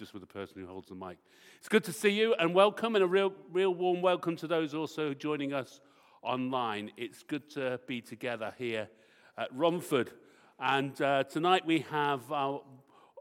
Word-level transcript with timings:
just 0.00 0.14
with 0.14 0.22
the 0.22 0.26
person 0.26 0.58
who 0.58 0.66
holds 0.66 0.88
the 0.88 0.94
mic. 0.94 1.18
It's 1.58 1.68
good 1.68 1.84
to 1.84 1.92
see 1.92 2.08
you 2.08 2.34
and 2.38 2.54
welcome, 2.54 2.94
and 2.94 3.04
a 3.04 3.06
real, 3.06 3.34
real 3.52 3.74
warm 3.74 4.00
welcome 4.00 4.34
to 4.36 4.46
those 4.46 4.72
also 4.72 5.12
joining 5.12 5.52
us 5.52 5.82
online. 6.22 6.90
It's 6.96 7.22
good 7.22 7.50
to 7.50 7.78
be 7.86 8.00
together 8.00 8.54
here 8.56 8.88
at 9.36 9.54
Romford. 9.54 10.10
And 10.58 10.98
uh, 11.02 11.24
tonight 11.24 11.66
we 11.66 11.80
have 11.90 12.32
our, 12.32 12.62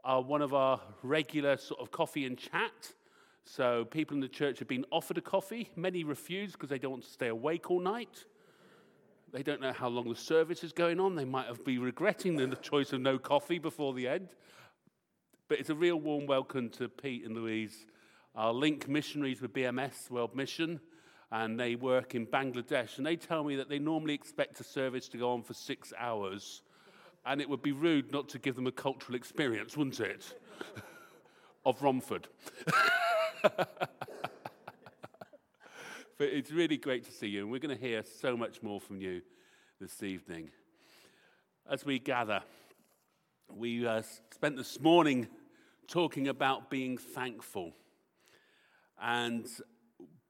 our, 0.06 0.22
one 0.22 0.42
of 0.42 0.54
our 0.54 0.80
regular 1.04 1.58
sort 1.58 1.82
of 1.82 1.92
coffee 1.92 2.26
and 2.26 2.38
chat. 2.38 2.94
So 3.44 3.84
people 3.84 4.16
in 4.16 4.22
the 4.22 4.30
church 4.30 4.60
have 4.60 4.70
been 4.70 4.86
offered 4.90 5.18
a 5.18 5.22
coffee. 5.22 5.70
Many 5.76 6.06
refuse 6.06 6.54
because 6.54 6.70
they 6.70 6.80
don't 6.80 6.92
want 6.92 7.04
to 7.04 7.10
stay 7.10 7.28
awake 7.28 7.70
all 7.70 7.82
night. 7.82 8.24
They 9.34 9.44
don't 9.44 9.60
know 9.60 9.74
how 9.74 9.90
long 9.90 10.08
the 10.08 10.16
service 10.16 10.64
is 10.64 10.72
going 10.72 11.02
on. 11.02 11.16
They 11.16 11.26
might 11.26 11.48
have 11.48 11.66
been 11.66 11.82
regretting 11.82 12.38
the 12.38 12.56
choice 12.56 12.94
of 12.94 13.02
no 13.02 13.20
coffee 13.20 13.60
before 13.60 13.94
the 13.94 14.08
end. 14.08 14.30
But 15.50 15.60
it's 15.60 15.72
a 15.72 15.76
real 15.76 16.00
warm 16.00 16.28
welcome 16.28 16.70
to 16.70 16.88
Pete 16.88 17.26
and 17.26 17.36
Louise, 17.36 17.88
our 18.36 18.54
link 18.54 18.88
missionaries 18.88 19.42
with 19.42 19.52
BMS 19.52 20.12
World 20.12 20.36
Mission 20.36 20.80
and 21.32 21.60
they 21.60 21.74
work 21.74 22.14
in 22.14 22.28
Bangladesh. 22.28 22.98
And 22.98 23.06
they 23.08 23.16
tell 23.16 23.44
me 23.44 23.56
that 23.56 23.68
they 23.68 23.80
normally 23.80 24.14
expect 24.14 24.60
a 24.60 24.64
service 24.64 25.10
to 25.10 25.18
go 25.18 25.32
on 25.32 25.42
for 25.42 25.56
six 25.56 25.92
hours, 25.98 26.62
and 27.26 27.42
it 27.42 27.50
would 27.50 27.64
be 27.64 27.72
rude 27.72 28.12
not 28.12 28.30
to 28.30 28.38
give 28.38 28.56
them 28.56 28.68
a 28.68 28.72
cultural 28.72 29.16
experience, 29.16 29.76
wouldn't 29.76 30.00
it? 30.00 30.40
of 31.66 31.82
Romford. 31.82 32.28
but 33.42 33.68
it's 36.20 36.52
really 36.52 36.78
great 36.78 37.06
to 37.06 37.12
see 37.12 37.28
you, 37.28 37.42
and 37.42 37.52
we're 37.52 37.58
going 37.58 37.76
to 37.76 37.84
hear 37.84 38.04
so 38.04 38.38
much 38.38 38.62
more 38.62 38.80
from 38.80 39.02
you 39.02 39.24
this 39.82 40.04
evening. 40.04 40.52
As 41.68 41.86
we 41.86 41.98
gather, 41.98 42.44
we 43.52 43.88
uh, 43.88 44.04
spent 44.32 44.56
this 44.56 44.80
morning 44.80 45.28
talking 45.90 46.28
about 46.28 46.70
being 46.70 46.98
thankful. 46.98 47.74
And 49.02 49.48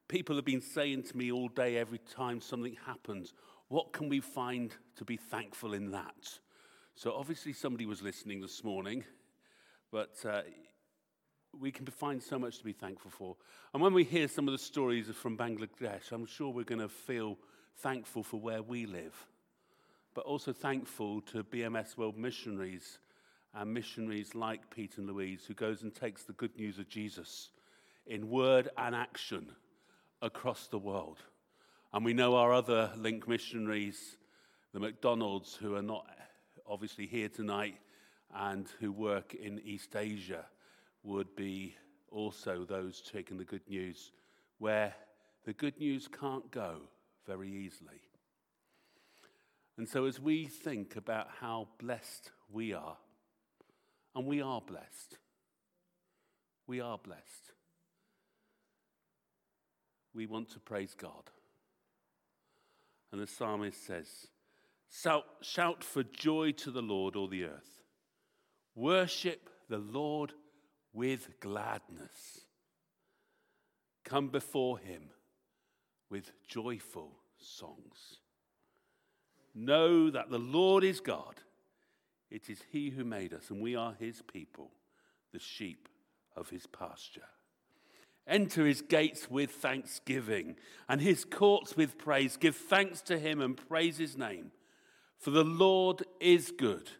people 0.07 0.35
have 0.35 0.45
been 0.45 0.61
saying 0.61 1.03
to 1.03 1.17
me 1.17 1.31
all 1.31 1.49
day, 1.49 1.77
every 1.77 1.99
time 1.99 2.41
something 2.41 2.77
happens, 2.85 3.33
what 3.67 3.93
can 3.93 4.09
we 4.09 4.19
find 4.19 4.73
to 4.95 5.05
be 5.05 5.17
thankful 5.17 5.73
in 5.73 5.91
that? 5.91 6.39
So, 6.95 7.13
obviously, 7.13 7.53
somebody 7.53 7.85
was 7.85 8.01
listening 8.01 8.41
this 8.41 8.63
morning, 8.63 9.03
but 9.91 10.15
uh, 10.25 10.41
we 11.57 11.71
can 11.71 11.85
find 11.85 12.21
so 12.21 12.37
much 12.37 12.57
to 12.57 12.63
be 12.63 12.73
thankful 12.73 13.11
for. 13.11 13.35
And 13.73 13.81
when 13.81 13.93
we 13.93 14.03
hear 14.03 14.27
some 14.27 14.47
of 14.47 14.51
the 14.51 14.57
stories 14.57 15.07
from 15.07 15.37
Bangladesh, 15.37 16.11
I'm 16.11 16.25
sure 16.25 16.51
we're 16.51 16.63
going 16.63 16.81
to 16.81 16.89
feel 16.89 17.37
thankful 17.77 18.23
for 18.23 18.39
where 18.39 18.61
we 18.61 18.85
live, 18.85 19.15
but 20.13 20.25
also 20.25 20.51
thankful 20.51 21.21
to 21.21 21.43
BMS 21.43 21.95
World 21.95 22.17
Missionaries 22.17 22.99
and 23.53 23.73
missionaries 23.73 24.35
like 24.35 24.69
Pete 24.69 24.97
and 24.97 25.07
Louise, 25.07 25.45
who 25.47 25.53
goes 25.53 25.81
and 25.83 25.93
takes 25.93 26.23
the 26.23 26.33
good 26.33 26.55
news 26.57 26.77
of 26.79 26.87
Jesus 26.87 27.49
in 28.05 28.29
word 28.29 28.69
and 28.77 28.95
action 28.95 29.51
across 30.21 30.67
the 30.67 30.77
world. 30.77 31.19
And 31.93 32.05
we 32.05 32.13
know 32.13 32.35
our 32.35 32.53
other 32.53 32.91
link 32.95 33.27
missionaries, 33.27 34.17
the 34.73 34.79
McDonalds, 34.79 35.57
who 35.57 35.75
are 35.75 35.81
not 35.81 36.05
obviously 36.67 37.07
here 37.07 37.29
tonight 37.29 37.77
and 38.35 38.67
who 38.79 38.91
work 38.91 39.33
in 39.33 39.59
East 39.63 39.95
Asia, 39.95 40.45
would 41.03 41.35
be 41.35 41.75
also 42.11 42.65
those 42.65 43.01
taking 43.01 43.37
the 43.37 43.45
good 43.45 43.67
news 43.67 44.11
where 44.59 44.93
the 45.45 45.53
good 45.53 45.79
news 45.79 46.07
can't 46.07 46.51
go 46.51 46.81
very 47.25 47.49
easily. 47.49 48.01
And 49.77 49.87
so, 49.87 50.05
as 50.05 50.19
we 50.19 50.45
think 50.45 50.95
about 50.97 51.29
how 51.39 51.69
blessed 51.79 52.31
we 52.51 52.73
are, 52.73 52.97
and 54.19 54.27
we 54.27 54.41
are 54.41 54.61
blessed, 54.61 55.17
we 56.67 56.79
are 56.79 56.97
blessed 56.97 57.53
we 60.13 60.25
want 60.25 60.49
to 60.49 60.59
praise 60.59 60.95
God. 60.99 61.31
And 63.11 63.21
the 63.21 63.27
psalmist 63.27 63.85
says, 63.85 64.27
Shout 65.41 65.83
for 65.83 66.03
joy 66.03 66.51
to 66.53 66.71
the 66.71 66.81
Lord, 66.81 67.15
all 67.15 67.27
the 67.27 67.45
earth. 67.45 67.81
Worship 68.75 69.49
the 69.69 69.77
Lord 69.77 70.33
with 70.93 71.39
gladness. 71.39 72.41
Come 74.03 74.27
before 74.27 74.79
him 74.79 75.03
with 76.09 76.31
joyful 76.47 77.11
songs. 77.37 78.17
Know 79.53 80.09
that 80.09 80.29
the 80.29 80.39
Lord 80.39 80.83
is 80.83 80.99
God. 80.99 81.35
It 82.29 82.49
is 82.49 82.61
he 82.71 82.89
who 82.89 83.03
made 83.03 83.33
us, 83.33 83.49
and 83.49 83.61
we 83.61 83.75
are 83.75 83.95
his 83.99 84.21
people, 84.21 84.71
the 85.31 85.39
sheep 85.39 85.89
of 86.35 86.49
his 86.49 86.67
pasture. 86.67 87.27
Enter 88.27 88.65
his 88.65 88.81
gates 88.81 89.29
with 89.29 89.49
thanksgiving 89.49 90.55
and 90.87 91.01
his 91.01 91.25
courts 91.25 91.75
with 91.75 91.97
praise. 91.97 92.37
Give 92.37 92.55
thanks 92.55 93.01
to 93.03 93.17
him 93.17 93.41
and 93.41 93.57
praise 93.57 93.97
his 93.97 94.15
name. 94.15 94.51
For 95.17 95.31
the 95.31 95.43
Lord 95.43 96.03
is 96.19 96.51
good 96.51 96.91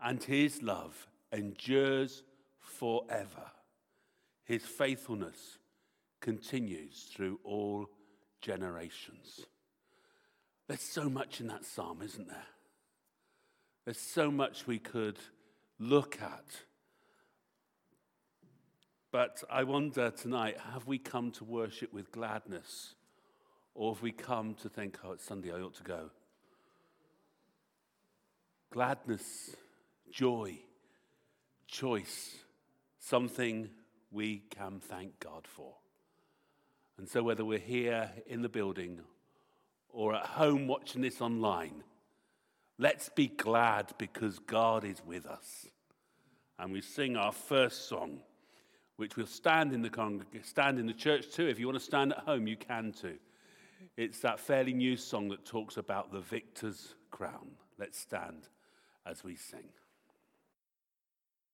and 0.00 0.22
his 0.22 0.62
love 0.62 1.08
endures 1.32 2.22
forever. 2.60 3.50
His 4.44 4.62
faithfulness 4.62 5.58
continues 6.20 7.10
through 7.14 7.40
all 7.42 7.88
generations. 8.42 9.46
There's 10.68 10.82
so 10.82 11.08
much 11.08 11.40
in 11.40 11.46
that 11.46 11.64
psalm, 11.64 12.02
isn't 12.02 12.28
there? 12.28 12.44
There's 13.86 13.98
so 13.98 14.30
much 14.30 14.66
we 14.66 14.78
could 14.78 15.18
look 15.78 16.20
at 16.20 16.44
but 19.16 19.42
I 19.48 19.62
wonder 19.62 20.10
tonight 20.10 20.58
have 20.74 20.86
we 20.86 20.98
come 20.98 21.30
to 21.32 21.44
worship 21.44 21.90
with 21.90 22.12
gladness? 22.12 22.96
Or 23.74 23.94
have 23.94 24.02
we 24.02 24.12
come 24.12 24.52
to 24.56 24.68
think, 24.68 24.98
oh, 25.02 25.12
it's 25.12 25.24
Sunday, 25.24 25.52
I 25.52 25.60
ought 25.62 25.72
to 25.76 25.82
go? 25.82 26.10
Gladness, 28.70 29.56
joy, 30.12 30.58
choice, 31.66 32.36
something 32.98 33.70
we 34.10 34.42
can 34.50 34.80
thank 34.80 35.18
God 35.18 35.46
for. 35.46 35.72
And 36.98 37.08
so, 37.08 37.22
whether 37.22 37.42
we're 37.42 37.58
here 37.58 38.10
in 38.26 38.42
the 38.42 38.50
building 38.50 39.00
or 39.88 40.14
at 40.14 40.26
home 40.26 40.66
watching 40.66 41.00
this 41.00 41.22
online, 41.22 41.84
let's 42.78 43.08
be 43.08 43.28
glad 43.28 43.92
because 43.98 44.38
God 44.38 44.84
is 44.84 45.02
with 45.04 45.26
us. 45.26 45.66
And 46.58 46.72
we 46.72 46.80
sing 46.80 47.16
our 47.16 47.32
first 47.32 47.88
song 47.88 48.20
which 48.96 49.16
we'll 49.16 49.26
stand 49.26 49.72
in 49.72 49.82
the 49.82 49.90
stand 50.42 50.78
in 50.78 50.86
the 50.86 50.92
church 50.92 51.30
too. 51.30 51.46
If 51.46 51.58
you 51.58 51.66
want 51.66 51.78
to 51.78 51.84
stand 51.84 52.12
at 52.12 52.20
home, 52.20 52.46
you 52.46 52.56
can 52.56 52.92
too. 52.92 53.16
It's 53.96 54.20
that 54.20 54.40
fairly 54.40 54.72
new 54.72 54.96
song 54.96 55.28
that 55.28 55.44
talks 55.44 55.76
about 55.76 56.12
the 56.12 56.20
victor's 56.20 56.94
crown. 57.10 57.50
Let's 57.78 57.98
stand 57.98 58.48
as 59.04 59.22
we 59.22 59.36
sing. 59.36 59.68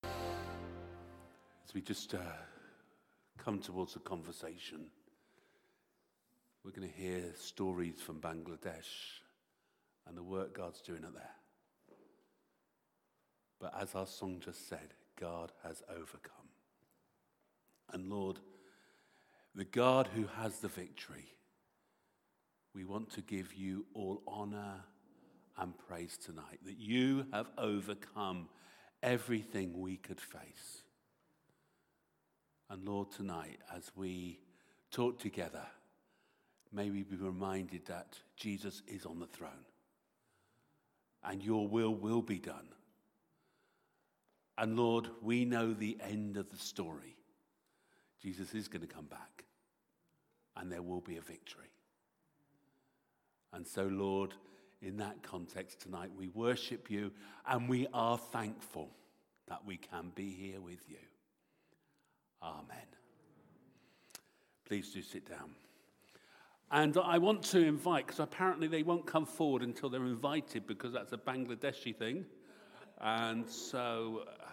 As 0.03 1.73
we 1.73 1.81
just 1.81 2.13
uh, 2.13 2.19
come 3.37 3.59
towards 3.59 3.93
the 3.93 3.99
conversation, 3.99 4.85
we're 6.63 6.71
going 6.71 6.89
to 6.89 6.95
hear 6.95 7.23
stories 7.35 7.99
from 7.99 8.21
Bangladesh 8.21 9.19
and 10.07 10.17
the 10.17 10.23
work 10.23 10.55
God's 10.55 10.81
doing 10.81 11.05
up 11.05 11.13
there. 11.13 11.29
But 13.59 13.73
as 13.79 13.95
our 13.95 14.07
song 14.07 14.41
just 14.43 14.67
said, 14.67 14.93
God 15.19 15.51
has 15.63 15.81
overcome. 15.89 16.49
And 17.91 18.09
Lord, 18.09 18.39
the 19.55 19.65
God 19.65 20.09
who 20.13 20.25
has 20.37 20.59
the 20.59 20.67
victory, 20.67 21.27
we 22.73 22.83
want 22.83 23.11
to 23.11 23.21
give 23.21 23.53
you 23.53 23.85
all 23.93 24.21
honor 24.27 24.83
and 25.57 25.73
praise 25.87 26.17
tonight 26.17 26.59
that 26.65 26.79
you 26.79 27.27
have 27.31 27.47
overcome 27.57 28.49
everything 29.01 29.79
we 29.79 29.95
could 29.95 30.19
face. 30.19 30.83
And 32.69 32.85
Lord, 32.85 33.11
tonight, 33.11 33.59
as 33.73 33.91
we 33.95 34.39
talk 34.91 35.19
together, 35.19 35.67
may 36.71 36.89
we 36.89 37.03
be 37.03 37.15
reminded 37.15 37.85
that 37.85 38.17
Jesus 38.35 38.81
is 38.87 39.05
on 39.05 39.19
the 39.19 39.27
throne 39.27 39.65
and 41.23 41.43
your 41.43 41.67
will 41.67 41.95
will 41.95 42.21
be 42.21 42.39
done. 42.39 42.67
And 44.57 44.77
Lord, 44.77 45.09
we 45.21 45.45
know 45.45 45.73
the 45.73 45.97
end 46.01 46.37
of 46.37 46.49
the 46.49 46.57
story. 46.57 47.17
Jesus 48.21 48.53
is 48.53 48.67
going 48.67 48.81
to 48.81 48.93
come 48.93 49.05
back 49.05 49.45
and 50.55 50.71
there 50.71 50.81
will 50.81 51.01
be 51.01 51.17
a 51.17 51.21
victory. 51.21 51.71
And 53.51 53.67
so, 53.67 53.83
Lord, 53.83 54.33
in 54.81 54.97
that 54.97 55.23
context 55.23 55.81
tonight, 55.81 56.11
we 56.17 56.27
worship 56.29 56.89
you 56.89 57.11
and 57.47 57.67
we 57.67 57.87
are 57.93 58.17
thankful 58.17 58.89
that 59.47 59.65
we 59.65 59.77
can 59.77 60.11
be 60.15 60.31
here 60.31 60.61
with 60.61 60.89
you. 60.89 60.97
Amen. 62.41 62.87
Please 64.65 64.91
do 64.91 65.01
sit 65.01 65.27
down. 65.29 65.51
And 66.73 66.97
I 66.97 67.19
want 67.19 67.43
to 67.43 67.59
invite, 67.59 68.07
because 68.07 68.19
apparently 68.19 68.67
they 68.67 68.81
won't 68.81 69.05
come 69.05 69.27
forward 69.27 69.61
until 69.61 69.89
they're 69.89 70.05
invited, 70.05 70.65
because 70.65 70.91
that's 70.91 71.13
a 71.13 71.17
Bangladeshi 71.17 71.95
thing. 71.95 72.25
And 72.99 73.47
so 73.47 74.23
uh, 74.27 74.43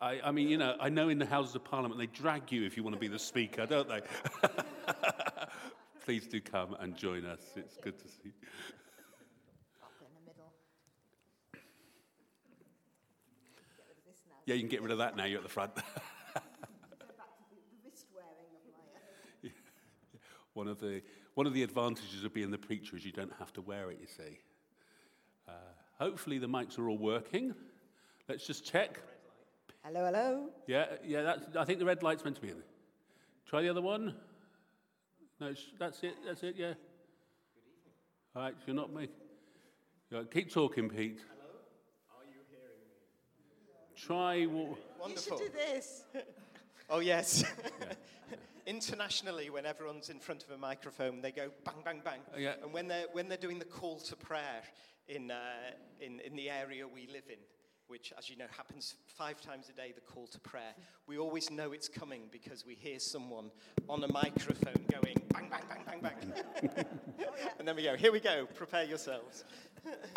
I, 0.00 0.20
I 0.24 0.30
mean, 0.30 0.48
you 0.48 0.56
know, 0.56 0.76
I 0.80 0.88
know 0.88 1.10
in 1.10 1.18
the 1.18 1.26
Houses 1.26 1.54
of 1.56 1.64
Parliament 1.64 2.00
they 2.00 2.06
drag 2.06 2.50
you 2.50 2.64
if 2.64 2.78
you 2.78 2.82
want 2.82 2.96
to 2.96 3.00
be 3.00 3.08
the 3.08 3.18
Speaker, 3.18 3.66
don't 3.66 3.86
they? 3.86 4.00
Please 6.06 6.26
do 6.26 6.40
come 6.40 6.74
and 6.80 6.96
join 6.96 7.26
us. 7.26 7.40
It's 7.54 7.76
good 7.76 7.98
to 7.98 8.08
see 8.08 8.20
you. 8.24 8.32
Yeah, 14.46 14.54
you 14.54 14.60
can 14.60 14.70
get 14.70 14.80
rid 14.80 14.90
of 14.90 14.98
that 14.98 15.16
now. 15.16 15.24
You're 15.26 15.38
at 15.38 15.44
the 15.44 15.50
front. 15.50 15.72
one 20.54 20.68
of 20.68 20.80
the 20.80 21.02
one 21.34 21.46
of 21.46 21.52
the 21.52 21.62
advantages 21.62 22.24
of 22.24 22.32
being 22.32 22.50
the 22.50 22.58
preacher 22.58 22.96
is 22.96 23.04
you 23.04 23.12
don't 23.12 23.32
have 23.38 23.52
to 23.54 23.60
wear 23.60 23.90
it. 23.90 23.98
You 24.00 24.06
see. 24.06 24.38
Uh, 25.48 25.52
hopefully 25.98 26.38
the 26.38 26.46
mics 26.46 26.78
are 26.78 26.88
all 26.88 26.96
working. 26.96 27.54
Let's 28.28 28.46
just 28.46 28.64
check. 28.64 29.00
Hello, 29.84 30.06
hello. 30.06 30.48
Yeah, 30.66 30.86
yeah. 31.04 31.22
That's, 31.22 31.56
I 31.56 31.64
think 31.64 31.78
the 31.78 31.84
red 31.84 32.02
light's 32.02 32.24
meant 32.24 32.36
to 32.36 32.42
be 32.42 32.48
in. 32.48 32.62
Try 33.46 33.62
the 33.62 33.68
other 33.68 33.82
one. 33.82 34.14
No, 35.40 35.52
that's 35.78 36.02
it. 36.02 36.14
That's 36.24 36.42
it. 36.42 36.54
Yeah. 36.56 36.68
Good 36.68 37.64
evening. 37.66 37.92
All 38.34 38.42
right. 38.42 38.54
You're 38.66 38.76
not 38.76 38.94
me. 38.94 39.08
Keep 40.32 40.52
talking, 40.52 40.88
Pete. 40.88 41.20
Hello. 41.28 41.50
Are 42.16 42.24
you 42.24 42.40
hearing 42.48 42.78
me? 43.90 43.96
Try. 43.96 44.46
Wonderful. 44.46 45.10
You 45.10 45.44
should 45.44 45.52
do 45.52 45.58
this. 45.58 46.04
oh, 46.88 47.00
yes. 47.00 47.44
Internationally, 48.66 49.50
when 49.50 49.66
everyone's 49.66 50.08
in 50.08 50.18
front 50.18 50.42
of 50.42 50.50
a 50.50 50.56
microphone, 50.56 51.20
they 51.20 51.32
go 51.32 51.50
bang, 51.64 51.82
bang, 51.84 52.00
bang. 52.04 52.20
Yeah. 52.38 52.54
And 52.62 52.72
when 52.72 52.88
they're, 52.88 53.06
when 53.12 53.28
they're 53.28 53.36
doing 53.36 53.58
the 53.58 53.64
call 53.64 53.98
to 54.00 54.16
prayer 54.16 54.62
in, 55.06 55.30
uh, 55.30 55.36
in, 56.00 56.20
in 56.20 56.34
the 56.34 56.48
area 56.48 56.86
we 56.88 57.06
live 57.06 57.24
in, 57.28 57.38
which, 57.86 58.12
as 58.16 58.30
you 58.30 58.36
know, 58.36 58.46
happens 58.56 58.94
five 59.06 59.40
times 59.40 59.68
a 59.68 59.72
day, 59.72 59.92
the 59.94 60.00
call 60.00 60.26
to 60.28 60.40
prayer. 60.40 60.72
We 61.06 61.18
always 61.18 61.50
know 61.50 61.72
it's 61.72 61.88
coming 61.88 62.22
because 62.32 62.64
we 62.64 62.74
hear 62.74 62.98
someone 62.98 63.50
on 63.88 64.02
a 64.02 64.12
microphone 64.12 64.86
going 64.90 65.20
bang, 65.28 65.50
bang, 65.50 65.62
bang, 65.68 66.00
bang, 66.00 66.00
bang. 66.00 66.86
and 67.58 67.68
then 67.68 67.76
we 67.76 67.82
go, 67.82 67.96
here 67.96 68.12
we 68.12 68.20
go, 68.20 68.46
prepare 68.54 68.84
yourselves. 68.84 69.44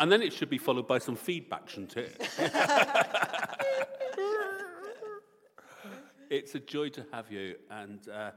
and 0.00 0.10
then 0.10 0.22
it 0.22 0.32
should 0.32 0.48
be 0.48 0.58
followed 0.58 0.88
by 0.88 0.98
some 0.98 1.16
feedback, 1.16 1.68
shouldn't 1.68 1.96
it? 1.98 2.16
it's 6.30 6.54
a 6.54 6.60
joy 6.60 6.88
to 6.90 7.06
have 7.12 7.30
you. 7.30 7.56
And 7.70 8.00
uh, 8.08 8.30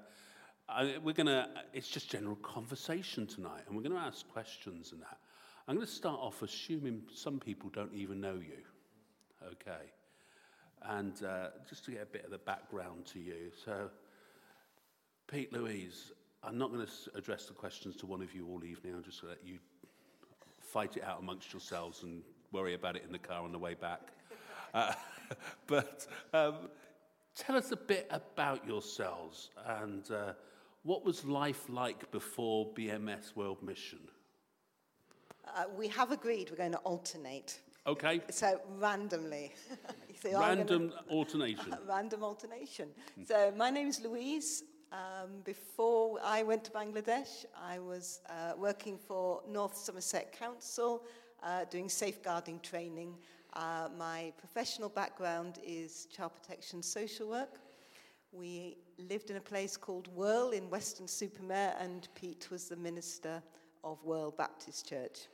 we're 1.03 1.13
going 1.13 1.27
to, 1.27 1.47
it's 1.73 1.89
just 1.89 2.09
general 2.09 2.35
conversation 2.37 3.27
tonight. 3.27 3.63
And 3.67 3.75
we're 3.75 3.83
going 3.83 3.95
to 3.95 4.01
ask 4.01 4.27
questions 4.29 4.91
and 4.91 5.01
that. 5.01 5.17
I'm 5.67 5.75
going 5.75 5.85
to 5.85 5.93
start 5.93 6.19
off 6.19 6.41
assuming 6.41 7.03
some 7.13 7.39
people 7.39 7.69
don't 7.69 7.93
even 7.93 8.19
know 8.19 8.35
you. 8.35 8.63
Okay. 9.45 9.91
And 10.83 11.23
uh, 11.23 11.49
just 11.69 11.85
to 11.85 11.91
get 11.91 12.03
a 12.03 12.05
bit 12.07 12.25
of 12.25 12.31
the 12.31 12.39
background 12.39 13.05
to 13.07 13.19
you. 13.19 13.51
So, 13.63 13.89
Pete 15.27 15.53
Louise, 15.53 16.11
I'm 16.43 16.57
not 16.57 16.71
going 16.71 16.85
to 16.85 17.17
address 17.17 17.45
the 17.45 17.53
questions 17.53 17.95
to 17.97 18.05
one 18.05 18.21
of 18.21 18.33
you 18.33 18.47
all 18.47 18.63
evening. 18.63 18.93
I'm 18.95 19.03
just 19.03 19.21
going 19.21 19.35
to 19.35 19.39
let 19.39 19.47
you 19.47 19.59
fight 20.59 20.97
it 20.97 21.03
out 21.03 21.19
amongst 21.19 21.53
yourselves 21.53 22.03
and 22.03 22.21
worry 22.51 22.73
about 22.73 22.95
it 22.95 23.03
in 23.05 23.11
the 23.11 23.19
car 23.19 23.43
on 23.43 23.51
the 23.51 23.59
way 23.59 23.75
back. 23.75 24.01
Uh, 24.73 24.93
but 25.67 26.07
um, 26.33 26.55
tell 27.35 27.55
us 27.55 27.71
a 27.71 27.77
bit 27.77 28.07
about 28.09 28.65
yourselves 28.65 29.49
and 29.65 30.09
uh, 30.11 30.33
what 30.83 31.05
was 31.05 31.23
life 31.25 31.69
like 31.69 32.09
before 32.11 32.67
BMS 32.73 33.35
World 33.35 33.61
Mission? 33.61 33.99
Uh, 35.55 35.65
we 35.77 35.87
have 35.87 36.11
agreed 36.11 36.49
we're 36.49 36.57
going 36.57 36.71
to 36.71 36.77
alternate. 36.79 37.59
Okay. 37.87 38.21
So 38.29 38.61
randomly. 38.77 39.53
so 40.21 40.39
random 40.39 40.89
gonna, 40.89 41.01
alternation. 41.09 41.75
random 41.87 42.23
alternation. 42.23 42.89
So 43.25 43.53
my 43.55 43.69
name 43.69 43.87
is 43.87 44.01
Louise. 44.01 44.63
Um, 44.91 45.41
before 45.45 46.19
I 46.23 46.43
went 46.43 46.65
to 46.65 46.71
Bangladesh, 46.71 47.45
I 47.55 47.79
was 47.79 48.19
uh, 48.29 48.53
working 48.57 48.97
for 48.97 49.41
North 49.47 49.77
Somerset 49.77 50.37
Council, 50.37 51.03
uh, 51.43 51.63
doing 51.69 51.87
safeguarding 51.89 52.59
training. 52.59 53.15
Uh, 53.53 53.89
my 53.97 54.31
professional 54.37 54.87
background 54.87 55.59
is 55.61 56.05
child 56.05 56.31
protection 56.33 56.81
social 56.81 57.27
work. 57.27 57.59
We 58.31 58.77
lived 58.97 59.29
in 59.29 59.35
a 59.35 59.41
place 59.41 59.75
called 59.75 60.07
Worle 60.15 60.53
in 60.53 60.69
Weston-super-Mare, 60.69 61.75
and 61.77 62.07
Pete 62.15 62.47
was 62.49 62.69
the 62.69 62.77
minister 62.77 63.43
of 63.83 64.01
Worle 64.05 64.31
Baptist 64.37 64.87
Church. 64.87 65.27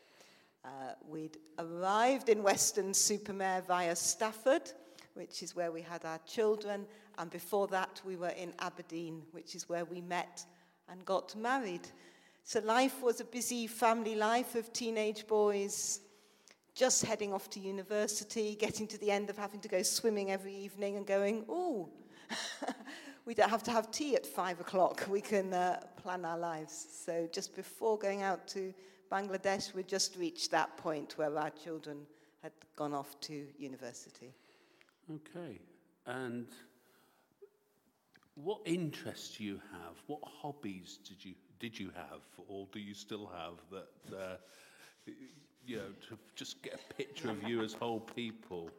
Uh, 0.65 0.93
we'd 1.07 1.37
arrived 1.59 2.29
in 2.29 2.41
Weston-super-Mare 2.41 3.61
via 3.67 3.95
Stafford, 3.95 4.71
which 5.13 5.43
is 5.43 5.55
where 5.55 5.71
we 5.71 5.81
had 5.81 6.03
our 6.03 6.19
children, 6.25 6.87
and 7.19 7.29
before 7.29 7.67
that 7.67 8.01
we 8.03 8.15
were 8.15 8.29
in 8.29 8.51
Aberdeen, 8.57 9.21
which 9.31 9.53
is 9.53 9.69
where 9.69 9.85
we 9.85 10.01
met 10.01 10.43
and 10.89 11.05
got 11.05 11.35
married. 11.35 11.87
So 12.43 12.61
life 12.61 12.99
was 13.03 13.21
a 13.21 13.25
busy 13.25 13.67
family 13.67 14.15
life 14.15 14.55
of 14.55 14.73
teenage 14.73 15.27
boys 15.27 15.99
just 16.77 17.03
heading 17.03 17.33
off 17.33 17.49
to 17.49 17.59
university, 17.59 18.55
getting 18.55 18.85
to 18.87 18.99
the 18.99 19.09
end 19.09 19.31
of 19.31 19.37
having 19.37 19.59
to 19.59 19.67
go 19.67 19.81
swimming 19.81 20.29
every 20.29 20.53
evening 20.53 20.95
and 20.95 21.07
going, 21.07 21.43
oh, 21.49 21.89
we 23.25 23.33
don't 23.33 23.49
have 23.49 23.63
to 23.63 23.71
have 23.71 23.89
tea 23.89 24.15
at 24.15 24.27
five 24.27 24.59
o'clock. 24.59 25.03
We 25.09 25.19
can 25.19 25.53
uh, 25.55 25.81
plan 25.95 26.23
our 26.23 26.37
lives. 26.37 26.85
So 27.03 27.27
just 27.31 27.55
before 27.55 27.97
going 27.97 28.21
out 28.21 28.47
to 28.49 28.75
Bangladesh, 29.11 29.73
we 29.73 29.81
just 29.81 30.15
reached 30.17 30.51
that 30.51 30.77
point 30.77 31.17
where 31.17 31.35
our 31.35 31.49
children 31.49 32.05
had 32.43 32.51
gone 32.75 32.93
off 32.93 33.19
to 33.21 33.47
university. 33.57 34.31
Okay. 35.11 35.59
And 36.05 36.45
what 38.35 38.59
interests 38.65 39.37
do 39.37 39.43
you 39.43 39.59
have? 39.71 39.95
What 40.05 40.19
hobbies 40.23 40.99
did 41.03 41.25
you 41.25 41.33
did 41.59 41.79
you 41.79 41.89
have, 41.95 42.21
or 42.47 42.67
do 42.71 42.79
you 42.79 42.93
still 42.93 43.31
have 43.35 43.55
that? 43.71 44.15
Uh, 44.15 44.35
you 45.67 45.77
know, 45.77 45.91
to 46.09 46.17
just 46.35 46.63
get 46.63 46.79
a 46.89 46.93
picture 46.93 47.29
of 47.29 47.43
you 47.43 47.61
as 47.61 47.73
whole 47.73 47.99
people. 47.99 48.69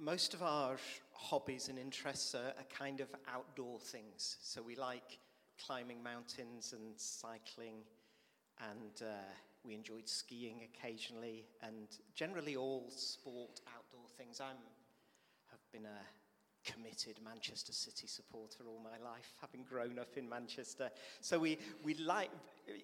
Most 0.00 0.34
of 0.34 0.42
our 0.42 0.76
hobbies 1.12 1.68
and 1.68 1.78
interests 1.78 2.34
are, 2.34 2.48
are 2.58 2.66
kind 2.76 3.00
of 3.00 3.08
outdoor 3.32 3.78
things. 3.78 4.36
So 4.42 4.60
we 4.60 4.74
like 4.74 5.18
climbing 5.64 6.02
mountains 6.02 6.72
and 6.72 6.92
cycling 6.96 7.76
and 8.60 9.02
uh, 9.02 9.14
we 9.64 9.74
enjoyed 9.74 10.08
skiing 10.08 10.62
occasionally, 10.62 11.44
and 11.62 11.86
generally 12.14 12.56
all 12.56 12.86
sport, 12.88 13.60
outdoor 13.76 14.08
things. 14.16 14.40
I'm 14.40 14.56
have 15.50 15.60
been 15.72 15.84
a 15.84 16.70
committed 16.70 17.16
Manchester 17.24 17.72
City 17.72 18.06
supporter 18.06 18.64
all 18.66 18.80
my 18.82 18.98
life, 19.02 19.32
having 19.40 19.64
grown 19.68 19.98
up 19.98 20.16
in 20.16 20.28
Manchester. 20.28 20.90
So 21.20 21.38
we 21.38 21.58
we 21.82 21.94
like 21.94 22.30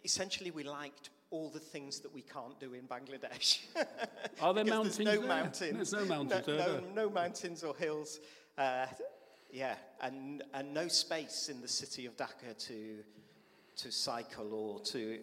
essentially 0.04 0.50
we 0.50 0.62
liked 0.62 1.10
all 1.34 1.50
the 1.50 1.58
things 1.58 1.98
that 1.98 2.14
we 2.14 2.22
can't 2.22 2.58
do 2.60 2.74
in 2.74 2.82
Bangladesh. 2.82 3.58
Are 4.40 4.54
there 4.54 4.64
mountains? 4.64 4.98
There's 4.98 5.16
no 5.16 5.20
there? 5.20 5.28
mountains. 5.28 5.90
There's 5.90 5.92
no 5.92 6.04
mountains. 6.04 6.46
No, 6.46 6.56
no, 6.56 6.82
no 6.94 7.10
mountains 7.10 7.64
or 7.64 7.74
hills. 7.74 8.20
Uh, 8.56 8.86
yeah, 9.50 9.74
and 10.00 10.44
and 10.54 10.72
no 10.72 10.86
space 10.86 11.48
in 11.48 11.60
the 11.60 11.68
city 11.68 12.06
of 12.06 12.16
Dhaka 12.16 12.56
to 12.68 12.98
to 13.76 13.90
cycle 13.90 14.54
or 14.54 14.80
to 14.92 15.18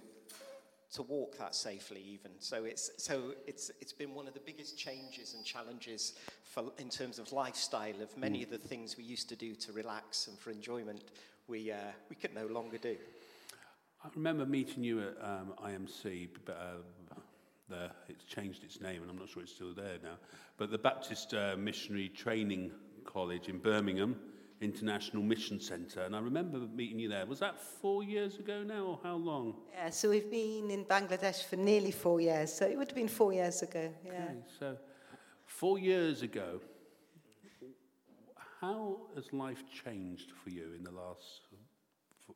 to 0.96 1.04
walk 1.04 1.38
that 1.38 1.56
safely 1.56 2.04
even. 2.06 2.32
So 2.40 2.66
it's, 2.66 2.92
so 2.98 3.34
it's, 3.48 3.72
it's 3.80 3.94
been 3.94 4.14
one 4.14 4.28
of 4.28 4.34
the 4.34 4.42
biggest 4.42 4.78
changes 4.78 5.36
and 5.36 5.46
challenges 5.46 6.16
for, 6.44 6.66
in 6.80 6.90
terms 6.90 7.18
of 7.18 7.32
lifestyle 7.32 8.02
of 8.02 8.18
many 8.18 8.40
mm. 8.40 8.44
of 8.44 8.50
the 8.50 8.58
things 8.58 8.98
we 8.98 9.06
used 9.06 9.30
to 9.30 9.38
do 9.38 9.56
to 9.56 9.72
relax 9.72 10.28
and 10.28 10.38
for 10.38 10.52
enjoyment 10.52 11.06
we, 11.48 11.72
uh, 11.72 11.78
we 12.10 12.18
could 12.18 12.36
no 12.36 12.46
longer 12.48 12.78
do. 12.78 12.98
I 14.04 14.10
remember 14.16 14.46
meeting 14.46 14.84
you 14.84 15.00
at 15.02 15.16
um, 15.22 15.54
IMC, 15.64 16.30
but 16.46 16.58
uh, 16.58 17.18
the, 17.70 17.92
it's 18.10 18.24
changed 18.24 18.64
its 18.64 18.82
name 18.82 19.04
and 19.04 19.12
I'm 19.12 19.18
not 19.18 19.30
sure 19.30 19.44
it's 19.44 19.54
still 19.54 19.74
there 19.76 19.98
now, 20.04 20.16
but 20.58 20.72
the 20.72 20.78
Baptist 20.78 21.36
uh, 21.36 21.56
Missionary 21.58 22.10
Training 22.10 22.72
College 23.06 23.48
in 23.48 23.60
Birmingham, 23.60 24.16
International 24.60 25.22
Mission 25.22 25.60
Centre, 25.60 26.02
and 26.02 26.16
I 26.16 26.20
remember 26.20 26.60
meeting 26.60 27.00
you 27.00 27.10
there. 27.10 27.28
Was 27.28 27.40
that 27.40 27.60
four 27.60 28.04
years 28.04 28.38
ago 28.38 28.64
now, 28.64 28.86
or 28.86 29.00
how 29.04 29.16
long? 29.16 29.56
Yeah, 29.72 29.90
so 29.92 30.10
we've 30.10 30.30
been 30.30 30.72
in 30.72 30.86
Bangladesh 30.86 31.44
for 31.46 31.56
nearly 31.56 31.92
four 31.92 32.22
years, 32.22 32.52
so 32.54 32.66
it 32.66 32.78
would 32.78 32.88
have 32.88 32.96
been 32.96 33.08
four 33.08 33.34
years 33.34 33.62
ago. 33.62 33.92
Yeah. 34.06 34.12
Okay, 34.12 34.34
so 34.60 34.78
four 35.46 35.80
years 35.80 36.22
ago, 36.22 36.60
how 38.60 38.98
has 39.16 39.32
life 39.34 39.64
changed 39.84 40.32
for 40.44 40.50
you 40.50 40.74
in 40.78 40.84
the 40.84 40.92
last 40.92 41.42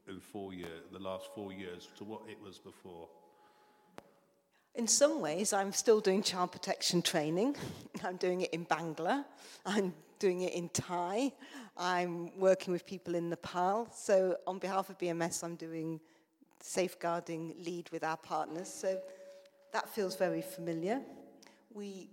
in 0.07 0.19
four 0.19 0.53
years, 0.53 0.83
the 0.91 0.99
last 0.99 1.27
four 1.33 1.51
years, 1.51 1.87
to 1.97 2.03
what 2.03 2.21
it 2.29 2.37
was 2.41 2.57
before? 2.57 3.07
In 4.75 4.87
some 4.87 5.21
ways, 5.21 5.53
I'm 5.53 5.71
still 5.71 5.99
doing 5.99 6.21
child 6.21 6.51
protection 6.51 7.01
training. 7.01 7.55
I'm 8.03 8.17
doing 8.17 8.41
it 8.41 8.53
in 8.53 8.65
Bangla. 8.65 9.25
I'm 9.65 9.93
doing 10.19 10.41
it 10.41 10.53
in 10.53 10.69
Thai. 10.69 11.31
I'm 11.77 12.37
working 12.37 12.73
with 12.73 12.85
people 12.85 13.15
in 13.15 13.29
Nepal. 13.29 13.87
So, 13.93 14.37
on 14.45 14.59
behalf 14.59 14.89
of 14.89 14.97
BMS, 14.97 15.43
I'm 15.43 15.55
doing 15.55 15.99
safeguarding 16.61 17.55
lead 17.59 17.89
with 17.91 18.03
our 18.03 18.17
partners. 18.17 18.73
So, 18.73 18.99
that 19.71 19.89
feels 19.89 20.15
very 20.15 20.41
familiar. 20.41 21.01
We 21.73 22.09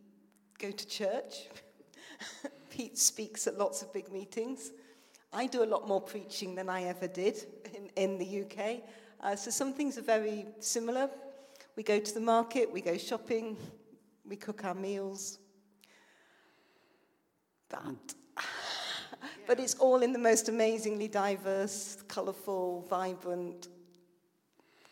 go 0.59 0.71
to 0.71 0.87
church 0.87 1.49
Pete 2.71 2.99
speaks 2.99 3.47
at 3.47 3.59
lots 3.59 3.83
of 3.83 3.93
big 3.93 4.11
meetings. 4.13 4.73
I 5.35 5.47
do 5.47 5.63
a 5.63 5.65
lot 5.65 5.89
more 5.89 6.01
preaching 6.01 6.55
than 6.55 6.69
I 6.69 6.85
ever 6.85 7.07
did 7.07 7.47
in, 7.75 7.89
in 7.97 8.19
the 8.19 8.43
UK. 8.43 8.83
Uh, 9.21 9.35
so 9.35 9.51
some 9.51 9.73
things 9.73 9.97
are 9.97 10.03
very 10.03 10.47
similar. 10.61 11.09
We 11.75 11.83
go 11.83 11.99
to 11.99 12.15
the 12.15 12.21
market, 12.21 12.71
we 12.71 12.83
go 12.83 12.99
shopping, 12.99 13.57
we 14.29 14.37
cook 14.37 14.65
our 14.65 14.75
meals. 14.75 15.39
But, 17.71 18.15
but 19.47 19.59
it's 19.59 19.75
all 19.77 20.03
in 20.03 20.13
the 20.13 20.19
most 20.19 20.51
amazingly 20.51 21.09
diverse, 21.09 21.97
colourful, 22.09 22.85
vibrant, 22.91 23.69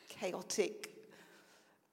chaotic 0.08 0.88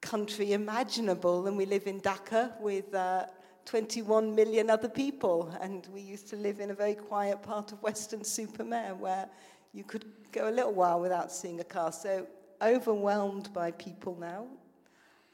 country 0.00 0.54
imaginable. 0.54 1.46
And 1.48 1.56
we 1.56 1.66
live 1.66 1.86
in 1.86 2.00
Dhaka 2.00 2.58
with 2.62 2.94
uh, 2.94 3.26
21 3.68 4.34
million 4.34 4.70
other 4.70 4.88
people. 4.88 5.54
And 5.60 5.86
we 5.92 6.00
used 6.00 6.26
to 6.30 6.36
live 6.36 6.58
in 6.58 6.70
a 6.70 6.74
very 6.74 6.94
quiet 6.94 7.42
part 7.42 7.70
of 7.70 7.82
Weston-super-Mare 7.82 8.94
where 8.94 9.28
you 9.74 9.84
could 9.84 10.06
go 10.32 10.48
a 10.48 10.50
little 10.50 10.72
while 10.72 11.00
without 11.00 11.30
seeing 11.30 11.60
a 11.60 11.64
car. 11.64 11.92
So 11.92 12.26
overwhelmed 12.62 13.52
by 13.52 13.72
people 13.72 14.16
now. 14.18 14.46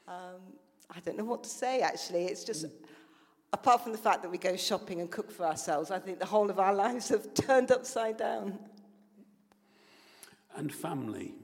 Um, 0.09 0.41
I 0.91 0.99
don't 1.01 1.17
know 1.17 1.25
what 1.25 1.45
to 1.45 1.49
say, 1.49 1.81
actually. 1.81 2.25
It's 2.25 2.43
just, 2.43 2.67
apart 3.53 3.85
from 3.85 3.93
the 3.93 3.99
fact 3.99 4.23
that 4.23 4.31
we 4.31 4.39
go 4.39 4.57
shopping 4.57 5.01
and 5.01 5.09
cook 5.09 5.31
for 5.31 5.47
ourselves, 5.47 5.93
I 5.93 6.01
think 6.01 6.19
the 6.19 6.27
whole 6.27 6.51
of 6.51 6.59
our 6.59 6.75
lives 6.85 7.11
have 7.11 7.35
turned 7.35 7.71
upside 7.71 8.17
down. 8.17 8.59
And 10.57 10.75
family. 10.75 11.35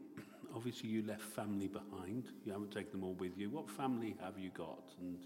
Obviously, 0.56 0.88
you 0.88 1.04
left 1.06 1.22
family 1.22 1.68
behind. 1.68 2.24
You 2.44 2.50
haven't 2.50 2.72
taken 2.72 2.90
them 2.98 3.04
all 3.04 3.14
with 3.14 3.38
you. 3.38 3.48
What 3.48 3.70
family 3.70 4.16
have 4.20 4.36
you 4.36 4.50
got? 4.50 4.82
And 5.00 5.18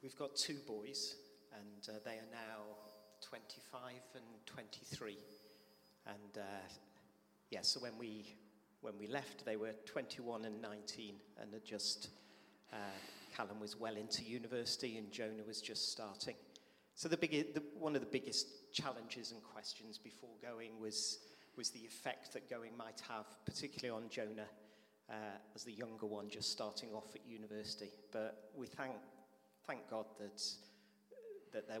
We've 0.00 0.16
got 0.16 0.36
two 0.36 0.58
boys, 0.64 1.16
and 1.52 1.88
uh, 1.88 1.98
they 2.04 2.12
are 2.12 2.30
now 2.30 2.76
25 3.20 3.90
and 4.14 4.22
23. 4.46 5.18
And 6.06 6.16
uh, 6.36 6.40
yeah, 7.50 7.62
so 7.62 7.80
when 7.80 7.98
we 7.98 8.36
when 8.80 8.96
we 8.96 9.08
left, 9.08 9.44
they 9.44 9.56
were 9.56 9.72
21 9.86 10.44
and 10.44 10.62
19, 10.62 11.16
and 11.42 11.52
had 11.52 11.64
just 11.64 12.10
uh, 12.72 12.76
Callum 13.36 13.58
was 13.58 13.76
well 13.76 13.96
into 13.96 14.22
university, 14.22 14.98
and 14.98 15.10
Jonah 15.10 15.42
was 15.44 15.60
just 15.60 15.90
starting. 15.90 16.36
So 16.94 17.08
the, 17.08 17.16
big, 17.16 17.54
the 17.54 17.62
one 17.76 17.96
of 17.96 18.00
the 18.00 18.06
biggest 18.06 18.72
challenges 18.72 19.32
and 19.32 19.42
questions 19.42 19.98
before 19.98 20.30
going 20.40 20.78
was 20.80 21.18
was 21.56 21.70
the 21.70 21.80
effect 21.80 22.32
that 22.34 22.48
going 22.48 22.76
might 22.76 23.02
have, 23.08 23.26
particularly 23.44 24.00
on 24.00 24.08
Jonah. 24.08 24.48
Uh, 25.10 25.14
as 25.54 25.64
the 25.64 25.72
younger 25.72 26.04
one 26.04 26.28
just 26.28 26.52
starting 26.52 26.90
off 26.92 27.14
at 27.14 27.22
university. 27.26 27.88
But 28.12 28.50
we 28.54 28.66
thank 28.66 28.92
thank 29.68 29.88
God 29.90 30.06
that, 30.18 30.42
that 31.52 31.68
they're, 31.68 31.80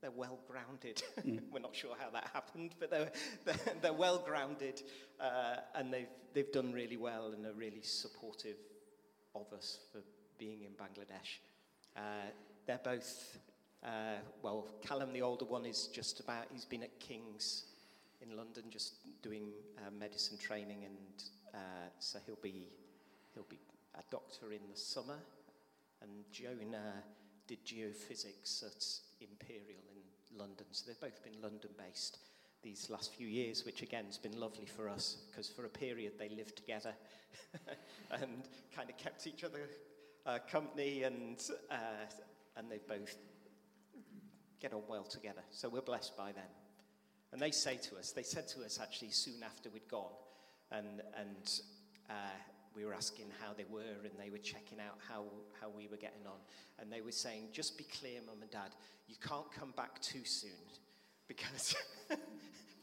they're 0.00 0.10
well 0.12 0.38
grounded. 0.46 1.02
Mm. 1.26 1.40
We're 1.52 1.58
not 1.58 1.74
sure 1.74 1.96
how 1.98 2.10
that 2.10 2.30
happened, 2.32 2.76
but 2.78 2.90
they're, 2.90 3.10
they're, 3.44 3.74
they're 3.82 3.92
well 3.92 4.18
grounded 4.24 4.82
uh, 5.20 5.56
and 5.74 5.92
they've, 5.92 6.06
they've 6.32 6.52
done 6.52 6.72
really 6.72 6.96
well 6.96 7.32
and 7.32 7.44
are 7.44 7.52
really 7.54 7.82
supportive 7.82 8.56
of 9.34 9.52
us 9.52 9.80
for 9.90 10.00
being 10.38 10.62
in 10.62 10.70
Bangladesh. 10.72 11.40
Uh, 11.96 12.30
they're 12.66 12.80
both, 12.84 13.38
uh, 13.84 14.18
well, 14.42 14.68
Callum, 14.80 15.12
the 15.12 15.22
older 15.22 15.44
one, 15.44 15.66
is 15.66 15.88
just 15.88 16.20
about, 16.20 16.46
he's 16.52 16.64
been 16.64 16.84
at 16.84 17.00
King's 17.00 17.64
in 18.20 18.36
London 18.36 18.64
just 18.70 18.94
doing 19.22 19.48
uh, 19.78 19.90
medicine 19.98 20.38
training, 20.38 20.84
and 20.84 21.22
uh, 21.52 21.88
so 21.98 22.20
he'll 22.26 22.38
be, 22.40 22.68
he'll 23.34 23.46
be 23.48 23.58
a 23.96 24.02
doctor 24.10 24.52
in 24.52 24.60
the 24.70 24.78
summer 24.78 25.18
and 26.02 26.10
Jonah 26.32 27.02
did 27.46 27.64
geophysics 27.64 28.62
at 28.64 28.84
Imperial 29.20 29.82
in 29.94 30.38
London. 30.38 30.66
So 30.72 30.84
they've 30.86 31.00
both 31.00 31.22
been 31.24 31.40
London 31.42 31.70
based 31.78 32.18
these 32.62 32.90
last 32.90 33.14
few 33.14 33.26
years, 33.26 33.64
which 33.64 33.82
again 33.82 34.04
has 34.06 34.18
been 34.18 34.38
lovely 34.38 34.66
for 34.66 34.88
us 34.88 35.18
because 35.30 35.48
for 35.48 35.64
a 35.64 35.68
period 35.68 36.12
they 36.18 36.28
lived 36.28 36.56
together 36.56 36.92
and 38.10 38.48
kind 38.74 38.90
of 38.90 38.96
kept 38.96 39.26
each 39.26 39.44
other 39.44 39.68
uh, 40.26 40.38
company 40.50 41.04
and, 41.04 41.42
uh, 41.70 42.04
and 42.56 42.70
they 42.70 42.80
both 42.88 43.16
get 44.60 44.72
on 44.72 44.82
well 44.88 45.04
together. 45.04 45.42
So 45.50 45.68
we're 45.68 45.80
blessed 45.80 46.16
by 46.16 46.32
them. 46.32 46.50
And 47.32 47.40
they 47.40 47.50
say 47.50 47.76
to 47.76 47.96
us, 47.96 48.12
they 48.12 48.22
said 48.22 48.48
to 48.48 48.64
us 48.64 48.78
actually 48.80 49.10
soon 49.10 49.42
after 49.44 49.68
we'd 49.70 49.88
gone, 49.88 50.12
and, 50.72 51.02
and 51.16 51.50
uh, 52.08 52.14
we 52.78 52.84
were 52.84 52.94
asking 52.94 53.26
how 53.42 53.52
they 53.52 53.64
were 53.68 54.04
and 54.04 54.12
they 54.18 54.30
were 54.30 54.38
checking 54.38 54.78
out 54.78 54.98
how, 55.08 55.24
how 55.60 55.68
we 55.68 55.88
were 55.88 55.96
getting 55.96 56.24
on. 56.26 56.38
And 56.78 56.92
they 56.92 57.00
were 57.00 57.10
saying, 57.10 57.48
just 57.50 57.76
be 57.76 57.84
clear, 57.84 58.20
mum 58.24 58.36
and 58.40 58.50
dad, 58.50 58.70
you 59.08 59.16
can't 59.20 59.50
come 59.50 59.72
back 59.76 60.00
too 60.00 60.24
soon 60.24 60.50
because, 61.26 61.74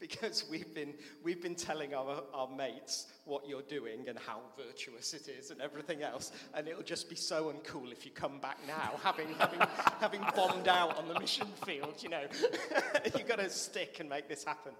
because 0.00 0.44
we've, 0.50 0.74
been, 0.74 0.92
we've 1.24 1.42
been 1.42 1.54
telling 1.54 1.94
our, 1.94 2.22
our 2.34 2.48
mates 2.48 3.06
what 3.24 3.48
you're 3.48 3.62
doing 3.62 4.06
and 4.06 4.18
how 4.18 4.40
virtuous 4.54 5.14
it 5.14 5.28
is 5.28 5.50
and 5.50 5.62
everything 5.62 6.02
else. 6.02 6.30
And 6.52 6.68
it'll 6.68 6.82
just 6.82 7.08
be 7.08 7.16
so 7.16 7.50
uncool 7.50 7.90
if 7.90 8.04
you 8.04 8.10
come 8.10 8.38
back 8.38 8.58
now, 8.66 9.00
having, 9.02 9.28
having, 9.38 9.60
having 9.98 10.20
bombed 10.36 10.68
out 10.68 10.98
on 10.98 11.08
the 11.08 11.18
mission 11.18 11.46
field, 11.64 11.94
you 12.02 12.10
know. 12.10 12.24
You've 13.16 13.26
got 13.26 13.38
to 13.38 13.48
stick 13.48 13.96
and 13.98 14.10
make 14.10 14.28
this 14.28 14.44
happen. 14.44 14.72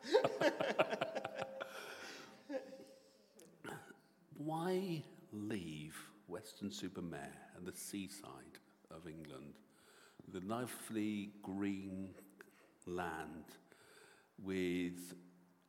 Why 4.46 5.02
leave 5.32 5.96
Weston-super-Mare 6.28 7.34
and 7.56 7.66
the 7.66 7.76
seaside 7.76 8.60
of 8.92 9.08
England, 9.08 9.54
the 10.32 10.40
lovely 10.46 11.30
green 11.42 12.10
land 12.86 13.44
with, 14.40 15.14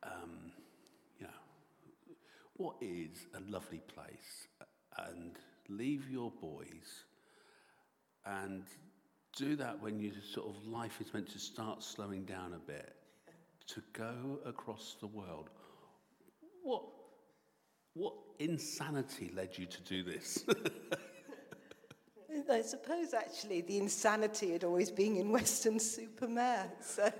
um, 0.04 0.52
you 1.18 1.26
know, 1.26 2.14
what 2.56 2.76
is 2.80 3.26
a 3.34 3.50
lovely 3.50 3.80
place, 3.92 4.46
and 5.08 5.32
leave 5.68 6.08
your 6.08 6.30
boys 6.40 7.04
and 8.26 8.62
do 9.36 9.56
that 9.56 9.82
when 9.82 9.98
you 9.98 10.12
sort 10.32 10.48
of 10.48 10.66
life 10.66 11.00
is 11.00 11.12
meant 11.12 11.28
to 11.30 11.40
start 11.40 11.82
slowing 11.82 12.24
down 12.24 12.52
a 12.52 12.58
bit 12.58 12.94
to 13.66 13.82
go 13.92 14.38
across 14.46 14.96
the 15.00 15.06
world. 15.06 15.50
What 16.62 16.84
what 17.94 18.14
insanity 18.38 19.30
led 19.34 19.56
you 19.58 19.66
to 19.66 19.82
do 19.82 20.02
this? 20.02 20.44
I 22.50 22.62
suppose 22.62 23.12
actually 23.12 23.60
the 23.60 23.78
insanity 23.78 24.52
had 24.52 24.64
always 24.64 24.90
been 24.90 25.16
in 25.16 25.30
Weston-super-Mare. 25.30 26.70
So 26.80 27.12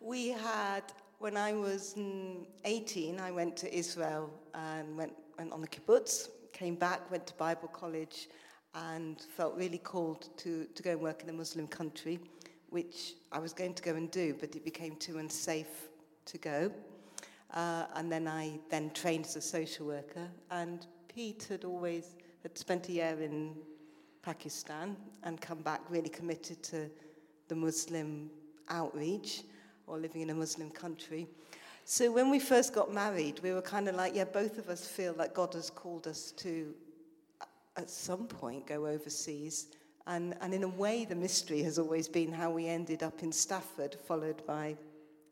we 0.00 0.28
had, 0.28 0.82
when 1.18 1.36
I 1.36 1.52
was 1.52 1.94
mm, 1.98 2.46
18, 2.64 3.18
I 3.18 3.30
went 3.30 3.56
to 3.58 3.74
Israel 3.74 4.30
and 4.54 4.96
went, 4.96 5.14
went 5.38 5.52
on 5.52 5.60
the 5.60 5.68
kibbutz, 5.68 6.28
came 6.52 6.76
back, 6.76 7.10
went 7.10 7.26
to 7.26 7.34
Bible 7.34 7.68
college, 7.68 8.28
and 8.74 9.20
felt 9.20 9.56
really 9.56 9.78
called 9.78 10.28
to, 10.38 10.66
to 10.66 10.82
go 10.82 10.92
and 10.92 11.00
work 11.00 11.22
in 11.22 11.28
a 11.28 11.32
Muslim 11.32 11.66
country, 11.66 12.20
which 12.70 13.14
I 13.32 13.38
was 13.38 13.52
going 13.52 13.74
to 13.74 13.82
go 13.82 13.94
and 13.94 14.10
do, 14.10 14.36
but 14.38 14.54
it 14.54 14.64
became 14.64 14.96
too 14.96 15.18
unsafe 15.18 15.88
to 16.26 16.38
go. 16.38 16.72
Uh, 17.52 17.84
and 17.96 18.10
then 18.10 18.26
I 18.26 18.58
then 18.70 18.90
trained 18.90 19.26
as 19.26 19.36
a 19.36 19.40
social 19.40 19.86
worker. 19.86 20.28
And 20.50 20.86
Pete 21.08 21.46
had 21.50 21.64
always 21.64 22.16
had 22.42 22.56
spent 22.56 22.88
a 22.88 22.92
year 22.92 23.16
in 23.20 23.54
Pakistan 24.22 24.96
and 25.22 25.40
come 25.40 25.60
back 25.62 25.80
really 25.90 26.08
committed 26.08 26.62
to 26.64 26.90
the 27.48 27.54
Muslim 27.54 28.30
outreach 28.68 29.42
or 29.86 29.98
living 29.98 30.22
in 30.22 30.30
a 30.30 30.34
Muslim 30.34 30.70
country. 30.70 31.26
So 31.84 32.10
when 32.12 32.30
we 32.30 32.38
first 32.38 32.72
got 32.72 32.94
married, 32.94 33.40
we 33.42 33.52
were 33.52 33.60
kind 33.62 33.88
of 33.88 33.96
like, 33.96 34.14
yeah, 34.14 34.24
both 34.24 34.58
of 34.58 34.68
us 34.68 34.86
feel 34.86 35.12
that 35.14 35.34
God 35.34 35.52
has 35.54 35.68
called 35.68 36.06
us 36.06 36.30
to, 36.38 36.72
at 37.76 37.90
some 37.90 38.26
point, 38.26 38.66
go 38.66 38.86
overseas. 38.86 39.66
And, 40.06 40.34
and 40.40 40.54
in 40.54 40.62
a 40.62 40.68
way, 40.68 41.04
the 41.04 41.16
mystery 41.16 41.62
has 41.62 41.78
always 41.78 42.08
been 42.08 42.32
how 42.32 42.50
we 42.50 42.68
ended 42.68 43.02
up 43.02 43.22
in 43.22 43.32
Stafford, 43.32 43.96
followed 44.06 44.46
by 44.46 44.76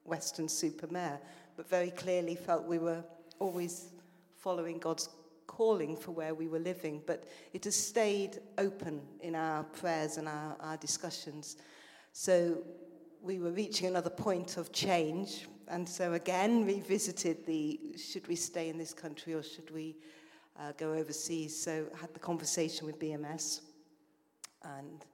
Weston-super-Mare 0.05 1.21
but 1.61 1.69
very 1.69 1.91
clearly 1.91 2.35
felt 2.35 2.65
we 2.65 2.79
were 2.79 3.05
always 3.39 3.91
following 4.39 4.79
God's 4.79 5.11
calling 5.47 5.95
for 5.95 6.11
where 6.11 6.35
we 6.35 6.49
were 6.49 6.59
living. 6.59 7.03
But 7.07 7.25
it 7.53 7.65
has 7.65 7.77
stayed 7.77 8.39
open 8.57 9.03
in 9.21 9.35
our 9.35 9.65
prayers 9.65 10.17
and 10.17 10.27
our, 10.27 10.57
our 10.61 10.79
discussions. 10.79 11.59
So 12.15 12.63
we 13.21 13.39
were 13.41 13.51
reaching 13.51 13.89
another 13.89 14.09
point 14.09 14.57
of 14.57 14.73
change. 14.73 15.49
And 15.69 15.87
so 15.87 16.15
again, 16.15 16.65
revisited 16.65 17.45
the 17.45 17.79
should 17.99 18.27
we 18.27 18.37
stay 18.37 18.71
in 18.71 18.79
this 18.79 18.95
country 18.95 19.35
or 19.35 19.43
should 19.43 19.71
we 19.71 19.99
uh, 20.59 20.73
go 20.79 20.95
overseas? 20.95 21.63
So 21.63 21.85
had 22.01 22.15
the 22.15 22.21
conversation 22.21 22.87
with 22.87 22.99
BMS. 22.99 23.61
And 24.65 25.05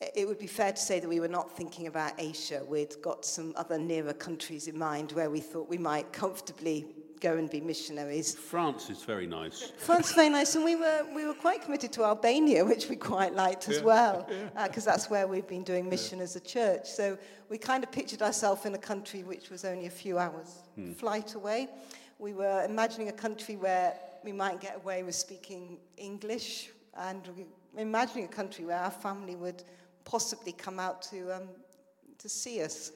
it 0.00 0.26
would 0.28 0.38
be 0.38 0.46
fair 0.46 0.72
to 0.72 0.80
say 0.80 1.00
that 1.00 1.08
we 1.08 1.20
were 1.20 1.28
not 1.28 1.56
thinking 1.56 1.86
about 1.86 2.12
Asia. 2.18 2.62
We'd 2.68 2.94
got 3.00 3.24
some 3.24 3.54
other 3.56 3.78
nearer 3.78 4.12
countries 4.12 4.68
in 4.68 4.78
mind 4.78 5.12
where 5.12 5.30
we 5.30 5.40
thought 5.40 5.68
we 5.68 5.78
might 5.78 6.12
comfortably 6.12 6.86
go 7.20 7.38
and 7.38 7.48
be 7.48 7.62
missionaries. 7.62 8.34
France 8.34 8.90
is 8.90 9.02
very 9.02 9.26
nice. 9.26 9.72
France 9.78 10.10
is 10.10 10.14
very 10.14 10.28
nice, 10.28 10.54
and 10.54 10.62
we 10.62 10.76
were, 10.76 11.06
we 11.14 11.24
were 11.24 11.32
quite 11.32 11.62
committed 11.62 11.92
to 11.94 12.04
Albania, 12.04 12.62
which 12.62 12.90
we 12.90 12.96
quite 12.96 13.34
liked 13.34 13.70
as 13.70 13.78
Yeah, 13.78 13.84
well, 13.84 14.28
because 14.64 14.86
uh, 14.86 14.90
that's 14.90 15.08
where 15.08 15.26
we've 15.26 15.48
been 15.48 15.64
doing 15.64 15.88
mission 15.88 16.20
as 16.20 16.36
a 16.36 16.40
church. 16.40 16.86
So 16.86 17.16
we 17.48 17.56
kind 17.56 17.82
of 17.82 17.90
pictured 17.90 18.20
ourselves 18.20 18.66
in 18.66 18.74
a 18.74 18.78
country 18.78 19.22
which 19.22 19.48
was 19.48 19.64
only 19.64 19.86
a 19.86 19.90
few 19.90 20.18
hours 20.18 20.62
flight 20.96 21.34
away. 21.34 21.68
We 22.18 22.34
were 22.34 22.64
imagining 22.64 23.08
a 23.08 23.12
country 23.12 23.56
where 23.56 23.94
we 24.22 24.32
might 24.32 24.60
get 24.60 24.76
away 24.76 25.02
with 25.02 25.14
speaking 25.14 25.78
English, 25.96 26.68
and 26.98 27.26
we 27.34 27.46
imagining 27.76 28.24
a 28.24 28.28
country 28.28 28.64
where 28.64 28.78
our 28.78 28.90
family 28.90 29.36
would 29.36 29.62
possibly 30.06 30.52
come 30.52 30.80
out 30.80 31.02
to, 31.02 31.36
um, 31.36 31.48
to 32.16 32.28
see 32.30 32.62
us. 32.62 32.92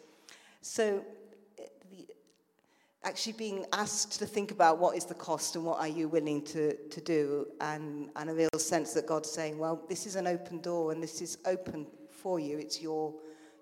So 0.62 1.04
eh, 1.58 1.64
the, 1.90 2.06
actually 3.04 3.32
being 3.32 3.66
asked 3.74 4.18
to 4.20 4.26
think 4.26 4.52
about 4.52 4.78
what 4.78 4.96
is 4.96 5.04
the 5.04 5.14
cost 5.14 5.56
and 5.56 5.64
what 5.64 5.80
are 5.80 5.88
you 5.88 6.08
willing 6.08 6.42
to, 6.44 6.74
to 6.74 7.00
do, 7.02 7.48
and, 7.60 8.08
and 8.16 8.30
a 8.30 8.34
real 8.34 8.48
sense 8.56 8.94
that 8.94 9.06
God's 9.06 9.30
saying, 9.30 9.58
well, 9.58 9.82
this 9.88 10.06
is 10.06 10.16
an 10.16 10.26
open 10.26 10.60
door 10.60 10.92
and 10.92 11.02
this 11.02 11.20
is 11.20 11.36
open 11.44 11.86
for 12.08 12.40
you. 12.40 12.56
It's 12.58 12.80
your, 12.80 13.12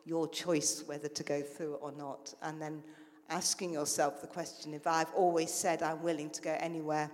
your 0.05 0.29
choice 0.29 0.85
whether 0.87 1.09
to 1.09 1.25
go 1.25 1.41
through 1.41 1.75
it 1.75 1.81
or 1.81 1.93
not. 1.93 2.35
And 2.43 2.61
then 2.61 2.83
asking 3.31 3.73
yourself 3.73 4.21
the 4.21 4.27
question 4.27 4.75
if 4.75 4.87
I've 4.87 5.13
always 5.15 5.53
said 5.53 5.83
I'm 5.83 6.03
willing 6.03 6.31
to 6.31 6.43
go 6.43 6.57
anywhere, 6.61 7.11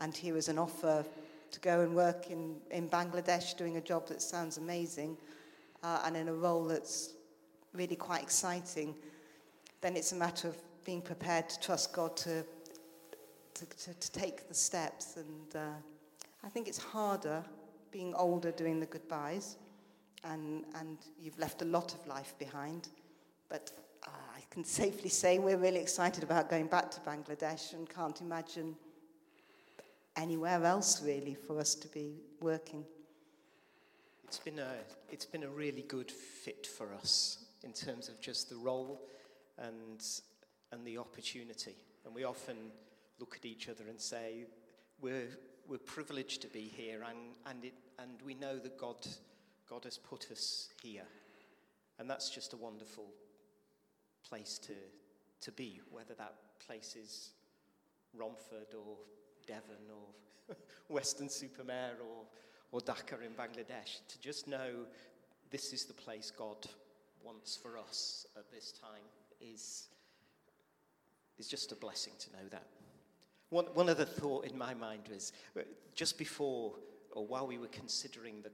and 0.00 0.16
here 0.16 0.36
is 0.36 0.48
an 0.48 0.58
offer 0.58 1.04
to 1.50 1.60
go 1.60 1.80
and 1.80 1.94
work 1.94 2.30
in, 2.30 2.56
in 2.70 2.88
Bangladesh 2.88 3.56
doing 3.56 3.76
a 3.76 3.80
job 3.80 4.08
that 4.08 4.20
sounds 4.20 4.58
amazing 4.58 5.16
uh, 5.86 6.00
and 6.04 6.16
in 6.16 6.28
a 6.28 6.34
role 6.34 6.64
that's 6.64 7.14
really 7.72 7.94
quite 7.94 8.22
exciting, 8.22 8.94
then 9.82 9.96
it's 9.96 10.10
a 10.10 10.16
matter 10.16 10.48
of 10.48 10.56
being 10.84 11.00
prepared 11.00 11.48
to 11.48 11.60
trust 11.60 11.92
God 11.92 12.16
to, 12.16 12.44
to, 13.54 13.66
to, 13.66 13.94
to 13.94 14.12
take 14.12 14.48
the 14.48 14.54
steps. 14.54 15.16
And 15.16 15.54
uh, 15.54 15.76
I 16.42 16.48
think 16.48 16.66
it's 16.66 16.78
harder 16.78 17.44
being 17.92 18.14
older 18.14 18.50
doing 18.50 18.80
the 18.80 18.86
goodbyes, 18.86 19.56
and, 20.24 20.64
and 20.74 20.98
you've 21.20 21.38
left 21.38 21.62
a 21.62 21.64
lot 21.64 21.94
of 21.94 22.04
life 22.08 22.34
behind. 22.36 22.88
But 23.48 23.70
uh, 24.04 24.10
I 24.36 24.40
can 24.50 24.64
safely 24.64 25.08
say 25.08 25.38
we're 25.38 25.56
really 25.56 25.80
excited 25.80 26.24
about 26.24 26.50
going 26.50 26.66
back 26.66 26.90
to 26.92 27.00
Bangladesh 27.00 27.74
and 27.74 27.88
can't 27.88 28.20
imagine 28.20 28.74
anywhere 30.16 30.64
else 30.64 31.00
really 31.00 31.34
for 31.34 31.60
us 31.60 31.76
to 31.76 31.88
be 31.88 32.16
working. 32.40 32.84
It's 34.26 34.40
been 34.40 34.58
a, 34.58 34.72
it's 35.08 35.24
been 35.24 35.44
a 35.44 35.48
really 35.48 35.82
good 35.82 36.10
fit 36.10 36.66
for 36.66 36.92
us 36.94 37.44
in 37.62 37.72
terms 37.72 38.08
of 38.08 38.20
just 38.20 38.50
the 38.50 38.56
role 38.56 39.00
and, 39.56 40.04
and 40.72 40.84
the 40.84 40.98
opportunity. 40.98 41.76
And 42.04 42.12
we 42.12 42.24
often 42.24 42.56
look 43.20 43.36
at 43.36 43.46
each 43.46 43.68
other 43.68 43.84
and 43.88 44.00
say, 44.00 44.46
we're, 45.00 45.28
we're 45.68 45.78
privileged 45.78 46.42
to 46.42 46.48
be 46.48 46.62
here, 46.62 47.04
and, 47.08 47.36
and, 47.46 47.66
it, 47.66 47.74
and 48.00 48.20
we 48.24 48.34
know 48.34 48.58
that 48.58 48.76
God, 48.76 48.96
God 49.70 49.84
has 49.84 49.96
put 49.96 50.28
us 50.32 50.70
here. 50.82 51.06
And 52.00 52.10
that's 52.10 52.28
just 52.28 52.52
a 52.52 52.56
wonderful 52.56 53.06
place 54.28 54.58
to, 54.58 54.72
to 55.42 55.52
be, 55.52 55.80
whether 55.92 56.14
that 56.14 56.34
place 56.66 56.96
is 56.96 57.30
Romford 58.12 58.74
or 58.76 58.96
Devon 59.46 59.86
or 59.88 60.56
Weston-super-Mare 60.88 61.98
or, 62.00 62.24
or 62.76 62.80
Dhaka 62.82 63.14
in 63.24 63.32
Bangladesh, 63.32 64.00
to 64.06 64.20
just 64.20 64.46
know 64.46 64.84
this 65.50 65.72
is 65.72 65.86
the 65.86 65.94
place 65.94 66.30
God 66.30 66.66
wants 67.24 67.56
for 67.56 67.78
us 67.78 68.26
at 68.36 68.50
this 68.52 68.70
time 68.70 69.02
is, 69.40 69.88
is 71.38 71.48
just 71.48 71.72
a 71.72 71.74
blessing 71.74 72.12
to 72.18 72.32
know 72.32 72.48
that. 72.50 72.66
One, 73.48 73.64
one 73.72 73.88
other 73.88 74.04
thought 74.04 74.44
in 74.44 74.58
my 74.58 74.74
mind 74.74 75.08
was 75.10 75.32
uh, 75.58 75.62
just 75.94 76.18
before 76.18 76.74
or 77.12 77.26
while 77.26 77.46
we 77.46 77.56
were 77.56 77.68
considering 77.68 78.42
the 78.42 78.50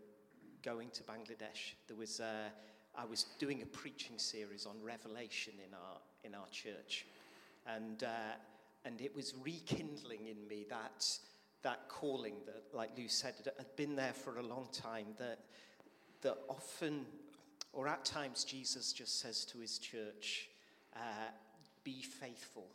going 0.63 0.91
to 0.91 1.03
Bangladesh, 1.03 1.75
there 1.89 1.97
was 1.97 2.21
uh, 2.21 2.49
I 2.95 3.05
was 3.05 3.27
doing 3.41 3.63
a 3.63 3.67
preaching 3.67 4.19
series 4.19 4.67
on 4.67 4.77
Revelation 4.85 5.55
in 5.67 5.75
our 5.75 5.99
in 6.23 6.37
our 6.37 6.47
church, 6.53 7.07
and 7.67 8.05
uh, 8.05 8.37
and 8.85 9.01
it 9.01 9.17
was 9.17 9.35
rekindling 9.43 10.29
in 10.29 10.47
me 10.47 10.65
that 10.71 11.19
that 11.63 11.89
calling 11.89 12.35
that, 12.47 12.77
like 12.77 12.91
Lou 12.97 13.09
said, 13.09 13.35
had 13.57 13.77
been 13.77 13.97
there 13.97 14.13
for 14.13 14.39
a 14.39 14.43
long 14.43 14.69
time. 14.73 15.07
That 15.19 15.39
that 16.23 16.39
often, 16.49 17.07
or 17.73 17.89
at 17.89 18.05
times, 18.05 18.45
Jesus 18.45 18.93
just 18.93 19.21
says 19.21 19.45
to 19.47 19.59
his 19.59 19.79
church, 19.79 20.49
uh, 20.97 21.31
"Be 21.85 22.03
faithful." 22.03 22.69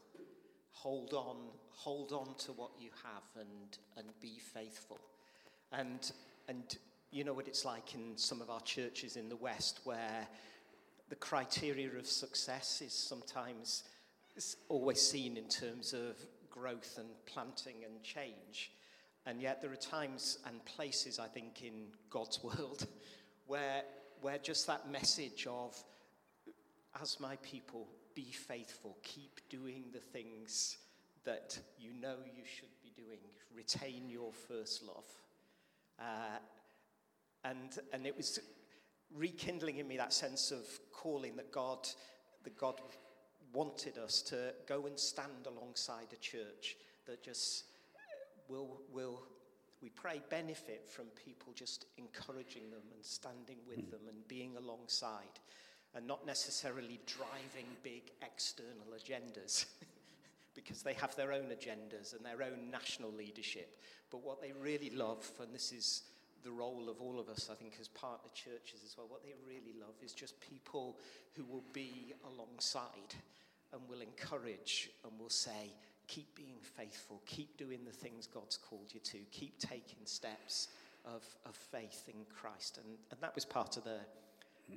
hold 0.77 1.13
on, 1.13 1.35
hold 1.69 2.13
on 2.13 2.35
to 2.37 2.51
what 2.51 2.69
you 2.79 2.89
have 3.03 3.23
and, 3.35 3.77
and 3.97 4.07
be 4.21 4.37
faithful. 4.39 4.99
And, 5.71 6.11
and 6.47 6.77
you 7.11 7.23
know 7.23 7.33
what 7.33 7.47
it's 7.47 7.65
like 7.65 7.95
in 7.95 8.15
some 8.15 8.41
of 8.41 8.49
our 8.49 8.61
churches 8.61 9.17
in 9.17 9.27
the 9.27 9.35
West 9.35 9.79
where 9.85 10.27
the 11.09 11.15
criteria 11.15 11.89
of 11.97 12.05
success 12.05 12.81
is 12.85 12.93
sometimes 12.93 13.83
always 14.69 15.01
seen 15.01 15.35
in 15.35 15.49
terms 15.49 15.93
of 15.93 16.15
growth 16.59 16.97
and 16.97 17.09
planting 17.25 17.83
and 17.85 18.01
change. 18.03 18.71
And 19.25 19.41
yet 19.41 19.61
there 19.61 19.71
are 19.71 19.75
times 19.75 20.39
and 20.45 20.63
places, 20.65 21.19
I 21.19 21.27
think, 21.27 21.61
in 21.61 21.87
God's 22.09 22.41
world 22.43 22.87
where, 23.47 23.83
where 24.21 24.37
just 24.37 24.67
that 24.67 24.89
message 24.89 25.47
of, 25.49 25.75
as 27.01 27.19
my 27.19 27.35
people, 27.37 27.87
be 28.15 28.31
faithful, 28.31 28.97
keep 29.03 29.41
doing 29.49 29.85
the 29.93 29.99
things 29.99 30.77
that 31.25 31.59
you 31.77 31.91
know 31.93 32.15
you 32.25 32.43
should 32.45 32.69
be 32.81 32.91
doing, 32.95 33.19
retain 33.53 34.09
your 34.09 34.31
first 34.31 34.83
love. 34.83 35.05
Uh, 35.99 36.37
and, 37.43 37.79
and 37.93 38.07
it 38.07 38.15
was 38.15 38.39
rekindling 39.13 39.77
in 39.77 39.87
me 39.87 39.97
that 39.97 40.13
sense 40.13 40.51
of 40.51 40.65
calling 40.93 41.35
that 41.35 41.51
God, 41.51 41.87
that 42.43 42.57
God 42.57 42.81
wanted 43.53 43.97
us 43.97 44.21
to 44.23 44.53
go 44.67 44.85
and 44.85 44.99
stand 44.99 45.47
alongside 45.47 46.07
a 46.13 46.17
church 46.17 46.77
that 47.05 47.23
just 47.23 47.65
will, 48.49 48.81
will 48.91 49.21
we 49.81 49.89
pray, 49.89 50.21
benefit 50.29 50.87
from 50.87 51.05
people 51.25 51.53
just 51.53 51.85
encouraging 51.97 52.69
them 52.71 52.81
and 52.93 53.03
standing 53.03 53.57
with 53.67 53.79
hmm. 53.79 53.91
them 53.91 54.01
and 54.09 54.27
being 54.27 54.55
alongside 54.57 55.39
and 55.95 56.05
not 56.05 56.25
necessarily 56.25 56.99
driving 57.05 57.67
big 57.83 58.11
external 58.21 58.87
agendas 58.95 59.65
because 60.55 60.81
they 60.81 60.93
have 60.93 61.15
their 61.15 61.31
own 61.31 61.45
agendas 61.45 62.15
and 62.15 62.25
their 62.25 62.43
own 62.43 62.69
national 62.71 63.11
leadership. 63.13 63.79
But 64.11 64.23
what 64.23 64.41
they 64.41 64.51
really 64.59 64.89
love, 64.89 65.29
and 65.41 65.53
this 65.53 65.71
is 65.71 66.03
the 66.43 66.51
role 66.51 66.87
of 66.89 67.01
all 67.01 67.19
of 67.19 67.29
us, 67.29 67.49
I 67.51 67.55
think, 67.55 67.73
as 67.79 67.87
partner 67.87 68.29
churches 68.33 68.81
as 68.85 68.95
well, 68.97 69.07
what 69.09 69.23
they 69.23 69.33
really 69.45 69.73
love 69.79 69.95
is 70.03 70.13
just 70.13 70.39
people 70.39 70.97
who 71.35 71.43
will 71.43 71.63
be 71.73 72.13
alongside 72.25 73.15
and 73.73 73.81
will 73.89 74.01
encourage 74.01 74.89
and 75.03 75.19
will 75.19 75.29
say, 75.29 75.73
keep 76.07 76.35
being 76.35 76.57
faithful, 76.61 77.21
keep 77.25 77.57
doing 77.57 77.79
the 77.85 77.91
things 77.91 78.27
God's 78.27 78.57
called 78.57 78.93
you 78.93 78.99
to, 79.01 79.17
keep 79.31 79.59
taking 79.59 80.05
steps 80.05 80.69
of, 81.05 81.23
of 81.45 81.55
faith 81.55 82.03
in 82.07 82.25
Christ. 82.33 82.77
And, 82.77 82.97
and 83.11 83.19
that 83.21 83.35
was 83.35 83.45
part 83.45 83.77
of 83.77 83.83
the, 83.83 83.99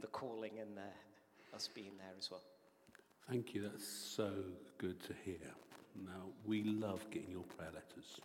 the 0.00 0.08
calling 0.08 0.58
and 0.60 0.76
the, 0.76 1.56
us 1.56 1.68
being 1.72 1.92
there 1.98 2.14
as 2.18 2.30
well. 2.30 2.42
Thank 3.28 3.54
you. 3.54 3.62
That's 3.62 3.86
so 3.86 4.32
good 4.78 5.00
to 5.04 5.14
hear. 5.24 5.36
Now, 6.04 6.30
we 6.44 6.64
love 6.64 7.04
getting 7.10 7.30
your 7.30 7.42
prayer 7.42 7.70
letters. 7.72 8.20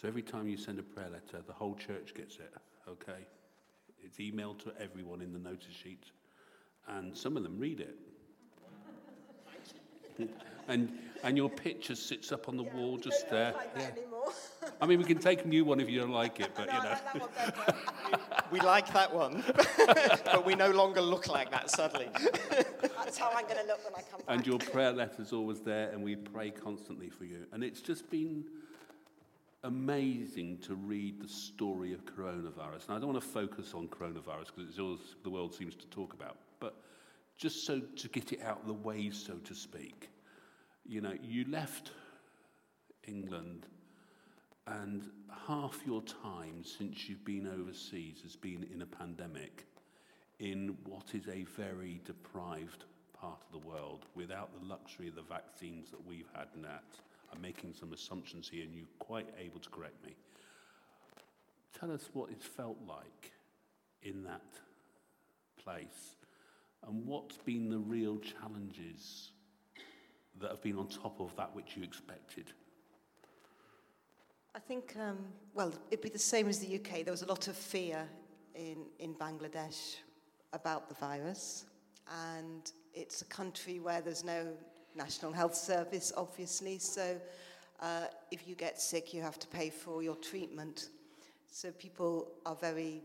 So 0.00 0.06
every 0.06 0.22
time 0.22 0.48
you 0.48 0.56
send 0.56 0.78
a 0.78 0.82
prayer 0.82 1.08
letter, 1.10 1.42
the 1.44 1.52
whole 1.52 1.74
church 1.74 2.14
gets 2.14 2.36
it, 2.36 2.54
okay? 2.88 3.26
It's 4.00 4.18
emailed 4.18 4.62
to 4.62 4.72
everyone 4.80 5.20
in 5.20 5.32
the 5.32 5.40
notice 5.40 5.74
sheet, 5.82 6.04
and 6.86 7.16
some 7.16 7.36
of 7.36 7.42
them 7.42 7.58
read 7.58 7.80
it. 7.80 7.98
and, 10.68 10.96
and 11.24 11.36
your 11.36 11.50
picture 11.50 11.96
sits 11.96 12.30
up 12.30 12.48
on 12.48 12.56
the 12.56 12.62
wall 12.62 12.96
just 12.96 13.28
there. 13.28 13.52
Yeah. 13.76 13.90
I 14.80 14.86
mean, 14.86 15.00
we 15.00 15.04
can 15.04 15.18
take 15.18 15.44
a 15.44 15.48
new 15.48 15.64
one 15.64 15.80
if 15.80 15.90
you 15.90 15.98
don't 15.98 16.12
like 16.12 16.38
it, 16.38 16.52
but 16.56 16.66
you 16.72 16.80
know. 16.80 17.28
We 18.50 18.60
like 18.60 18.90
that 18.94 19.14
one, 19.14 19.44
but 20.24 20.46
we 20.46 20.54
no 20.54 20.70
longer 20.70 21.02
look 21.02 21.28
like 21.28 21.50
that, 21.50 21.70
sadly. 21.70 22.08
That's 22.80 23.18
how 23.18 23.30
I'm 23.36 23.44
going 23.44 23.58
to 23.58 23.66
look 23.66 23.84
when 23.84 23.94
I 23.94 24.00
come 24.10 24.20
back. 24.20 24.26
And 24.26 24.46
your 24.46 24.58
prayer 24.58 24.90
letter's 24.90 25.34
always 25.34 25.60
there, 25.60 25.90
and 25.90 26.02
we 26.02 26.16
pray 26.16 26.50
constantly 26.50 27.10
for 27.10 27.26
you. 27.26 27.44
And 27.52 27.62
it's 27.62 27.82
just 27.82 28.08
been 28.08 28.46
amazing 29.64 30.58
to 30.58 30.74
read 30.74 31.20
the 31.20 31.28
story 31.28 31.92
of 31.92 32.04
coronavirus. 32.04 32.88
And 32.88 32.96
I 32.96 32.98
don't 32.98 33.12
want 33.12 33.22
to 33.22 33.28
focus 33.28 33.74
on 33.74 33.88
coronavirus 33.88 34.46
because 34.54 34.70
it's 34.70 34.78
all 34.78 34.98
the 35.22 35.30
world 35.30 35.54
seems 35.54 35.74
to 35.76 35.86
talk 35.88 36.12
about, 36.12 36.36
but 36.60 36.76
just 37.36 37.66
so 37.66 37.80
to 37.80 38.08
get 38.08 38.32
it 38.32 38.42
out 38.42 38.60
of 38.60 38.66
the 38.66 38.72
way, 38.72 39.10
so 39.10 39.34
to 39.34 39.54
speak. 39.54 40.10
You 40.84 41.00
know, 41.00 41.14
you 41.22 41.44
left 41.48 41.90
England, 43.06 43.66
and 44.66 45.10
half 45.46 45.80
your 45.86 46.02
time 46.02 46.62
since 46.62 47.08
you've 47.08 47.24
been 47.24 47.46
overseas 47.46 48.20
has 48.22 48.36
been 48.36 48.66
in 48.72 48.82
a 48.82 48.86
pandemic 48.86 49.66
in 50.38 50.76
what 50.84 51.14
is 51.14 51.26
a 51.28 51.44
very 51.56 52.00
deprived 52.04 52.84
part 53.18 53.40
of 53.46 53.60
the 53.60 53.66
world 53.66 54.06
without 54.14 54.50
the 54.58 54.66
luxury 54.66 55.08
of 55.08 55.14
the 55.14 55.22
vaccines 55.22 55.90
that 55.90 56.06
we've 56.06 56.28
had 56.34 56.48
that. 56.62 56.84
I'm 57.32 57.40
making 57.40 57.74
some 57.74 57.92
assumptions 57.92 58.48
here, 58.48 58.64
and 58.64 58.74
you're 58.74 58.86
quite 58.98 59.28
able 59.38 59.60
to 59.60 59.70
correct 59.70 60.04
me. 60.04 60.16
Tell 61.78 61.92
us 61.92 62.08
what 62.12 62.30
it 62.30 62.42
felt 62.42 62.78
like 62.86 63.32
in 64.02 64.24
that 64.24 64.42
place 65.62 66.16
and 66.86 67.06
what's 67.06 67.36
been 67.38 67.68
the 67.68 67.78
real 67.78 68.18
challenges 68.18 69.32
that 70.40 70.50
have 70.50 70.62
been 70.62 70.78
on 70.78 70.88
top 70.88 71.20
of 71.20 71.34
that 71.36 71.54
which 71.54 71.76
you 71.76 71.82
expected. 71.82 72.52
I 74.54 74.60
think, 74.60 74.94
um, 74.98 75.18
well, 75.54 75.72
it'd 75.90 76.02
be 76.02 76.08
the 76.08 76.18
same 76.18 76.48
as 76.48 76.58
the 76.58 76.76
UK. 76.76 77.04
There 77.04 77.12
was 77.12 77.22
a 77.22 77.26
lot 77.26 77.48
of 77.48 77.56
fear 77.56 78.08
in, 78.54 78.86
in 78.98 79.14
Bangladesh 79.14 79.96
about 80.52 80.88
the 80.88 80.94
virus, 80.94 81.66
and 82.32 82.72
it's 82.94 83.22
a 83.22 83.26
country 83.26 83.78
where 83.78 84.00
there's 84.00 84.24
no 84.24 84.48
National 84.98 85.32
Health 85.32 85.54
Service, 85.54 86.12
obviously, 86.16 86.78
so 86.78 87.16
uh, 87.80 88.06
if 88.32 88.48
you 88.48 88.56
get 88.56 88.80
sick, 88.80 89.14
you 89.14 89.22
have 89.22 89.38
to 89.38 89.46
pay 89.46 89.70
for 89.70 90.02
your 90.02 90.16
treatment. 90.16 90.88
So 91.50 91.70
people 91.70 92.26
are 92.44 92.56
very. 92.56 93.00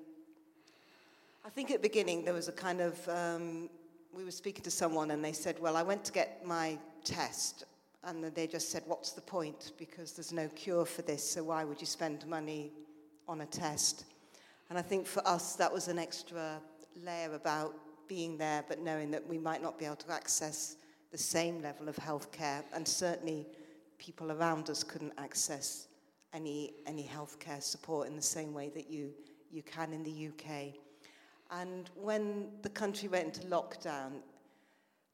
I 1.46 1.50
think 1.50 1.70
at 1.70 1.82
the 1.82 1.88
beginning 1.88 2.26
there 2.26 2.34
was 2.34 2.48
a 2.48 2.52
kind 2.52 2.82
of. 2.82 3.08
Um, 3.08 3.70
we 4.12 4.24
were 4.24 4.32
speaking 4.32 4.64
to 4.64 4.72
someone 4.72 5.12
and 5.12 5.24
they 5.24 5.32
said, 5.32 5.60
Well, 5.60 5.78
I 5.78 5.84
went 5.84 6.04
to 6.06 6.12
get 6.12 6.46
my 6.46 6.78
test. 7.04 7.66
And 8.04 8.24
they 8.24 8.48
just 8.48 8.72
said, 8.72 8.84
What's 8.88 9.12
the 9.12 9.22
point? 9.22 9.72
Because 9.78 10.14
there's 10.14 10.34
no 10.34 10.48
cure 10.50 10.86
for 10.86 11.04
this, 11.04 11.28
so 11.28 11.44
why 11.44 11.64
would 11.64 11.80
you 11.80 11.88
spend 11.88 12.26
money 12.28 12.72
on 13.28 13.42
a 13.42 13.46
test? 13.46 14.06
And 14.70 14.80
I 14.80 14.82
think 14.82 15.06
for 15.06 15.26
us, 15.28 15.56
that 15.58 15.72
was 15.72 15.88
an 15.88 16.00
extra 16.00 16.60
layer 17.04 17.34
about 17.36 17.76
being 18.08 18.38
there, 18.38 18.64
but 18.68 18.82
knowing 18.82 19.12
that 19.12 19.28
we 19.28 19.38
might 19.38 19.62
not 19.62 19.78
be 19.78 19.86
able 19.86 19.96
to 19.98 20.12
access 20.12 20.78
the 21.14 21.18
same 21.20 21.62
level 21.62 21.88
of 21.88 21.96
healthcare, 21.96 22.64
and 22.74 22.86
certainly 22.86 23.46
people 24.00 24.32
around 24.32 24.68
us 24.72 24.84
couldn't 24.84 25.14
access 25.20 25.88
any, 26.34 26.74
any 26.88 27.04
healthcare 27.04 27.62
support 27.62 28.08
in 28.08 28.16
the 28.16 28.22
same 28.22 28.52
way 28.52 28.70
that 28.74 28.90
you, 28.90 29.12
you 29.52 29.62
can 29.62 29.94
in 29.94 30.04
the 30.04 30.30
UK. 30.30 30.74
And 31.52 31.88
when 31.96 32.48
the 32.64 32.70
country 32.70 33.08
went 33.10 33.26
into 33.28 33.48
lockdown, 33.48 34.24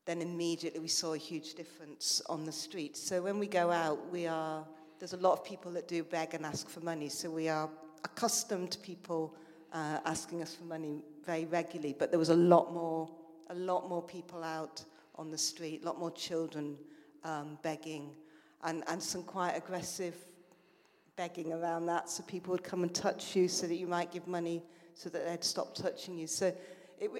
then 0.05 0.21
immediately 0.21 0.79
we 0.79 0.87
saw 0.87 1.15
a 1.15 1.17
huge 1.17 1.55
difference 1.55 2.21
on 2.29 2.45
the 2.45 2.51
street. 2.53 2.95
So 2.95 3.21
when 3.21 3.37
we 3.37 3.45
go 3.45 3.69
out, 3.69 4.09
we 4.09 4.25
are, 4.25 4.65
there's 4.99 5.11
a 5.11 5.17
lot 5.17 5.33
of 5.33 5.43
people 5.43 5.69
that 5.73 5.89
do 5.89 6.01
beg 6.05 6.33
and 6.33 6.45
ask 6.45 6.69
for 6.69 6.79
money. 6.79 7.09
So 7.09 7.29
we 7.29 7.49
are 7.49 7.69
accustomed 8.05 8.71
to 8.71 8.79
people 8.79 9.35
uh, 9.73 9.99
asking 10.05 10.43
us 10.43 10.55
for 10.55 10.63
money 10.63 11.03
very 11.25 11.43
regularly, 11.43 11.93
but 11.99 12.09
there 12.09 12.19
was 12.19 12.29
a 12.29 12.35
lot 12.35 12.73
more, 12.73 13.09
a 13.49 13.55
lot 13.55 13.89
more 13.89 14.01
people 14.01 14.45
out 14.45 14.85
on 15.19 15.29
the 15.29 15.37
street, 15.37 15.81
a 15.83 15.85
lot 15.85 15.99
more 15.99 16.11
children 16.11 16.77
um, 17.25 17.59
begging, 17.61 18.15
and, 18.63 18.83
and 18.87 19.03
some 19.03 19.21
quite 19.21 19.51
aggressive 19.51 20.15
begging 21.17 21.51
around 21.51 21.85
that. 21.85 22.09
So 22.09 22.23
people 22.23 22.51
would 22.53 22.63
come 22.63 22.81
and 22.83 22.95
touch 22.95 23.35
you 23.35 23.49
so 23.49 23.67
that 23.67 23.75
you 23.75 23.85
might 23.85 24.11
give 24.11 24.27
money 24.27 24.63
so 24.93 25.09
that 25.09 25.25
they'd 25.25 25.43
stop 25.43 25.75
touching 25.75 26.17
you. 26.17 26.27
So 26.27 26.55
it, 26.99 27.11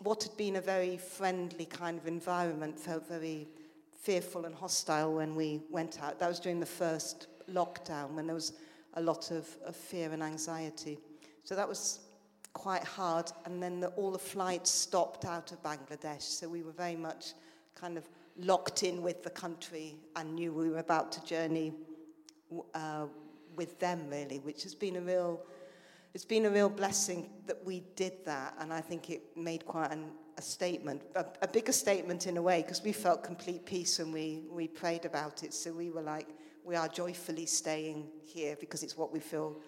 what 0.00 0.22
had 0.22 0.36
been 0.36 0.56
a 0.56 0.60
very 0.60 0.98
friendly 0.98 1.64
kind 1.64 1.98
of 1.98 2.06
environment 2.06 2.78
felt 2.78 3.08
very 3.08 3.48
fearful 3.98 4.44
and 4.44 4.54
hostile 4.54 5.14
when 5.14 5.34
we 5.34 5.62
went 5.70 6.02
out. 6.02 6.18
That 6.18 6.28
was 6.28 6.40
during 6.40 6.60
the 6.60 6.66
first 6.66 7.26
lockdown 7.50 8.10
when 8.10 8.26
there 8.26 8.34
was 8.34 8.52
a 8.94 9.00
lot 9.00 9.30
of, 9.30 9.48
of 9.64 9.74
fear 9.74 10.12
and 10.12 10.22
anxiety. 10.22 10.98
So 11.44 11.56
that 11.56 11.68
was 11.68 12.00
quite 12.58 12.82
hard. 12.82 13.30
And 13.44 13.62
then 13.62 13.80
the, 13.80 13.88
all 13.88 14.10
the 14.10 14.18
flights 14.18 14.70
stopped 14.70 15.24
out 15.24 15.52
of 15.52 15.62
Bangladesh. 15.62 16.22
So 16.22 16.48
we 16.48 16.62
were 16.62 16.72
very 16.72 16.96
much 16.96 17.34
kind 17.74 17.96
of 17.96 18.08
locked 18.36 18.82
in 18.82 19.00
with 19.00 19.22
the 19.22 19.30
country 19.30 19.94
and 20.16 20.34
knew 20.34 20.52
we 20.52 20.68
were 20.68 20.78
about 20.78 21.12
to 21.12 21.24
journey 21.24 21.72
uh, 22.74 23.06
with 23.54 23.78
them 23.78 24.10
really, 24.10 24.38
which 24.38 24.64
has 24.64 24.74
been 24.74 24.96
a 24.96 25.00
real, 25.00 25.40
it's 26.14 26.24
been 26.24 26.46
a 26.46 26.50
real 26.50 26.68
blessing 26.68 27.30
that 27.46 27.64
we 27.64 27.84
did 27.94 28.24
that. 28.24 28.54
And 28.58 28.72
I 28.72 28.80
think 28.80 29.08
it 29.08 29.22
made 29.36 29.64
quite 29.64 29.92
an, 29.92 30.06
a 30.36 30.42
statement, 30.42 31.02
a, 31.14 31.24
a 31.42 31.48
bigger 31.48 31.72
statement 31.72 32.26
in 32.26 32.36
a 32.38 32.42
way, 32.42 32.62
because 32.62 32.82
we 32.82 32.92
felt 32.92 33.22
complete 33.22 33.64
peace 33.66 34.00
when 34.00 34.10
we, 34.10 34.42
we 34.50 34.66
prayed 34.66 35.04
about 35.04 35.44
it. 35.44 35.54
So 35.54 35.72
we 35.72 35.90
were 35.90 36.02
like, 36.02 36.28
we 36.64 36.74
are 36.74 36.88
joyfully 36.88 37.46
staying 37.46 38.08
here 38.24 38.56
because 38.58 38.82
it's 38.82 38.96
what 38.96 39.12
we 39.12 39.20
feel 39.20 39.60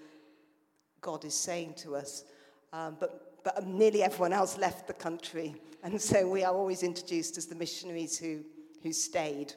God 1.00 1.24
is 1.24 1.34
saying 1.34 1.74
to 1.78 1.94
us. 1.96 2.24
Um, 2.72 2.96
but, 3.00 3.42
but 3.42 3.66
nearly 3.66 4.02
everyone 4.02 4.32
else 4.32 4.58
left 4.58 4.86
the 4.86 4.94
country. 4.94 5.54
And 5.82 5.98
so 5.98 6.28
we 6.28 6.44
are 6.44 6.52
always 6.52 6.82
introduced 6.82 7.38
as 7.38 7.46
the 7.46 7.54
missionaries 7.54 8.18
who, 8.18 8.44
who 8.82 8.92
stayed. 8.92 9.54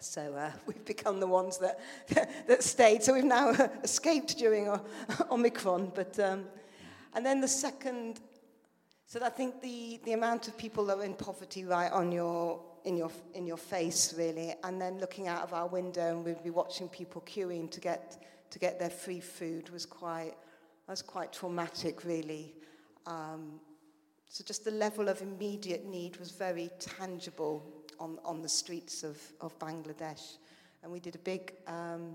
So 0.00 0.34
uh, 0.34 0.52
we've 0.66 0.84
become 0.84 1.18
the 1.18 1.26
ones 1.26 1.56
that, 1.58 1.80
that 2.46 2.62
stayed. 2.62 3.02
So 3.02 3.14
we've 3.14 3.24
now 3.24 3.52
escaped 3.82 4.36
during 4.36 4.68
Omicron. 5.30 5.92
But, 5.94 6.18
um, 6.18 6.44
and 7.14 7.24
then 7.24 7.40
the 7.40 7.48
second, 7.48 8.20
so 9.06 9.20
I 9.22 9.30
think 9.30 9.62
the, 9.62 9.98
the 10.04 10.12
amount 10.12 10.46
of 10.46 10.56
people 10.56 10.84
that 10.86 10.98
are 10.98 11.04
in 11.04 11.14
poverty 11.14 11.64
right 11.64 11.90
on 11.90 12.12
your, 12.12 12.60
in, 12.84 12.96
your, 12.96 13.10
in 13.34 13.46
your 13.46 13.56
face, 13.56 14.14
really. 14.16 14.54
And 14.62 14.80
then 14.80 14.98
looking 14.98 15.26
out 15.26 15.42
of 15.42 15.52
our 15.52 15.66
window 15.66 16.16
and 16.16 16.24
we'd 16.24 16.44
be 16.44 16.50
watching 16.50 16.88
people 16.88 17.22
queuing 17.22 17.70
to 17.70 17.80
get, 17.80 18.22
to 18.50 18.58
get 18.58 18.78
their 18.78 18.90
free 18.90 19.20
food 19.20 19.70
was 19.70 19.86
quite, 19.86 20.34
was 20.90 21.02
quite 21.02 21.32
traumatic, 21.32 22.04
really. 22.04 22.52
Um, 23.06 23.60
so 24.28 24.44
just 24.44 24.64
the 24.64 24.70
level 24.70 25.08
of 25.08 25.22
immediate 25.22 25.84
need 25.86 26.16
was 26.16 26.30
very 26.30 26.70
tangible 26.78 27.64
on, 27.98 28.18
on 28.24 28.42
the 28.42 28.48
streets 28.48 29.02
of, 29.02 29.20
of 29.40 29.58
Bangladesh. 29.58 30.38
And 30.82 30.90
we 30.90 31.00
did 31.00 31.14
a 31.14 31.18
big, 31.18 31.54
um, 31.66 32.14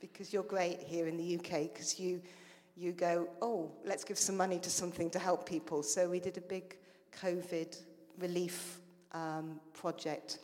because 0.00 0.32
you're 0.32 0.42
great 0.42 0.80
here 0.80 1.06
in 1.06 1.16
the 1.16 1.36
UK, 1.36 1.72
because 1.72 1.98
you, 1.98 2.20
you 2.76 2.92
go, 2.92 3.28
oh, 3.40 3.70
let's 3.84 4.04
give 4.04 4.18
some 4.18 4.36
money 4.36 4.58
to 4.58 4.70
something 4.70 5.10
to 5.10 5.18
help 5.18 5.46
people. 5.48 5.82
So 5.82 6.08
we 6.08 6.20
did 6.20 6.36
a 6.38 6.42
big 6.42 6.76
COVID 7.20 7.76
relief 8.18 8.80
um, 9.12 9.60
project 9.72 10.38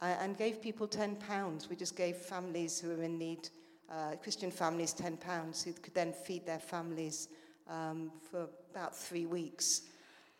uh, 0.00 0.14
and 0.20 0.36
gave 0.36 0.62
people 0.62 0.86
£10. 0.86 1.68
We 1.68 1.76
just 1.76 1.96
gave 1.96 2.16
families 2.16 2.78
who 2.80 2.88
were 2.88 3.02
in 3.02 3.18
need, 3.18 3.48
uh, 3.90 4.16
Christian 4.22 4.50
families, 4.50 4.94
£10 4.94 5.64
who 5.64 5.72
could 5.72 5.94
then 5.94 6.12
feed 6.12 6.44
their 6.46 6.58
families 6.58 7.28
um, 7.68 8.10
for 8.30 8.48
about 8.70 8.96
three 8.96 9.26
weeks. 9.26 9.82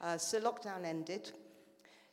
Uh, 0.01 0.17
so 0.17 0.41
lockdown 0.41 0.85
ended. 0.85 1.33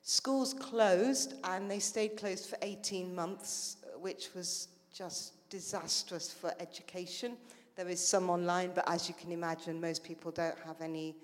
Schools 0.01 0.53
closed 0.53 1.33
and 1.43 1.69
they 1.69 1.79
stayed 1.79 2.17
closed 2.17 2.47
for 2.47 2.57
18 2.61 3.13
months, 3.13 3.77
which 3.99 4.29
was 4.35 4.67
just 4.93 5.49
disastrous 5.49 6.31
for 6.31 6.53
education. 6.59 7.37
There 7.75 7.89
is 7.89 8.05
some 8.05 8.29
online, 8.29 8.71
but 8.73 8.89
as 8.89 9.09
you 9.09 9.15
can 9.15 9.31
imagine, 9.31 9.81
most 9.81 10.03
people 10.03 10.31
don't 10.31 10.57
have 10.65 10.79
any 10.81 11.15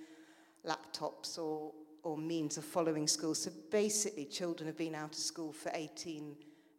laptops 0.65 1.37
or, 1.37 1.71
or 2.03 2.17
means 2.17 2.57
of 2.57 2.65
following 2.65 3.07
school. 3.07 3.33
So 3.33 3.51
basically, 3.69 4.25
children 4.25 4.67
have 4.67 4.77
been 4.77 4.95
out 4.95 5.11
of 5.11 5.15
school 5.15 5.53
for 5.53 5.71
18, 5.73 6.35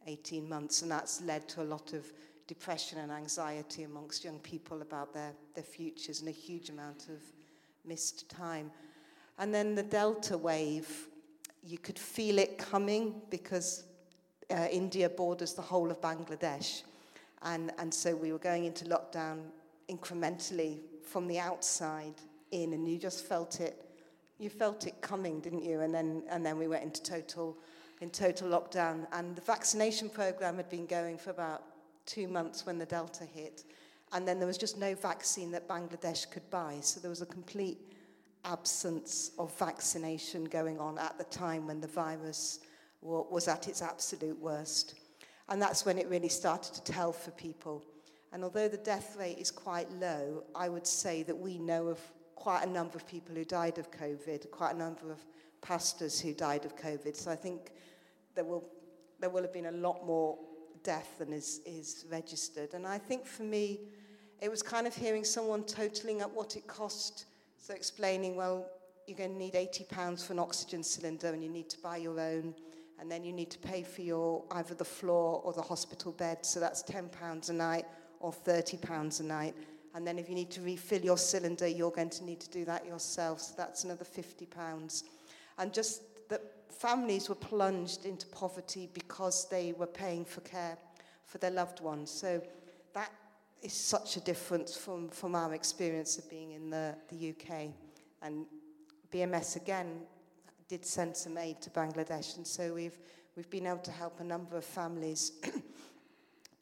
18 0.06 0.48
months, 0.48 0.82
and 0.82 0.90
that's 0.90 1.22
led 1.22 1.48
to 1.50 1.62
a 1.62 1.64
lot 1.64 1.92
of 1.94 2.12
depression 2.52 2.98
and 2.98 3.10
anxiety 3.10 3.84
amongst 3.84 4.24
young 4.24 4.38
people 4.40 4.82
about 4.82 5.14
their, 5.14 5.32
their 5.54 5.64
futures 5.64 6.20
and 6.20 6.28
a 6.28 6.32
huge 6.32 6.68
amount 6.68 7.08
of 7.08 7.20
missed 7.86 8.28
time. 8.28 8.70
And 9.38 9.54
then 9.54 9.74
the 9.74 9.82
Delta 9.82 10.36
wave 10.36 11.08
you 11.62 11.78
could 11.78 11.98
feel 11.98 12.38
it 12.38 12.58
coming 12.58 13.22
because 13.30 13.84
uh, 14.50 14.66
India 14.70 15.08
borders 15.08 15.54
the 15.54 15.62
whole 15.62 15.90
of 15.90 16.00
Bangladesh. 16.00 16.82
And, 17.42 17.72
and 17.78 17.94
so 17.94 18.14
we 18.14 18.32
were 18.32 18.38
going 18.38 18.64
into 18.64 18.84
lockdown 18.84 19.44
incrementally 19.88 20.80
from 21.02 21.26
the 21.26 21.38
outside 21.38 22.14
in, 22.50 22.74
and 22.74 22.86
you 22.86 22.98
just 22.98 23.24
felt 23.24 23.60
it. 23.60 23.82
You 24.38 24.50
felt 24.50 24.86
it 24.86 25.00
coming, 25.00 25.40
didn't 25.40 25.64
you? 25.64 25.80
And 25.80 25.94
then, 25.94 26.24
and 26.28 26.44
then 26.44 26.58
we 26.58 26.68
went 26.68 26.82
into 26.82 27.02
total, 27.02 27.56
in 28.00 28.10
total 28.10 28.48
lockdown. 28.48 29.06
And 29.12 29.36
the 29.36 29.42
vaccination 29.42 30.10
program 30.10 30.56
had 30.56 30.68
been 30.68 30.86
going 30.86 31.16
for 31.16 31.30
about 31.30 31.62
two 32.06 32.28
months 32.28 32.66
when 32.66 32.78
the 32.78 32.86
Delta 32.86 33.24
hit. 33.24 33.64
And 34.12 34.28
then 34.28 34.38
there 34.38 34.46
was 34.46 34.58
just 34.58 34.78
no 34.78 34.94
vaccine 34.94 35.50
that 35.52 35.68
Bangladesh 35.68 36.30
could 36.30 36.48
buy. 36.50 36.78
So 36.80 37.00
there 37.00 37.10
was 37.10 37.22
a 37.22 37.26
complete 37.26 37.78
absence 38.44 39.30
of 39.38 39.56
vaccination 39.58 40.44
going 40.44 40.78
on 40.78 40.98
at 40.98 41.16
the 41.16 41.24
time 41.24 41.66
when 41.66 41.80
the 41.80 41.88
virus 41.88 42.60
was 43.00 43.48
at 43.48 43.68
its 43.68 43.82
absolute 43.82 44.38
worst. 44.38 44.94
And 45.48 45.60
that's 45.60 45.84
when 45.84 45.98
it 45.98 46.08
really 46.08 46.28
started 46.28 46.74
to 46.74 46.92
tell 46.92 47.12
for 47.12 47.30
people. 47.32 47.84
And 48.32 48.44
although 48.44 48.68
the 48.68 48.78
death 48.78 49.16
rate 49.18 49.38
is 49.38 49.50
quite 49.50 49.90
low, 49.92 50.44
I 50.54 50.68
would 50.68 50.86
say 50.86 51.22
that 51.24 51.36
we 51.36 51.58
know 51.58 51.88
of 51.88 52.00
quite 52.36 52.64
a 52.64 52.70
number 52.70 52.96
of 52.96 53.06
people 53.06 53.34
who 53.34 53.44
died 53.44 53.78
of 53.78 53.90
COVID, 53.90 54.50
quite 54.50 54.74
a 54.74 54.78
number 54.78 55.10
of 55.10 55.24
pastors 55.60 56.20
who 56.20 56.32
died 56.32 56.64
of 56.64 56.76
COVID. 56.76 57.16
So 57.16 57.30
I 57.30 57.36
think 57.36 57.72
there 58.34 58.44
will, 58.44 58.64
there 59.20 59.30
will 59.30 59.42
have 59.42 59.52
been 59.52 59.66
a 59.66 59.72
lot 59.72 60.06
more 60.06 60.38
death 60.82 61.18
than 61.18 61.32
is, 61.32 61.60
is 61.66 62.04
registered. 62.10 62.74
And 62.74 62.86
I 62.86 62.98
think 62.98 63.26
for 63.26 63.42
me, 63.42 63.80
it 64.40 64.50
was 64.50 64.62
kind 64.62 64.86
of 64.86 64.94
hearing 64.94 65.24
someone 65.24 65.64
totaling 65.64 66.22
up 66.22 66.34
what 66.34 66.56
it 66.56 66.66
cost 66.66 67.26
so 67.62 67.74
explaining, 67.74 68.34
well, 68.34 68.66
you're 69.06 69.16
going 69.16 69.34
to 69.34 69.38
need 69.38 69.54
80 69.54 69.84
pounds 69.84 70.24
for 70.24 70.32
an 70.32 70.40
oxygen 70.40 70.82
cylinder 70.82 71.28
and 71.28 71.44
you 71.44 71.48
need 71.48 71.70
to 71.70 71.78
buy 71.78 71.96
your 71.96 72.18
own 72.18 72.56
and 72.98 73.08
then 73.08 73.22
you 73.22 73.32
need 73.32 73.52
to 73.52 73.58
pay 73.58 73.84
for 73.84 74.02
your 74.02 74.42
either 74.50 74.74
the 74.74 74.84
floor 74.84 75.40
or 75.44 75.52
the 75.52 75.62
hospital 75.62 76.10
bed. 76.10 76.44
So 76.44 76.58
that's 76.58 76.82
£10 76.82 77.50
a 77.50 77.52
night 77.52 77.84
or 78.18 78.32
£30 78.32 79.20
a 79.20 79.22
night. 79.22 79.54
And 79.94 80.04
then 80.04 80.18
if 80.18 80.28
you 80.28 80.34
need 80.34 80.50
to 80.50 80.60
refill 80.60 81.02
your 81.02 81.18
cylinder, 81.18 81.68
you're 81.68 81.92
going 81.92 82.10
to 82.10 82.24
need 82.24 82.40
to 82.40 82.50
do 82.50 82.64
that 82.64 82.84
yourself. 82.84 83.40
So 83.40 83.54
that's 83.56 83.84
another 83.84 84.04
£50. 84.04 85.04
And 85.58 85.72
just 85.72 86.02
families 86.74 87.28
were 87.28 87.34
plunged 87.34 88.04
into 88.04 88.26
poverty 88.28 88.88
because 88.92 89.48
they 89.48 89.72
were 89.72 89.86
paying 89.86 90.24
for 90.24 90.40
care 90.40 90.76
for 91.24 91.38
their 91.38 91.50
loved 91.50 91.80
ones. 91.80 92.10
So 92.10 92.42
that 92.94 93.10
is 93.62 93.72
such 93.72 94.16
a 94.16 94.20
difference 94.20 94.76
from, 94.76 95.08
from 95.08 95.34
our 95.34 95.54
experience 95.54 96.18
of 96.18 96.28
being 96.28 96.52
in 96.52 96.70
the, 96.70 96.94
the 97.08 97.30
UK. 97.30 97.68
And 98.20 98.46
BMS 99.12 99.56
again 99.56 100.02
did 100.68 100.84
send 100.84 101.16
some 101.16 101.38
aid 101.38 101.60
to 101.62 101.70
Bangladesh, 101.70 102.36
and 102.36 102.46
so 102.46 102.72
we've, 102.74 102.98
we've 103.36 103.50
been 103.50 103.66
able 103.66 103.78
to 103.78 103.90
help 103.90 104.20
a 104.20 104.24
number 104.24 104.56
of 104.56 104.64
families 104.64 105.32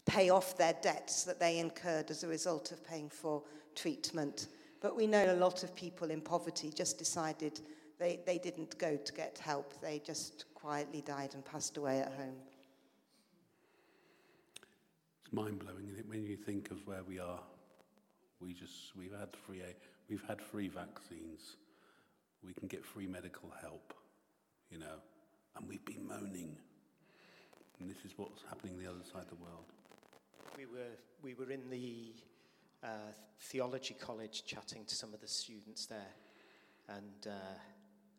pay 0.06 0.30
off 0.30 0.56
their 0.56 0.74
debts 0.82 1.24
that 1.24 1.38
they 1.38 1.58
incurred 1.58 2.10
as 2.10 2.24
a 2.24 2.28
result 2.28 2.72
of 2.72 2.84
paying 2.84 3.08
for 3.08 3.42
treatment. 3.74 4.48
But 4.80 4.96
we 4.96 5.06
know 5.06 5.32
a 5.32 5.36
lot 5.36 5.62
of 5.62 5.74
people 5.74 6.10
in 6.10 6.20
poverty 6.20 6.70
just 6.74 6.98
decided 6.98 7.60
they, 8.00 8.18
they 8.26 8.38
didn't 8.38 8.76
go 8.78 8.96
to 8.96 9.12
get 9.12 9.38
help, 9.38 9.80
they 9.80 10.00
just 10.04 10.46
quietly 10.54 11.02
died 11.02 11.34
and 11.34 11.44
passed 11.44 11.76
away 11.76 12.00
at 12.00 12.12
home. 12.12 12.34
It's 15.24 15.32
mind 15.32 15.60
blowing, 15.60 15.86
isn't 15.86 16.00
it, 16.00 16.08
when 16.08 16.24
you 16.24 16.36
think 16.36 16.72
of 16.72 16.84
where 16.86 17.04
we 17.04 17.20
are? 17.20 17.40
We 18.40 18.54
just, 18.54 18.96
we've 18.96 19.16
had 19.16 19.28
free, 19.46 19.62
we've 20.08 20.24
had 20.26 20.40
free 20.40 20.66
vaccines. 20.66 21.56
We 22.42 22.54
can 22.54 22.66
get 22.66 22.84
free 22.84 23.06
medical 23.06 23.52
help 23.60 23.94
you 24.70 24.78
know, 24.78 25.02
and 25.56 25.68
we've 25.68 25.84
been 25.84 26.06
moaning. 26.06 26.56
And 27.80 27.90
this 27.90 27.98
is 28.04 28.12
what's 28.16 28.42
happening 28.48 28.78
the 28.78 28.88
other 28.88 29.04
side 29.12 29.22
of 29.22 29.30
the 29.30 29.42
world. 29.42 29.64
We 30.56 30.66
were, 30.66 30.96
we 31.22 31.34
were 31.34 31.50
in 31.50 31.68
the 31.70 32.12
uh, 32.84 33.12
theology 33.40 33.94
college 33.94 34.44
chatting 34.44 34.84
to 34.86 34.94
some 34.94 35.12
of 35.12 35.20
the 35.20 35.28
students 35.28 35.86
there, 35.86 36.14
and, 36.88 37.26
uh, 37.26 37.58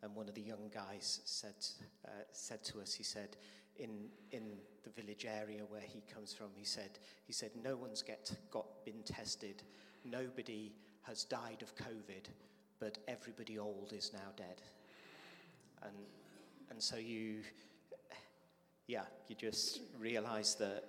and 0.03 0.15
one 0.15 0.27
of 0.27 0.35
the 0.35 0.41
young 0.41 0.69
guys 0.73 1.21
said, 1.25 1.55
uh, 2.05 2.09
said 2.31 2.63
to 2.65 2.81
us, 2.81 2.93
he 2.93 3.03
said, 3.03 3.37
in, 3.77 4.07
in 4.31 4.43
the 4.83 4.89
village 4.89 5.25
area 5.25 5.61
where 5.67 5.81
he 5.81 6.01
comes 6.13 6.33
from, 6.33 6.47
he 6.55 6.65
said, 6.65 6.99
he 7.25 7.33
said 7.33 7.51
no 7.63 7.75
one's 7.75 8.01
get, 8.01 8.31
got, 8.49 8.65
been 8.85 9.03
tested, 9.05 9.63
nobody 10.03 10.71
has 11.03 11.23
died 11.23 11.61
of 11.61 11.75
COVID, 11.75 12.29
but 12.79 12.97
everybody 13.07 13.57
old 13.57 13.93
is 13.93 14.11
now 14.13 14.31
dead. 14.35 14.61
And 15.83 15.95
and 16.71 16.81
so 16.81 16.95
you, 16.95 17.41
yeah, 18.87 19.03
you 19.27 19.35
just 19.35 19.81
realize 19.99 20.55
that 20.55 20.85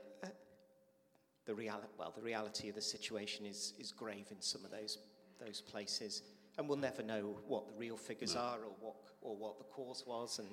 the 1.44 1.54
reality, 1.54 1.88
well, 1.98 2.12
the 2.14 2.22
reality 2.22 2.68
of 2.68 2.76
the 2.76 2.80
situation 2.80 3.44
is, 3.44 3.74
is 3.80 3.90
grave 3.90 4.26
in 4.30 4.40
some 4.40 4.64
of 4.64 4.70
those, 4.70 4.98
those 5.44 5.60
places. 5.60 6.22
And 6.58 6.68
we'll 6.68 6.78
never 6.78 7.02
know 7.02 7.36
what 7.46 7.66
the 7.66 7.72
real 7.78 7.96
figures 7.96 8.34
no. 8.34 8.40
are 8.42 8.58
or 8.58 8.72
what, 8.80 8.94
or 9.22 9.36
what 9.36 9.58
the 9.58 9.64
cause 9.64 10.04
was. 10.06 10.38
And 10.38 10.48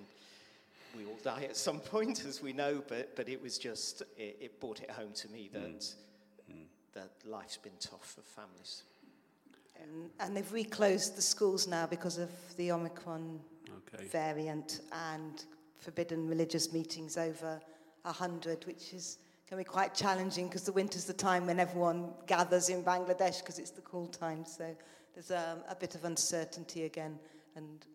we 0.98 1.06
all 1.06 1.20
die 1.24 1.44
at 1.44 1.58
some 1.58 1.80
point, 1.94 2.26
as 2.26 2.42
we 2.42 2.54
know, 2.54 2.82
but, 2.88 3.16
but 3.16 3.28
it 3.30 3.42
was 3.42 3.58
just, 3.58 4.02
it, 4.18 4.38
it 4.40 4.60
brought 4.60 4.82
it 4.82 4.92
home 4.92 5.12
to 5.14 5.28
me 5.30 5.50
that, 5.54 5.80
mm. 5.80 5.96
Mm. 6.52 6.66
that 6.94 7.12
life's 7.26 7.58
been 7.58 7.74
tough 7.80 8.16
for 8.16 8.22
families. 8.22 8.84
And, 9.82 10.10
and 10.20 10.36
they've 10.36 10.52
reclosed 10.52 11.16
the 11.16 11.22
schools 11.22 11.68
now 11.68 11.86
because 11.86 12.18
of 12.18 12.30
the 12.58 12.72
Omicron 12.72 13.40
okay. 13.94 14.06
variant 14.06 14.82
and 14.92 15.44
forbidden 15.78 16.28
religious 16.28 16.74
meetings 16.74 17.18
over 17.18 17.60
100, 18.04 18.66
which 18.66 18.94
is 18.94 19.18
can 19.50 19.58
be 19.58 19.64
quite 19.64 19.96
challenging 19.96 20.46
because 20.48 20.62
the 20.62 20.72
winter's 20.72 21.06
the 21.06 21.14
time 21.14 21.48
when 21.48 21.60
everyone 21.60 22.12
gathers 22.28 22.70
in 22.70 22.84
Bangladesh 22.84 23.40
because 23.40 23.58
it's 23.58 23.72
the 23.72 23.82
cool 23.82 24.06
time. 24.06 24.46
So 24.46 24.76
there's 25.14 25.32
um, 25.32 25.60
a 25.70 25.76
bit 25.76 25.96
of 25.96 26.06
uncertainty 26.06 26.84
again. 26.84 27.20
And 27.56 27.86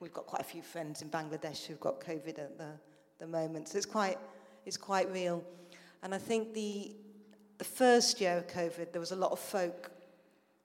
we've 0.00 0.12
got 0.12 0.26
quite 0.26 0.40
a 0.40 0.44
few 0.44 0.62
friends 0.62 1.02
in 1.02 1.08
Bangladesh 1.08 1.66
who've 1.66 1.80
got 1.80 2.00
COVID 2.00 2.38
at 2.38 2.58
the, 2.58 2.72
the 3.18 3.26
moment. 3.26 3.68
So 3.68 3.76
it's 3.78 3.86
quite, 3.86 4.18
it's 4.66 4.76
quite 4.76 5.10
real. 5.12 5.42
And 6.02 6.14
I 6.14 6.18
think 6.18 6.54
the, 6.54 6.92
the 7.58 7.64
first 7.64 8.20
year 8.20 8.36
of 8.36 8.46
COVID, 8.46 8.92
there 8.92 9.00
was 9.00 9.12
a 9.12 9.16
lot 9.16 9.32
of 9.32 9.38
folk 9.38 9.90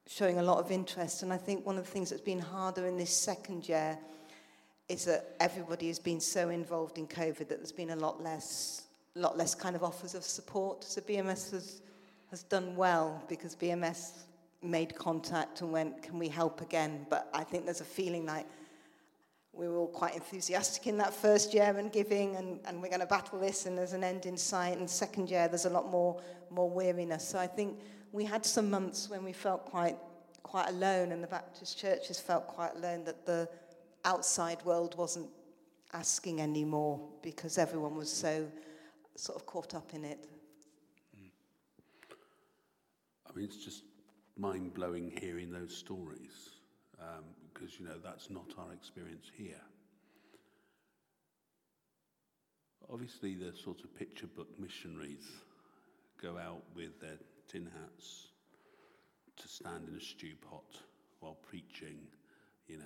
showing 0.08 0.40
a 0.40 0.44
lot 0.44 0.58
of 0.58 0.72
interest. 0.72 1.24
And 1.24 1.32
I 1.32 1.38
think 1.38 1.66
one 1.66 1.78
of 1.78 1.86
the 1.86 1.92
things 1.92 2.10
that's 2.10 2.22
been 2.22 2.40
harder 2.40 2.88
in 2.88 2.98
this 2.98 3.16
second 3.16 3.70
year 3.70 3.98
is 4.90 5.06
that 5.06 5.36
everybody 5.40 5.88
has 5.88 6.00
been 6.00 6.20
so 6.20 6.50
involved 6.50 6.98
in 6.98 7.08
COVID 7.08 7.38
that 7.38 7.60
there's 7.60 7.72
been 7.72 7.92
a 7.92 7.96
lot 7.96 8.22
less, 8.24 8.88
lot 9.14 9.38
less 9.38 9.54
kind 9.54 9.76
of 9.76 9.84
offers 9.84 10.16
of 10.16 10.24
support. 10.24 10.84
So 10.84 11.00
BMS 11.02 11.52
has, 11.52 11.82
has 12.32 12.42
done 12.44 12.76
well 12.76 13.24
because 13.30 13.56
BMS 13.56 14.24
made 14.62 14.96
contact 14.96 15.62
and 15.62 15.72
went, 15.72 16.02
can 16.02 16.20
we 16.20 16.28
help 16.28 16.62
again? 16.62 17.06
But 17.10 17.30
I 17.34 17.44
think 17.44 17.66
there's 17.66 17.82
a 17.82 17.86
feeling 17.86 18.26
like 18.26 18.46
we 19.54 19.68
were 19.68 19.78
all 19.78 19.88
quite 19.88 20.16
enthusiastic 20.16 20.88
in 20.88 20.98
that 20.98 21.14
first 21.14 21.54
year 21.54 21.76
and 21.78 21.92
giving 21.92 22.36
and, 22.36 22.60
and 22.66 22.82
we're 22.82 22.90
going 22.90 23.02
to 23.02 23.06
battle 23.06 23.40
this 23.40 23.66
and 23.66 23.78
there's 23.78 23.94
an 23.94 24.04
end 24.04 24.26
in 24.26 24.38
sight. 24.38 24.78
And 24.78 24.90
second 24.90 25.30
year, 25.30 25.48
there's 25.48 25.66
a 25.66 25.70
lot 25.70 25.90
more, 25.90 26.22
more 26.50 26.70
weariness. 26.70 27.28
So 27.28 27.40
I 27.40 27.48
think 27.48 27.80
we 28.12 28.26
had 28.26 28.46
some 28.46 28.70
months 28.70 29.10
when 29.10 29.24
we 29.24 29.34
felt 29.34 29.66
quite, 29.66 29.98
quite 30.44 30.70
alone 30.70 31.12
and 31.12 31.24
the 31.24 31.28
Baptist 31.28 31.78
churches 31.78 32.20
felt 32.20 32.48
quite 32.48 32.76
alone 32.76 33.04
that 33.06 33.26
the 33.26 33.50
outside 34.06 34.64
world 34.64 34.98
wasn't 34.98 35.30
asking 35.94 36.42
anymore 36.42 37.02
because 37.22 37.58
everyone 37.58 37.96
was 37.96 38.12
so 38.12 38.48
sort 39.16 39.38
of 39.38 39.46
caught 39.46 39.76
up 39.76 39.94
in 39.94 40.06
it. 40.06 40.28
Mm. 41.18 41.30
I 43.28 43.36
mean, 43.36 43.46
it's 43.46 43.58
just 43.58 43.84
mind 44.40 44.74
blowing 44.74 45.12
hearing 45.20 45.52
those 45.52 45.76
stories 45.76 46.52
um, 47.00 47.26
because, 47.54 47.80
you 47.80 47.86
know, 47.86 47.98
that's 48.04 48.30
not 48.30 48.46
our 48.58 48.74
experience 48.74 49.30
here. 49.36 49.62
Obviously, 52.92 53.36
the 53.36 53.54
sort 53.56 53.84
of 53.84 53.94
picture 53.96 54.28
book 54.28 54.48
missionaries 54.58 55.28
go 56.22 56.38
out 56.38 56.64
with 56.76 57.00
their 57.02 57.18
tin 57.48 57.70
hats 57.82 58.30
to 59.36 59.48
stand 59.48 59.88
in 59.90 59.96
a 59.96 60.02
stew 60.02 60.34
pot 60.50 60.82
while 61.20 61.38
preaching, 61.48 61.98
you 62.68 62.78
know, 62.78 62.84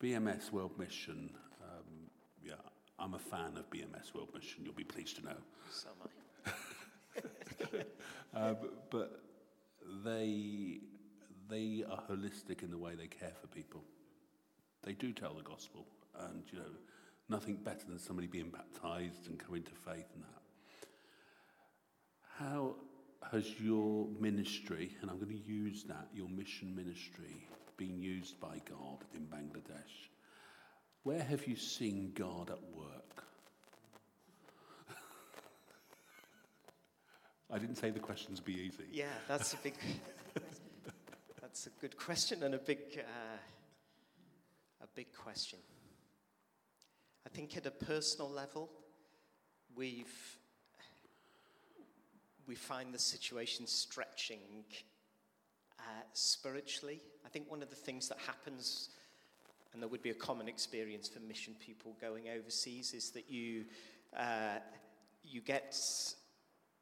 BMS 0.00 0.52
World 0.52 0.78
Mission, 0.78 1.30
um, 1.62 2.10
yeah, 2.44 2.54
I'm 2.98 3.14
a 3.14 3.18
fan 3.18 3.56
of 3.56 3.70
BMS 3.70 4.14
World 4.14 4.28
Mission, 4.34 4.64
you'll 4.64 4.74
be 4.74 4.84
pleased 4.84 5.16
to 5.16 5.24
know. 5.24 5.36
So 5.70 5.88
am 5.88 6.52
I. 7.74 8.38
uh, 8.38 8.54
but, 8.54 8.90
but 8.90 9.22
they, 10.04 10.80
they 11.48 11.84
are 11.90 12.02
holistic 12.10 12.62
in 12.62 12.70
the 12.70 12.78
way 12.78 12.94
they 12.94 13.06
care 13.06 13.32
for 13.40 13.46
people. 13.48 13.82
They 14.84 14.92
do 14.92 15.12
tell 15.12 15.34
the 15.34 15.42
gospel, 15.42 15.86
and 16.18 16.42
you 16.52 16.58
know, 16.58 16.64
nothing 17.28 17.56
better 17.56 17.86
than 17.88 17.98
somebody 17.98 18.26
being 18.26 18.50
baptized 18.50 19.28
and 19.28 19.38
coming 19.38 19.62
to 19.62 19.70
faith 19.70 20.06
and 20.14 20.24
that. 20.24 20.42
How 22.38 22.74
has 23.30 23.60
your 23.60 24.08
ministry, 24.18 24.96
and 25.00 25.10
I'm 25.10 25.18
going 25.18 25.30
to 25.30 25.52
use 25.52 25.84
that, 25.84 26.08
your 26.12 26.28
mission 26.28 26.74
ministry, 26.74 27.46
been 27.76 28.02
used 28.02 28.40
by 28.40 28.60
God 28.68 29.04
in 29.14 29.22
Bangladesh. 29.22 30.10
Where 31.04 31.22
have 31.22 31.46
you 31.46 31.56
seen 31.56 32.12
God 32.14 32.50
at 32.50 32.62
work? 32.76 33.24
I 37.52 37.58
didn't 37.58 37.76
say 37.76 37.90
the 37.90 38.00
questions 38.00 38.40
be 38.40 38.54
easy. 38.54 38.84
Yeah, 38.90 39.04
that's 39.28 39.52
a 39.52 39.58
big, 39.58 39.74
that's 41.42 41.66
a 41.66 41.70
good 41.82 41.98
question 41.98 42.42
and 42.44 42.54
a 42.54 42.58
big, 42.58 42.78
uh, 42.96 43.36
a 44.82 44.86
big 44.94 45.12
question. 45.12 45.58
I 47.26 47.28
think 47.28 47.54
at 47.58 47.66
a 47.66 47.70
personal 47.70 48.30
level, 48.30 48.70
we've 49.76 50.38
we 52.48 52.54
find 52.54 52.92
the 52.92 52.98
situation 52.98 53.66
stretching 53.66 54.64
uh, 55.78 55.82
spiritually. 56.14 57.00
I 57.24 57.28
think 57.28 57.50
one 57.50 57.62
of 57.62 57.68
the 57.68 57.76
things 57.76 58.08
that 58.08 58.18
happens, 58.26 58.88
and 59.72 59.82
that 59.82 59.88
would 59.88 60.02
be 60.02 60.10
a 60.10 60.14
common 60.14 60.48
experience 60.48 61.06
for 61.06 61.20
mission 61.20 61.54
people 61.60 61.96
going 62.00 62.30
overseas, 62.30 62.94
is 62.94 63.10
that 63.10 63.30
you, 63.30 63.66
uh, 64.18 64.58
you 65.22 65.40
get 65.40 65.74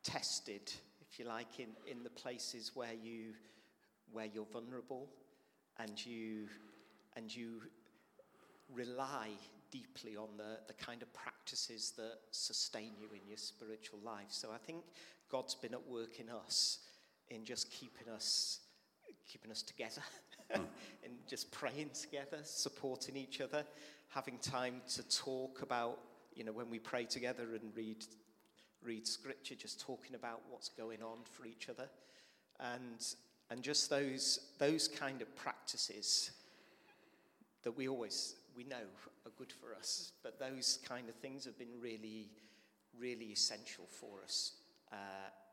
tested, 0.02 0.72
if 1.00 1.18
you 1.18 1.26
like, 1.26 1.58
in, 1.58 1.68
in 1.90 2.02
the 2.02 2.10
places 2.10 2.72
where, 2.74 2.94
you, 3.02 3.34
where 4.12 4.26
you're 4.26 4.46
vulnerable 4.52 5.08
and 5.78 6.04
you, 6.04 6.48
and 7.16 7.34
you 7.34 7.62
rely 8.72 9.28
deeply 9.70 10.16
on 10.16 10.28
the, 10.36 10.58
the 10.66 10.74
kind 10.74 11.02
of 11.02 11.12
practices 11.12 11.92
that 11.96 12.18
sustain 12.30 12.92
you 12.98 13.08
in 13.12 13.26
your 13.28 13.36
spiritual 13.36 13.98
life. 14.04 14.28
So 14.28 14.50
I 14.52 14.58
think 14.58 14.82
God's 15.30 15.54
been 15.54 15.74
at 15.74 15.88
work 15.88 16.18
in 16.18 16.28
us 16.28 16.78
in 17.28 17.44
just 17.44 17.70
keeping 17.70 18.12
us 18.12 18.60
keeping 19.30 19.50
us 19.52 19.62
together 19.62 20.02
hmm. 20.52 20.62
and 21.04 21.12
just 21.28 21.52
praying 21.52 21.90
together, 21.94 22.38
supporting 22.42 23.16
each 23.16 23.40
other, 23.40 23.64
having 24.08 24.38
time 24.38 24.80
to 24.88 25.08
talk 25.08 25.62
about 25.62 26.00
you 26.34 26.44
know, 26.44 26.52
when 26.52 26.70
we 26.70 26.78
pray 26.78 27.04
together 27.04 27.54
and 27.54 27.74
read, 27.74 28.04
read 28.84 29.06
scripture, 29.06 29.54
just 29.54 29.80
talking 29.80 30.14
about 30.14 30.40
what's 30.50 30.68
going 30.68 31.02
on 31.02 31.18
for 31.24 31.46
each 31.46 31.68
other. 31.68 31.88
And, 32.60 33.04
and 33.50 33.62
just 33.62 33.90
those, 33.90 34.40
those 34.58 34.88
kind 34.88 35.22
of 35.22 35.34
practices 35.36 36.30
that 37.62 37.72
we 37.72 37.88
always, 37.88 38.34
we 38.56 38.64
know 38.64 38.76
are 39.26 39.32
good 39.36 39.52
for 39.52 39.74
us, 39.74 40.12
but 40.22 40.38
those 40.38 40.78
kind 40.86 41.08
of 41.08 41.14
things 41.16 41.44
have 41.44 41.58
been 41.58 41.80
really, 41.80 42.28
really 42.98 43.26
essential 43.26 43.84
for 43.88 44.22
us. 44.24 44.52
Uh, 44.92 44.96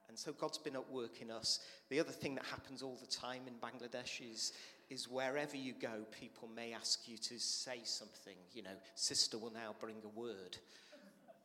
and 0.09 0.17
so 0.17 0.31
God's 0.31 0.57
been 0.57 0.75
at 0.75 0.89
work 0.89 1.21
in 1.21 1.31
us. 1.31 1.59
The 1.89 1.99
other 1.99 2.11
thing 2.11 2.35
that 2.35 2.45
happens 2.45 2.81
all 2.81 2.97
the 2.99 3.07
time 3.07 3.41
in 3.45 3.53
Bangladesh 3.55 4.21
is, 4.21 4.53
is 4.89 5.09
wherever 5.09 5.57
you 5.57 5.73
go, 5.73 6.05
people 6.17 6.49
may 6.55 6.73
ask 6.73 7.07
you 7.07 7.17
to 7.17 7.39
say 7.39 7.81
something. 7.83 8.35
You 8.53 8.63
know, 8.63 8.77
sister 8.95 9.37
will 9.37 9.51
now 9.51 9.75
bring 9.79 9.97
a 10.05 10.19
word. 10.19 10.57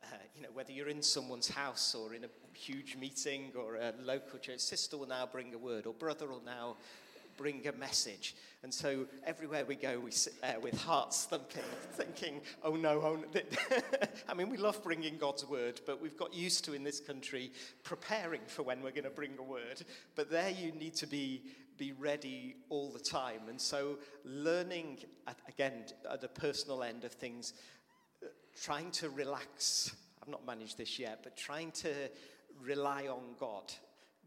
Uh, 0.03 0.15
you 0.35 0.41
know, 0.41 0.49
whether 0.53 0.71
you're 0.71 0.89
in 0.89 1.01
someone's 1.01 1.49
house 1.49 1.95
or 1.95 2.13
in 2.13 2.23
a 2.25 2.29
huge 2.53 2.95
meeting 2.95 3.51
or 3.55 3.75
a 3.75 3.93
local 4.03 4.39
church, 4.39 4.59
sister 4.59 4.97
will 4.97 5.07
now 5.07 5.25
bring 5.25 5.53
a 5.53 5.57
word, 5.57 5.85
or 5.85 5.93
brother 5.93 6.27
will 6.27 6.43
now 6.45 6.75
bring 7.37 7.65
a 7.67 7.71
message. 7.73 8.35
And 8.63 8.73
so 8.73 9.05
everywhere 9.25 9.65
we 9.65 9.75
go, 9.75 9.99
we 9.99 10.11
sit 10.11 10.39
there 10.41 10.59
with 10.59 10.81
hearts 10.81 11.25
thumping, 11.25 11.63
thinking, 11.93 12.41
oh 12.63 12.75
no, 12.75 13.01
oh 13.01 13.23
no. 13.33 13.41
I 14.29 14.33
mean, 14.33 14.49
we 14.49 14.57
love 14.57 14.81
bringing 14.83 15.17
God's 15.17 15.45
word, 15.45 15.81
but 15.85 16.01
we've 16.01 16.17
got 16.17 16.33
used 16.33 16.63
to 16.65 16.73
in 16.73 16.83
this 16.83 16.99
country 16.99 17.51
preparing 17.83 18.41
for 18.47 18.63
when 18.63 18.81
we're 18.81 18.91
going 18.91 19.03
to 19.03 19.09
bring 19.09 19.31
a 19.39 19.43
word. 19.43 19.83
But 20.15 20.29
there 20.29 20.49
you 20.49 20.71
need 20.71 20.95
to 20.95 21.07
be, 21.07 21.43
be 21.77 21.91
ready 21.93 22.55
all 22.69 22.89
the 22.89 22.99
time. 22.99 23.41
And 23.49 23.59
so 23.59 23.97
learning, 24.23 24.99
at, 25.27 25.37
again, 25.49 25.85
at 26.09 26.21
the 26.21 26.29
personal 26.29 26.83
end 26.83 27.03
of 27.03 27.11
things, 27.11 27.53
trying 28.61 28.91
to 28.91 29.09
relax. 29.09 29.95
I've 30.21 30.29
not 30.29 30.45
managed 30.45 30.77
this 30.77 30.99
yet, 30.99 31.19
but 31.23 31.35
trying 31.35 31.71
to 31.71 31.93
rely 32.61 33.07
on 33.07 33.35
God 33.39 33.73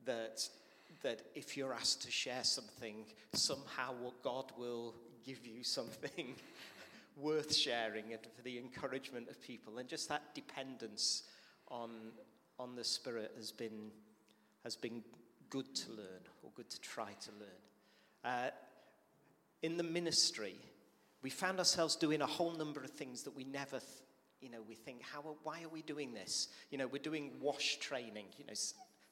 that 0.04 0.48
that 1.02 1.22
if 1.34 1.56
you're 1.56 1.72
asked 1.72 2.02
to 2.02 2.10
share 2.10 2.42
something, 2.42 3.04
somehow 3.32 3.94
God 4.22 4.50
will 4.58 4.94
give 5.24 5.46
you 5.46 5.62
something 5.62 6.34
worth 7.16 7.54
sharing 7.54 8.12
and 8.12 8.20
for 8.34 8.42
the 8.42 8.58
encouragement 8.58 9.28
of 9.28 9.40
people. 9.40 9.78
And 9.78 9.88
just 9.88 10.08
that 10.08 10.34
dependence 10.34 11.24
on, 11.68 11.90
on 12.58 12.74
the 12.74 12.84
Spirit 12.84 13.32
has 13.36 13.52
been, 13.52 13.90
has 14.64 14.76
been 14.76 15.02
good 15.50 15.74
to 15.74 15.90
learn 15.92 16.22
or 16.42 16.50
good 16.54 16.70
to 16.70 16.80
try 16.80 17.10
to 17.20 17.30
learn. 17.38 18.24
Uh, 18.24 18.50
in 19.62 19.76
the 19.76 19.84
ministry, 19.84 20.56
we 21.22 21.30
found 21.30 21.58
ourselves 21.58 21.96
doing 21.96 22.20
a 22.20 22.26
whole 22.26 22.52
number 22.52 22.82
of 22.82 22.90
things 22.90 23.22
that 23.22 23.36
we 23.36 23.44
never, 23.44 23.78
th- 23.78 23.82
you 24.40 24.50
know, 24.50 24.58
we 24.68 24.74
think, 24.74 25.02
how, 25.02 25.22
why 25.42 25.62
are 25.62 25.68
we 25.68 25.82
doing 25.82 26.12
this? 26.12 26.48
You 26.70 26.78
know, 26.78 26.86
we're 26.86 27.02
doing 27.02 27.32
wash 27.40 27.78
training, 27.78 28.26
you 28.38 28.44
know, 28.46 28.54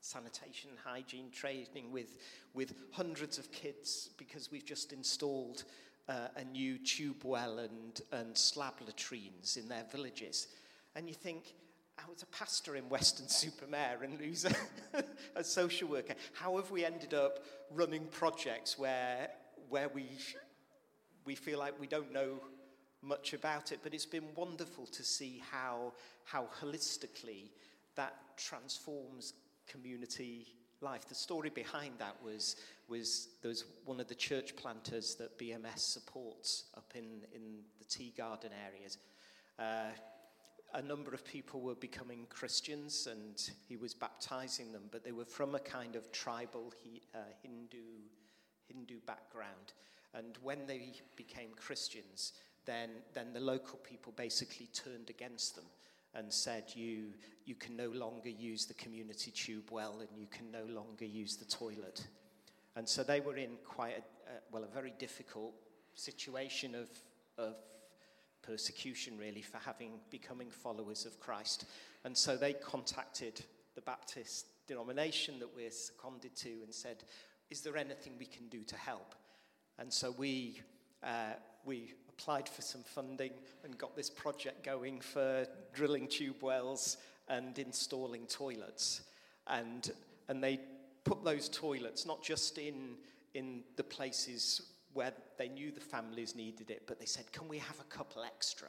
sanitation 0.00 0.70
hygiene 0.84 1.30
training 1.32 1.90
with, 1.90 2.18
with 2.52 2.74
hundreds 2.92 3.38
of 3.38 3.50
kids 3.50 4.10
because 4.18 4.50
we've 4.52 4.64
just 4.64 4.92
installed 4.92 5.64
uh, 6.08 6.28
a 6.36 6.44
new 6.44 6.76
tube 6.78 7.22
well 7.24 7.58
and, 7.58 8.02
and 8.12 8.36
slab 8.36 8.74
latrines 8.86 9.56
in 9.56 9.68
their 9.68 9.84
villages. 9.90 10.48
And 10.94 11.08
you 11.08 11.14
think, 11.14 11.54
I 11.98 12.02
was 12.10 12.22
a 12.22 12.26
pastor 12.26 12.76
in 12.76 12.88
Weston-super-Mare 12.88 13.98
and 14.04 14.20
who's 14.20 14.44
a, 14.44 14.54
a 15.36 15.44
social 15.44 15.88
worker. 15.88 16.14
How 16.34 16.56
have 16.56 16.70
we 16.70 16.84
ended 16.84 17.14
up 17.14 17.38
running 17.70 18.06
projects 18.10 18.78
where, 18.78 19.30
where 19.70 19.88
we, 19.88 20.06
we 21.24 21.34
feel 21.34 21.58
like 21.58 21.80
we 21.80 21.86
don't 21.86 22.12
know 22.12 22.40
much 23.04 23.32
about 23.32 23.72
it? 23.72 23.80
But 23.82 23.94
it's 23.94 24.06
been 24.06 24.28
wonderful 24.34 24.86
to 24.86 25.02
see 25.02 25.42
how, 25.50 25.92
how 26.24 26.48
holistically 26.60 27.50
that 27.96 28.14
transforms 28.36 29.34
community 29.68 30.46
life. 30.80 31.08
The 31.08 31.14
story 31.14 31.50
behind 31.50 31.94
that 31.98 32.16
was, 32.22 32.56
was 32.88 33.28
there 33.42 33.48
was 33.48 33.64
one 33.84 34.00
of 34.00 34.08
the 34.08 34.14
church 34.14 34.54
planters 34.56 35.14
that 35.16 35.38
BMS 35.38 35.78
supports 35.78 36.64
up 36.76 36.92
in, 36.94 37.22
in 37.34 37.62
the 37.78 37.84
tea 37.84 38.12
garden 38.16 38.50
areas. 38.66 38.98
Uh, 39.58 39.92
a 40.74 40.82
number 40.82 41.12
of 41.14 41.24
people 41.24 41.60
were 41.60 41.76
becoming 41.76 42.26
Christians 42.28 43.06
and 43.10 43.50
he 43.68 43.76
was 43.76 43.94
baptizing 43.94 44.72
them, 44.72 44.82
but 44.90 45.04
they 45.04 45.12
were 45.12 45.24
from 45.24 45.54
a 45.54 45.60
kind 45.60 45.94
of 45.94 46.10
tribal 46.10 46.72
uh, 47.14 47.18
Hindu, 47.42 47.84
Hindu 48.66 48.98
background. 49.06 49.72
And 50.14 50.36
when 50.42 50.66
they 50.66 50.92
became 51.16 51.50
Christians, 51.56 52.32
then, 52.66 52.90
then 53.12 53.32
the 53.32 53.40
local 53.40 53.78
people 53.78 54.12
basically 54.16 54.68
turned 54.72 55.10
against 55.10 55.56
them 55.56 55.64
and 56.14 56.32
said, 56.32 56.64
you, 56.74 57.06
you 57.44 57.54
can 57.54 57.76
no 57.76 57.88
longer 57.88 58.28
use 58.28 58.66
the 58.66 58.74
community 58.74 59.30
tube 59.30 59.70
well 59.70 59.96
and 60.00 60.08
you 60.16 60.26
can 60.30 60.50
no 60.50 60.64
longer 60.72 61.04
use 61.04 61.36
the 61.36 61.44
toilet. 61.44 62.06
And 62.76 62.88
so 62.88 63.02
they 63.02 63.20
were 63.20 63.36
in 63.36 63.56
quite 63.64 63.94
a, 63.98 64.30
uh, 64.30 64.38
well, 64.50 64.64
a 64.64 64.74
very 64.74 64.92
difficult 64.98 65.54
situation 65.94 66.74
of, 66.74 66.88
of 67.38 67.56
persecution, 68.42 69.16
really, 69.18 69.42
for 69.42 69.58
having 69.58 69.92
becoming 70.10 70.50
followers 70.50 71.06
of 71.06 71.18
Christ. 71.20 71.66
And 72.04 72.16
so 72.16 72.36
they 72.36 72.52
contacted 72.52 73.44
the 73.74 73.80
Baptist 73.80 74.46
denomination 74.66 75.38
that 75.40 75.54
we're 75.54 75.70
seconded 75.70 76.34
to 76.36 76.50
and 76.64 76.74
said, 76.74 77.04
Is 77.50 77.60
there 77.60 77.76
anything 77.76 78.14
we 78.18 78.26
can 78.26 78.48
do 78.48 78.62
to 78.64 78.76
help? 78.76 79.14
And 79.78 79.92
so 79.92 80.12
we, 80.12 80.60
uh, 81.02 81.34
we 81.64 81.94
applied 82.18 82.48
for 82.48 82.62
some 82.62 82.82
funding 82.82 83.32
and 83.64 83.76
got 83.78 83.96
this 83.96 84.10
project 84.10 84.64
going 84.64 85.00
for 85.00 85.46
drilling 85.72 86.06
tube 86.06 86.42
wells 86.42 86.96
and 87.28 87.58
installing 87.58 88.26
toilets. 88.26 89.02
And, 89.46 89.90
and 90.28 90.42
they 90.42 90.60
put 91.04 91.24
those 91.24 91.48
toilets 91.48 92.06
not 92.06 92.22
just 92.22 92.58
in, 92.58 92.96
in 93.34 93.62
the 93.76 93.84
places 93.84 94.62
where 94.94 95.12
they 95.38 95.48
knew 95.48 95.72
the 95.72 95.80
families 95.80 96.36
needed 96.36 96.70
it, 96.70 96.82
but 96.86 97.00
they 97.00 97.06
said, 97.06 97.30
Can 97.32 97.48
we 97.48 97.58
have 97.58 97.78
a 97.80 97.94
couple 97.94 98.22
extra? 98.22 98.68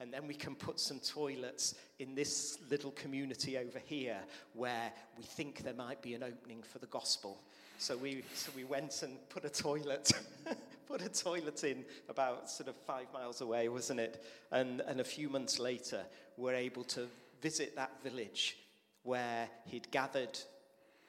And 0.00 0.10
then 0.10 0.26
we 0.26 0.34
can 0.34 0.54
put 0.54 0.80
some 0.80 0.98
toilets 0.98 1.74
in 1.98 2.14
this 2.14 2.58
little 2.70 2.92
community 2.92 3.58
over 3.58 3.78
here 3.84 4.16
where 4.54 4.90
we 5.18 5.24
think 5.24 5.62
there 5.62 5.74
might 5.74 6.00
be 6.00 6.14
an 6.14 6.22
opening 6.22 6.62
for 6.62 6.78
the 6.78 6.86
gospel. 6.86 7.42
So 7.76 7.98
we, 7.98 8.22
so 8.34 8.50
we 8.56 8.64
went 8.64 9.02
and 9.02 9.18
put 9.28 9.44
a 9.44 9.50
toilet 9.50 10.10
put 10.90 11.02
a 11.02 11.08
toilet 11.08 11.62
in 11.62 11.84
about 12.08 12.50
sort 12.50 12.68
of 12.68 12.74
five 12.74 13.06
miles 13.12 13.40
away, 13.40 13.68
wasn't 13.68 14.00
it? 14.00 14.24
And, 14.50 14.80
and 14.88 15.00
a 15.00 15.04
few 15.04 15.28
months 15.28 15.60
later, 15.60 16.02
we're 16.36 16.54
able 16.54 16.82
to 16.84 17.06
visit 17.40 17.76
that 17.76 18.02
village 18.02 18.56
where 19.04 19.48
he'd 19.66 19.88
gathered 19.92 20.36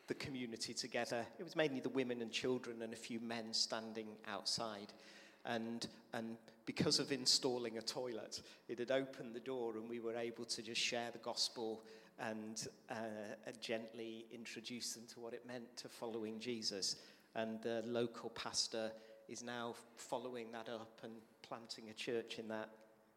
the 0.08 0.14
community 0.14 0.76
together. 0.76 1.26
It 1.40 1.44
was 1.44 1.56
mainly 1.56 1.80
the 1.80 1.90
women 1.90 2.22
and 2.22 2.32
children 2.32 2.84
and 2.84 2.94
a 2.94 2.98
few 2.98 3.20
men 3.20 3.54
standing 3.54 4.10
outside. 4.28 4.94
And, 5.46 5.88
and 6.14 6.38
because 6.68 7.00
of 7.00 7.12
installing 7.12 7.80
a 7.80 7.82
toilet, 7.82 8.42
it 8.70 8.78
had 8.78 8.92
opened 8.92 9.34
the 9.34 9.40
door 9.40 9.78
and 9.78 9.90
we 9.90 10.00
were 10.00 10.16
able 10.16 10.46
to 10.46 10.62
just 10.62 10.80
share 10.80 11.10
the 11.12 11.20
gospel 11.20 11.82
and, 12.20 12.68
uh, 12.92 13.36
and 13.48 13.60
gently 13.60 14.26
introduce 14.32 14.94
them 14.94 15.06
to 15.16 15.20
what 15.20 15.34
it 15.34 15.48
meant 15.48 15.76
to 15.78 15.90
following 15.90 16.40
Jesus. 16.40 16.98
And 17.34 17.60
the 17.64 17.82
local 17.88 18.30
pastor 18.30 18.92
is 19.32 19.42
now 19.42 19.74
following 19.96 20.52
that 20.52 20.68
up 20.68 21.00
and 21.04 21.14
planting 21.42 21.90
a 21.90 21.94
church 21.94 22.38
in 22.38 22.50
that 22.50 22.70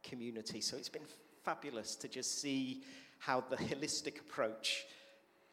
community. 0.05 0.61
So 0.61 0.77
it's 0.77 0.89
been 0.89 1.03
fabulous 1.43 1.97
to 1.97 2.09
just 2.09 2.41
see 2.41 2.85
how 3.19 3.43
the 3.51 3.57
holistic 3.57 4.21
approach 4.21 4.85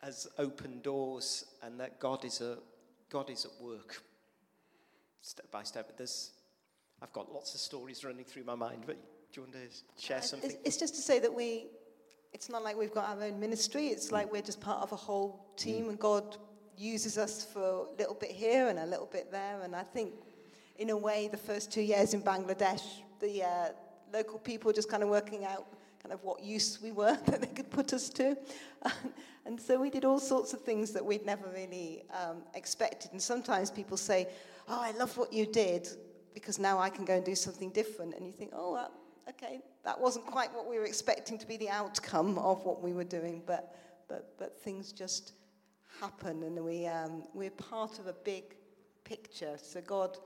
has 0.04 0.28
opened 0.38 0.84
doors 0.84 1.46
and 1.64 1.80
that 1.80 2.00
God 2.00 2.24
is, 2.26 2.42
a, 2.42 2.60
God 3.10 3.30
is 3.30 3.46
at 3.46 3.52
work 3.60 4.04
step 5.22 5.50
by 5.52 5.64
step. 5.64 5.88
But 5.88 5.98
there's, 5.98 6.32
I've 7.02 7.14
got 7.14 7.34
lots 7.34 7.56
of 7.56 7.60
stories 7.60 8.04
running 8.04 8.26
through 8.26 8.44
my 8.44 8.56
mind, 8.56 8.84
but 8.86 8.98
do 9.34 9.42
you 9.42 9.48
want 9.48 9.54
to 9.54 10.04
share 10.04 10.22
something? 10.22 10.52
It's 10.64 10.78
just 10.78 10.94
to 10.96 11.02
say 11.02 11.18
that 11.20 11.34
we, 11.34 11.68
it's 12.34 12.50
not 12.50 12.64
like 12.64 12.78
we've 12.78 12.94
got 12.94 13.10
our 13.10 13.24
own 13.24 13.40
ministry, 13.40 13.88
it's 13.88 14.12
like 14.12 14.32
we're 14.32 14.42
just 14.42 14.62
part 14.62 14.84
of 14.84 14.92
a 14.92 14.96
whole 14.96 15.54
team, 15.58 15.86
mm. 15.86 15.90
and 15.90 16.00
God 16.00 16.38
uses 16.78 17.18
us 17.18 17.46
for 17.46 17.62
a 17.62 17.98
little 17.98 18.16
bit 18.16 18.32
here 18.32 18.68
and 18.68 18.80
a 18.80 18.86
little 18.86 19.06
bit 19.12 19.32
there. 19.32 19.62
And 19.62 19.76
I 19.76 19.84
think 19.84 20.14
in 20.78 20.90
a 20.90 20.98
way, 20.98 21.28
the 21.28 21.38
first 21.38 21.72
two 21.72 21.82
years 21.82 22.14
in 22.14 22.22
Bangladesh, 22.22 22.84
the 23.20 23.44
uh, 23.44 23.70
local 24.14 24.40
people 24.40 24.72
just 24.74 24.90
kind 24.90 25.04
of 25.04 25.10
working 25.10 25.46
out 25.46 25.66
kind 26.02 26.14
of 26.14 26.24
what 26.24 26.42
use 26.42 26.80
we 26.82 26.92
were 26.92 27.18
that 27.28 27.42
they 27.42 27.48
could 27.48 27.70
put 27.70 27.94
us 27.94 28.10
to. 28.10 28.36
and 29.46 29.60
so 29.60 29.80
we 29.80 29.90
did 29.90 30.06
all 30.06 30.20
sorts 30.20 30.54
of 30.54 30.62
things 30.62 30.92
that 30.92 31.06
we'd 31.06 31.26
never 31.26 31.48
really 31.54 32.04
um, 32.12 32.38
expected. 32.56 33.12
And 33.12 33.22
sometimes 33.22 33.70
people 33.70 33.98
say, 33.98 34.28
Oh, 34.68 34.80
I 34.82 34.92
love 34.92 35.18
what 35.18 35.34
you 35.34 35.46
did 35.46 35.88
because 36.34 36.60
now 36.60 36.80
I 36.80 36.90
can 36.90 37.04
go 37.06 37.16
and 37.16 37.26
do 37.26 37.36
something 37.36 37.70
different. 37.72 38.16
And 38.16 38.26
you 38.26 38.34
think, 38.34 38.52
Oh, 38.54 38.88
okay, 39.30 39.62
that 39.84 40.00
wasn't 40.00 40.26
quite 40.26 40.54
what 40.54 40.68
we 40.68 40.78
were 40.78 40.86
expecting 40.86 41.38
to 41.38 41.48
be 41.48 41.58
the 41.58 41.70
outcome 41.70 42.38
of 42.38 42.64
what 42.64 42.82
we 42.82 42.94
were 42.94 43.04
doing. 43.04 43.42
But, 43.46 43.76
but, 44.08 44.34
but 44.38 44.60
things 44.62 44.92
just 44.92 45.34
happen, 46.00 46.44
and 46.44 46.64
we, 46.64 46.88
um, 46.88 47.24
we're 47.34 47.52
part 47.52 48.00
of 48.00 48.08
a 48.08 48.14
big 48.14 48.56
picture. 49.04 49.58
So 49.62 49.82
God 49.82 50.18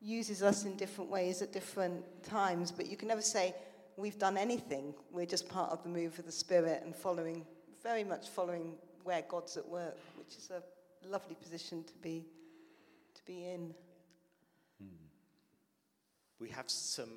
uses 0.00 0.42
us 0.42 0.64
in 0.64 0.76
different 0.76 1.10
ways 1.10 1.42
at 1.42 1.52
different 1.52 2.04
times, 2.22 2.70
but 2.70 2.86
you 2.86 2.96
can 2.96 3.08
never 3.08 3.22
say, 3.22 3.54
we've 3.96 4.18
done 4.18 4.36
anything. 4.36 4.94
We're 5.10 5.26
just 5.26 5.48
part 5.48 5.70
of 5.70 5.82
the 5.82 5.88
move 5.88 6.18
of 6.18 6.26
the 6.26 6.32
Spirit 6.32 6.82
and 6.84 6.94
following, 6.94 7.44
very 7.82 8.04
much 8.04 8.28
following 8.28 8.74
where 9.02 9.22
God's 9.28 9.56
at 9.56 9.68
work, 9.68 9.96
which 10.16 10.36
is 10.36 10.50
a 10.50 10.62
lovely 11.08 11.34
position 11.34 11.84
to 11.84 11.94
be, 12.02 12.24
to 13.14 13.24
be 13.24 13.44
in. 13.46 13.74
We 16.40 16.50
have 16.50 16.70
some, 16.70 17.10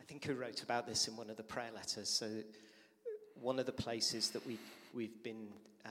I 0.00 0.04
think 0.04 0.24
who 0.24 0.34
wrote 0.34 0.62
about 0.62 0.86
this 0.86 1.06
in 1.06 1.16
one 1.16 1.28
of 1.28 1.36
the 1.36 1.42
prayer 1.42 1.70
letters. 1.74 2.08
So, 2.08 2.28
one 3.34 3.58
of 3.58 3.66
the 3.66 3.72
places 3.72 4.30
that 4.30 4.46
we, 4.46 4.58
we've 4.94 5.22
been 5.22 5.48
uh, 5.84 5.88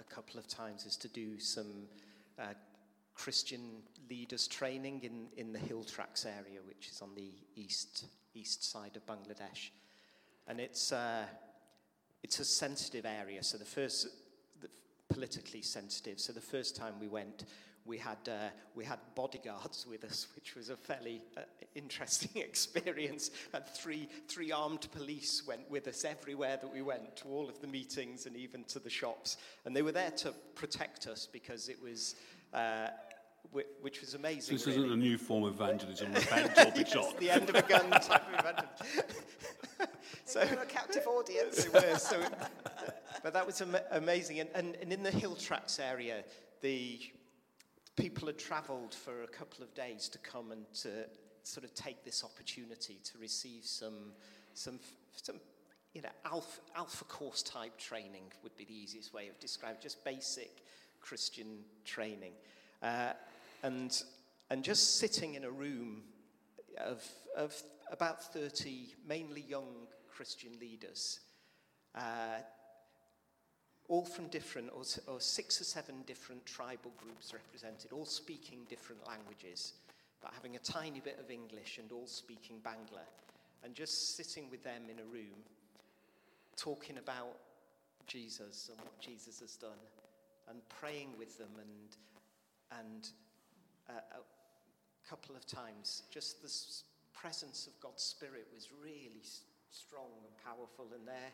a 0.00 0.04
couple 0.04 0.38
of 0.38 0.48
times 0.48 0.86
is 0.86 0.96
to 0.96 1.08
do 1.08 1.38
some 1.38 1.86
uh, 2.38 2.54
Christian 3.18 3.82
leaders 4.08 4.46
training 4.46 5.00
in, 5.02 5.26
in 5.36 5.52
the 5.52 5.58
hill 5.58 5.82
tracts 5.82 6.24
area, 6.24 6.60
which 6.64 6.88
is 6.90 7.02
on 7.02 7.14
the 7.16 7.32
east, 7.56 8.06
east 8.34 8.70
side 8.70 8.96
of 8.96 9.04
Bangladesh. 9.06 9.70
And 10.46 10.60
it's, 10.60 10.92
uh, 10.92 11.24
it's 12.22 12.38
a 12.38 12.44
sensitive 12.44 13.04
area. 13.04 13.42
So, 13.42 13.58
the 13.58 13.64
first, 13.64 14.06
the, 14.60 14.68
politically 15.12 15.62
sensitive. 15.62 16.20
So, 16.20 16.32
the 16.32 16.40
first 16.40 16.76
time 16.76 16.94
we 17.00 17.08
went, 17.08 17.44
we 17.84 17.98
had, 17.98 18.18
uh, 18.28 18.50
we 18.76 18.84
had 18.84 19.00
bodyguards 19.16 19.84
with 19.90 20.04
us, 20.04 20.28
which 20.36 20.54
was 20.54 20.70
a 20.70 20.76
fairly 20.76 21.22
uh, 21.36 21.40
interesting 21.74 22.30
experience. 22.42 23.32
And 23.52 23.64
three, 23.66 24.08
three 24.28 24.52
armed 24.52 24.86
police 24.92 25.42
went 25.44 25.68
with 25.68 25.88
us 25.88 26.04
everywhere 26.04 26.56
that 26.62 26.72
we 26.72 26.82
went, 26.82 27.16
to 27.16 27.28
all 27.28 27.48
of 27.48 27.60
the 27.60 27.66
meetings 27.66 28.26
and 28.26 28.36
even 28.36 28.62
to 28.64 28.78
the 28.78 28.90
shops. 28.90 29.38
And 29.64 29.74
they 29.74 29.82
were 29.82 29.92
there 29.92 30.12
to 30.12 30.32
protect 30.54 31.08
us 31.08 31.28
because 31.30 31.68
it 31.68 31.82
was, 31.82 32.14
uh, 32.54 32.88
which 33.80 34.00
was 34.00 34.14
amazing. 34.14 34.56
This 34.56 34.66
really. 34.66 34.78
isn't 34.78 34.92
a 34.92 34.96
new 34.96 35.16
form 35.16 35.44
of 35.44 35.54
evangelism, 35.54 36.12
repent 36.12 36.52
or 36.58 36.70
be 36.72 36.84
shot. 36.84 37.18
the 37.18 37.30
end 37.30 37.48
of 37.48 37.54
a 37.54 37.62
gun 37.62 37.90
type 37.90 38.26
of 38.28 38.38
evangelism. 38.38 39.04
So, 40.24 40.42
a 40.42 40.66
captive 40.66 41.06
audience. 41.06 41.64
It 41.64 41.72
was, 41.72 42.02
so, 42.02 42.20
but 43.22 43.32
that 43.32 43.46
was 43.46 43.62
am- 43.62 43.78
amazing. 43.92 44.40
And, 44.40 44.50
and, 44.54 44.76
and 44.76 44.92
in 44.92 45.02
the 45.02 45.10
hill 45.10 45.34
tracts 45.34 45.78
area, 45.78 46.22
the 46.60 47.00
people 47.96 48.26
had 48.26 48.38
travelled 48.38 48.94
for 48.94 49.22
a 49.22 49.26
couple 49.26 49.64
of 49.64 49.72
days 49.74 50.06
to 50.10 50.18
come 50.18 50.52
and 50.52 50.64
to 50.82 51.06
sort 51.44 51.64
of 51.64 51.74
take 51.74 52.04
this 52.04 52.22
opportunity 52.22 52.98
to 53.04 53.18
receive 53.18 53.64
some, 53.64 54.12
some, 54.52 54.78
some 55.14 55.36
you 55.94 56.02
know, 56.02 56.10
alpha, 56.26 56.60
alpha 56.76 57.04
course 57.04 57.42
type 57.42 57.78
training 57.78 58.30
would 58.42 58.56
be 58.56 58.64
the 58.64 58.74
easiest 58.74 59.14
way 59.14 59.28
of 59.28 59.38
describing 59.40 59.80
just 59.80 60.04
basic 60.04 60.62
Christian 61.00 61.60
training. 61.84 62.32
Uh, 62.82 63.12
and, 63.62 64.02
and 64.50 64.62
just 64.62 64.98
sitting 64.98 65.34
in 65.34 65.44
a 65.44 65.50
room 65.50 66.02
of, 66.78 67.04
of 67.36 67.54
about 67.90 68.22
30 68.32 68.94
mainly 69.06 69.44
young 69.48 69.86
Christian 70.08 70.52
leaders, 70.60 71.20
uh, 71.94 72.40
all 73.88 74.04
from 74.04 74.26
different, 74.28 74.70
or, 74.74 74.82
or 75.12 75.20
six 75.20 75.60
or 75.60 75.64
seven 75.64 76.02
different 76.06 76.44
tribal 76.44 76.92
groups 77.02 77.32
represented, 77.32 77.92
all 77.92 78.04
speaking 78.04 78.60
different 78.68 79.06
languages, 79.06 79.72
but 80.20 80.32
having 80.34 80.56
a 80.56 80.58
tiny 80.58 81.00
bit 81.00 81.18
of 81.18 81.30
English 81.30 81.78
and 81.78 81.90
all 81.92 82.06
speaking 82.06 82.56
Bangla. 82.64 83.06
And 83.64 83.74
just 83.74 84.16
sitting 84.16 84.50
with 84.50 84.62
them 84.62 84.82
in 84.90 85.00
a 85.00 85.04
room, 85.04 85.42
talking 86.56 86.98
about 86.98 87.38
Jesus 88.06 88.70
and 88.70 88.78
what 88.78 89.00
Jesus 89.00 89.40
has 89.40 89.56
done, 89.56 89.80
and 90.48 90.60
praying 90.68 91.10
with 91.18 91.38
them, 91.38 91.50
and, 91.58 91.96
and 92.78 93.08
uh, 93.88 94.20
a 94.20 95.08
couple 95.08 95.36
of 95.36 95.46
times, 95.46 96.02
just 96.10 96.42
the 96.42 96.52
presence 97.18 97.66
of 97.66 97.78
God's 97.80 98.02
Spirit 98.02 98.46
was 98.54 98.68
really 98.82 99.24
strong 99.70 100.10
and 100.24 100.34
powerful, 100.44 100.86
and 100.94 101.06
there 101.06 101.32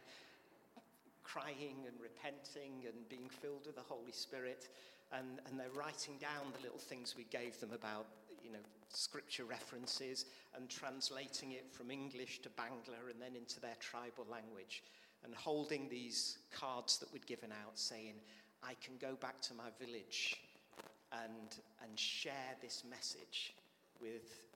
crying 1.25 1.83
and 1.89 1.97
repenting 2.01 2.87
and 2.87 3.09
being 3.09 3.29
filled 3.29 3.67
with 3.67 3.75
the 3.75 3.83
Holy 3.83 4.13
Spirit. 4.13 4.69
And, 5.13 5.41
and 5.49 5.59
they're 5.59 5.75
writing 5.75 6.15
down 6.21 6.53
the 6.57 6.63
little 6.63 6.79
things 6.79 7.15
we 7.17 7.25
gave 7.25 7.59
them 7.61 7.73
about, 7.73 8.07
you 8.43 8.53
know, 8.53 8.65
scripture 8.89 9.45
references 9.45 10.27
and 10.55 10.69
translating 10.69 11.53
it 11.53 11.67
from 11.73 11.91
English 11.91 12.41
to 12.43 12.49
Bangla 12.51 13.11
and 13.11 13.21
then 13.21 13.35
into 13.35 13.59
their 13.61 13.77
tribal 13.81 14.27
language. 14.31 14.83
And 15.25 15.35
holding 15.35 15.89
these 15.89 16.39
cards 16.53 16.99
that 16.99 17.13
we'd 17.13 17.27
given 17.27 17.51
out 17.51 17.79
saying, 17.79 18.15
I 18.63 18.75
can 18.85 18.95
go 19.01 19.17
back 19.17 19.41
to 19.43 19.55
my 19.55 19.71
village 19.81 20.37
and, 21.23 21.61
and 21.83 21.99
share 21.99 22.57
this 22.63 22.83
message 22.89 23.55
with 24.01 24.49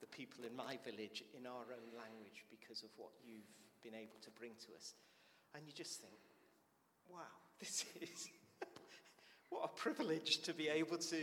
the 0.00 0.06
people 0.06 0.44
in 0.44 0.54
my 0.54 0.78
village 0.84 1.24
in 1.38 1.46
our 1.46 1.66
own 1.72 1.88
language 1.96 2.44
because 2.50 2.82
of 2.82 2.90
what 2.96 3.10
you've 3.24 3.48
been 3.82 3.94
able 3.94 4.18
to 4.22 4.30
bring 4.32 4.52
to 4.66 4.74
us. 4.76 4.94
And 5.54 5.64
you 5.66 5.72
just 5.72 6.00
think, 6.00 6.14
wow, 7.10 7.20
this 7.60 7.84
is 8.00 8.28
what 9.50 9.64
a 9.64 9.68
privilege 9.68 10.42
to 10.42 10.52
be 10.52 10.68
able 10.68 10.98
to, 10.98 11.22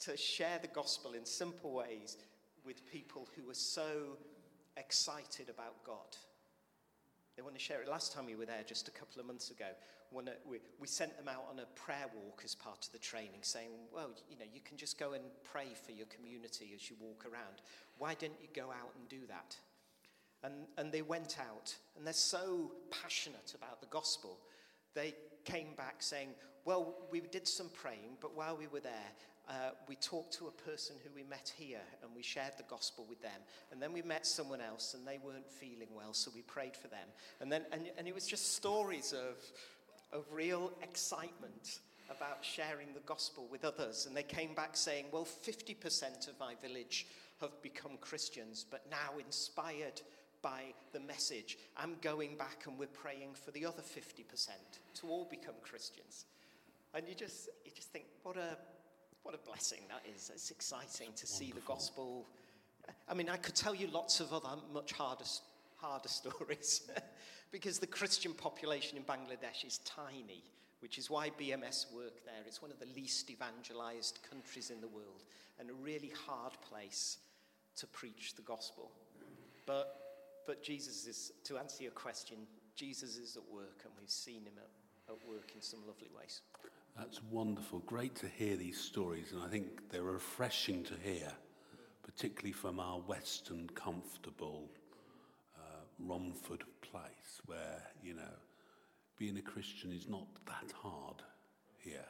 to 0.00 0.16
share 0.16 0.58
the 0.60 0.68
gospel 0.68 1.12
in 1.12 1.24
simple 1.24 1.72
ways 1.72 2.16
with 2.64 2.90
people 2.90 3.28
who 3.36 3.48
are 3.50 3.54
so 3.54 4.16
excited 4.76 5.48
about 5.48 5.84
God. 5.84 6.16
They 7.36 7.42
want 7.42 7.54
to 7.54 7.60
share 7.60 7.82
it. 7.82 7.88
Last 7.88 8.12
time 8.12 8.26
we 8.26 8.34
were 8.34 8.46
there, 8.46 8.62
just 8.66 8.88
a 8.88 8.90
couple 8.90 9.20
of 9.20 9.26
months 9.26 9.50
ago, 9.50 9.66
when 10.10 10.28
we, 10.48 10.58
we 10.80 10.86
sent 10.86 11.16
them 11.16 11.28
out 11.28 11.46
on 11.50 11.58
a 11.58 11.66
prayer 11.78 12.06
walk 12.14 12.42
as 12.44 12.54
part 12.54 12.86
of 12.86 12.92
the 12.92 12.98
training, 12.98 13.40
saying, 13.42 13.70
well, 13.92 14.10
you 14.30 14.36
know, 14.38 14.44
you 14.52 14.60
can 14.60 14.76
just 14.76 14.98
go 14.98 15.12
and 15.12 15.24
pray 15.42 15.68
for 15.84 15.92
your 15.92 16.06
community 16.06 16.72
as 16.74 16.88
you 16.90 16.96
walk 17.00 17.24
around. 17.24 17.62
Why 17.98 18.14
didn't 18.14 18.40
you 18.40 18.48
go 18.54 18.70
out 18.70 18.92
and 18.98 19.08
do 19.08 19.26
that? 19.28 19.56
And, 20.42 20.66
and 20.76 20.92
they 20.92 21.02
went 21.02 21.38
out, 21.40 21.74
and 21.96 22.06
they're 22.06 22.12
so 22.12 22.72
passionate 22.90 23.54
about 23.54 23.80
the 23.80 23.88
gospel. 23.88 24.38
They 24.94 25.14
came 25.44 25.74
back 25.76 25.96
saying, 26.02 26.28
Well, 26.64 26.94
we 27.10 27.20
did 27.20 27.48
some 27.48 27.70
praying, 27.70 28.18
but 28.20 28.36
while 28.36 28.56
we 28.56 28.66
were 28.66 28.80
there, 28.80 29.12
uh, 29.48 29.70
we 29.88 29.94
talked 29.96 30.32
to 30.32 30.48
a 30.48 30.50
person 30.50 30.96
who 31.04 31.10
we 31.14 31.22
met 31.22 31.52
here 31.56 31.80
and 32.02 32.10
we 32.14 32.22
shared 32.22 32.52
the 32.56 32.64
gospel 32.64 33.06
with 33.08 33.22
them. 33.22 33.40
And 33.70 33.80
then 33.80 33.92
we 33.92 34.02
met 34.02 34.26
someone 34.26 34.60
else 34.60 34.94
and 34.94 35.06
they 35.06 35.18
weren't 35.22 35.48
feeling 35.48 35.88
well, 35.94 36.12
so 36.12 36.32
we 36.34 36.42
prayed 36.42 36.76
for 36.76 36.88
them. 36.88 37.06
And, 37.40 37.50
then, 37.50 37.62
and, 37.70 37.88
and 37.96 38.08
it 38.08 38.14
was 38.14 38.26
just 38.26 38.56
stories 38.56 39.12
of, 39.12 39.36
of 40.12 40.24
real 40.32 40.72
excitement 40.82 41.80
about 42.10 42.44
sharing 42.44 42.92
the 42.94 43.00
gospel 43.00 43.48
with 43.50 43.64
others. 43.64 44.06
And 44.06 44.16
they 44.16 44.22
came 44.22 44.54
back 44.54 44.76
saying, 44.76 45.06
Well, 45.12 45.26
50% 45.26 46.28
of 46.28 46.38
my 46.38 46.54
village 46.62 47.06
have 47.40 47.60
become 47.62 47.92
Christians, 48.00 48.64
but 48.70 48.84
now 48.90 49.18
inspired 49.18 50.00
by 50.42 50.62
the 50.92 51.00
message. 51.00 51.58
I'm 51.76 51.96
going 52.02 52.36
back 52.36 52.64
and 52.66 52.78
we're 52.78 52.86
praying 52.86 53.34
for 53.34 53.50
the 53.50 53.66
other 53.66 53.82
50% 53.82 54.48
to 54.94 55.06
all 55.08 55.26
become 55.28 55.54
Christians. 55.62 56.26
And 56.94 57.06
you 57.08 57.14
just, 57.14 57.48
you 57.64 57.72
just 57.74 57.88
think, 57.90 58.04
what 58.22 58.36
a, 58.36 58.56
what 59.22 59.34
a 59.34 59.38
blessing 59.38 59.80
that 59.88 60.02
is. 60.14 60.30
It's 60.32 60.50
exciting 60.50 61.08
to 61.16 61.26
see 61.26 61.52
the 61.52 61.60
gospel. 61.60 62.26
I 63.08 63.14
mean, 63.14 63.28
I 63.28 63.36
could 63.36 63.54
tell 63.54 63.74
you 63.74 63.88
lots 63.88 64.20
of 64.20 64.32
other 64.32 64.60
much 64.72 64.92
harder, 64.92 65.24
harder 65.76 66.08
stories 66.08 66.90
because 67.52 67.78
the 67.78 67.86
Christian 67.86 68.32
population 68.32 68.98
in 68.98 69.04
Bangladesh 69.04 69.64
is 69.64 69.78
tiny, 69.78 70.42
which 70.80 70.98
is 70.98 71.08
why 71.10 71.30
BMS 71.30 71.92
work 71.94 72.24
there. 72.24 72.42
It's 72.46 72.62
one 72.62 72.70
of 72.70 72.78
the 72.78 72.88
least 72.94 73.30
evangelized 73.30 74.20
countries 74.28 74.70
in 74.70 74.80
the 74.80 74.88
world 74.88 75.24
and 75.58 75.70
a 75.70 75.74
really 75.74 76.12
hard 76.26 76.52
place 76.68 77.18
to 77.76 77.86
preach 77.86 78.34
the 78.34 78.42
gospel. 78.42 78.90
But 79.66 80.06
but 80.46 80.62
Jesus 80.62 81.06
is, 81.06 81.32
to 81.44 81.58
answer 81.58 81.82
your 81.82 81.92
question, 81.92 82.36
Jesus 82.76 83.16
is 83.16 83.36
at 83.36 83.42
work, 83.52 83.82
and 83.84 83.92
we've 83.98 84.08
seen 84.08 84.44
him 84.44 84.52
at, 84.56 85.12
at 85.12 85.28
work 85.28 85.50
in 85.54 85.60
some 85.60 85.80
lovely 85.86 86.08
ways. 86.16 86.40
That's 86.96 87.20
wonderful. 87.24 87.80
Great 87.80 88.14
to 88.16 88.28
hear 88.28 88.56
these 88.56 88.80
stories, 88.80 89.32
and 89.32 89.42
I 89.42 89.48
think 89.48 89.90
they're 89.90 90.02
refreshing 90.02 90.84
to 90.84 90.94
hear, 91.02 91.32
particularly 92.04 92.52
from 92.52 92.78
our 92.78 92.98
Western, 93.00 93.68
comfortable 93.74 94.70
Romford 95.98 96.64
place, 96.82 97.40
where, 97.46 97.82
you 98.02 98.14
know, 98.14 98.36
being 99.18 99.36
a 99.38 99.42
Christian 99.42 99.92
is 99.92 100.08
not 100.08 100.26
that 100.46 100.72
hard 100.82 101.22
here, 101.78 102.04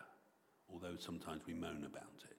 although 0.73 0.97
sometimes 0.99 1.43
we 1.47 1.55
moan 1.55 1.85
about 1.85 2.25
it. 2.25 2.37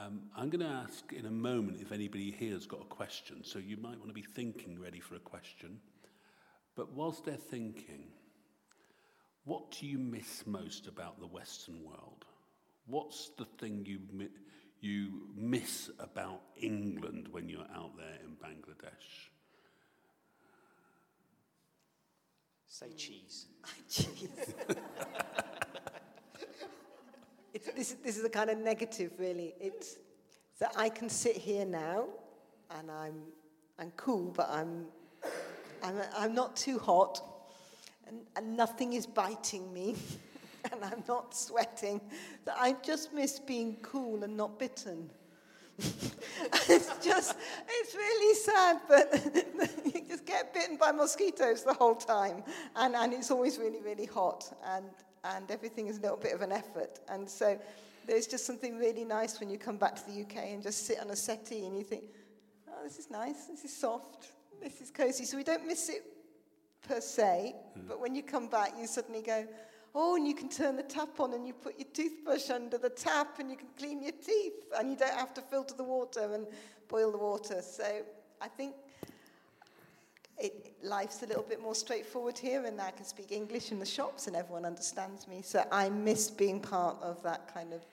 Um, 0.00 0.22
I'm 0.36 0.48
going 0.48 0.64
to 0.64 0.66
ask 0.66 1.12
in 1.12 1.26
a 1.26 1.30
moment 1.30 1.80
if 1.80 1.92
anybody 1.92 2.30
here 2.30 2.54
has 2.54 2.66
got 2.66 2.82
a 2.82 2.84
question, 2.84 3.42
so 3.42 3.58
you 3.58 3.76
might 3.76 3.98
want 3.98 4.08
to 4.08 4.14
be 4.14 4.22
thinking 4.22 4.80
ready 4.80 5.00
for 5.00 5.16
a 5.16 5.20
question. 5.20 5.80
But 6.76 6.92
whilst 6.92 7.24
they're 7.24 7.34
thinking, 7.34 8.04
what 9.44 9.72
do 9.72 9.86
you 9.86 9.98
miss 9.98 10.46
most 10.46 10.86
about 10.86 11.18
the 11.18 11.26
Western 11.26 11.82
world? 11.84 12.24
What's 12.86 13.30
the 13.36 13.46
thing 13.58 13.84
you, 13.86 13.98
you 14.80 15.22
miss 15.34 15.90
about 15.98 16.42
England 16.56 17.28
when 17.32 17.48
you're 17.48 17.66
out 17.74 17.96
there 17.96 18.18
in 18.24 18.36
Bangladesh? 18.36 19.30
Say 22.78 22.92
cheese. 22.96 23.46
cheese. 23.90 24.28
this, 27.74 27.96
this 28.04 28.16
is 28.16 28.24
a 28.24 28.28
kind 28.28 28.50
of 28.50 28.58
negative, 28.58 29.10
really. 29.18 29.52
It's 29.58 29.96
that 30.60 30.74
I 30.76 30.88
can 30.88 31.08
sit 31.08 31.36
here 31.36 31.64
now 31.64 32.04
and 32.70 32.88
I'm, 32.88 33.14
I'm 33.80 33.90
cool, 33.96 34.30
but 34.30 34.48
I'm, 34.48 34.86
I'm, 35.82 35.96
I'm 36.16 36.34
not 36.36 36.54
too 36.54 36.78
hot, 36.78 37.20
and, 38.06 38.20
and 38.36 38.56
nothing 38.56 38.92
is 38.92 39.06
biting 39.06 39.72
me, 39.72 39.96
and 40.70 40.84
I'm 40.84 41.02
not 41.08 41.36
sweating. 41.36 42.00
That 42.44 42.58
I 42.60 42.76
just 42.84 43.12
miss 43.12 43.40
being 43.40 43.78
cool 43.82 44.22
and 44.22 44.36
not 44.36 44.56
bitten. 44.56 45.10
It's 45.78 47.04
just, 47.04 47.36
it's 47.68 47.94
really 47.94 48.34
sad, 48.34 48.80
but 48.88 49.12
you 49.94 50.02
just 50.08 50.26
get 50.26 50.52
bitten 50.52 50.76
by 50.76 50.92
mosquitoes 50.92 51.62
the 51.64 51.74
whole 51.74 51.94
time. 51.94 52.42
And, 52.76 52.94
and 52.94 53.12
it's 53.12 53.30
always 53.30 53.58
really, 53.58 53.80
really 53.80 54.06
hot. 54.06 54.52
And, 54.66 54.86
and 55.24 55.50
everything 55.50 55.86
is 55.88 55.98
a 55.98 56.00
little 56.00 56.16
bit 56.16 56.32
of 56.32 56.42
an 56.42 56.52
effort. 56.52 57.00
And 57.08 57.28
so 57.28 57.58
there's 58.06 58.26
just 58.26 58.46
something 58.46 58.78
really 58.78 59.04
nice 59.04 59.38
when 59.38 59.50
you 59.50 59.58
come 59.58 59.76
back 59.76 59.94
to 59.96 60.06
the 60.10 60.22
UK 60.22 60.46
and 60.46 60.62
just 60.62 60.86
sit 60.86 61.00
on 61.00 61.10
a 61.10 61.16
settee 61.16 61.66
and 61.66 61.76
you 61.76 61.84
think, 61.84 62.04
oh, 62.68 62.82
this 62.82 62.98
is 62.98 63.10
nice, 63.10 63.46
this 63.46 63.64
is 63.64 63.76
soft, 63.76 64.28
this 64.62 64.80
is 64.80 64.90
cozy. 64.90 65.24
So 65.24 65.36
we 65.36 65.44
don't 65.44 65.66
miss 65.66 65.88
it 65.88 66.02
per 66.86 67.00
se, 67.00 67.54
mm. 67.76 67.88
but 67.88 68.00
when 68.00 68.14
you 68.14 68.22
come 68.22 68.48
back, 68.48 68.72
you 68.78 68.86
suddenly 68.86 69.22
go, 69.22 69.46
Oh, 70.00 70.14
and 70.14 70.28
you 70.28 70.34
can 70.34 70.48
turn 70.48 70.76
the 70.76 70.84
tap 70.84 71.18
on 71.18 71.34
and 71.34 71.44
you 71.44 71.52
put 71.52 71.76
your 71.76 71.88
toothbrush 71.92 72.50
under 72.50 72.78
the 72.78 72.88
tap 72.88 73.40
and 73.40 73.50
you 73.50 73.56
can 73.56 73.66
clean 73.76 74.00
your 74.00 74.12
teeth 74.12 74.54
and 74.78 74.92
you 74.92 74.96
don't 74.96 75.12
have 75.12 75.34
to 75.34 75.40
filter 75.40 75.74
the 75.74 75.82
water 75.82 76.34
and 76.34 76.46
boil 76.86 77.10
the 77.10 77.18
water. 77.18 77.60
So 77.62 78.02
I 78.40 78.46
think 78.46 78.76
it, 80.38 80.76
life's 80.84 81.24
a 81.24 81.26
little 81.26 81.42
bit 81.42 81.60
more 81.60 81.74
straightforward 81.74 82.38
here 82.38 82.64
and 82.64 82.80
I 82.80 82.92
can 82.92 83.04
speak 83.04 83.32
English 83.32 83.72
in 83.72 83.80
the 83.80 83.86
shops 83.86 84.28
and 84.28 84.36
everyone 84.36 84.64
understands 84.64 85.26
me. 85.26 85.42
So 85.42 85.64
I 85.72 85.88
miss 85.90 86.30
being 86.30 86.60
part 86.60 86.96
of 87.02 87.20
that 87.24 87.52
kind 87.52 87.72
of 87.72 87.84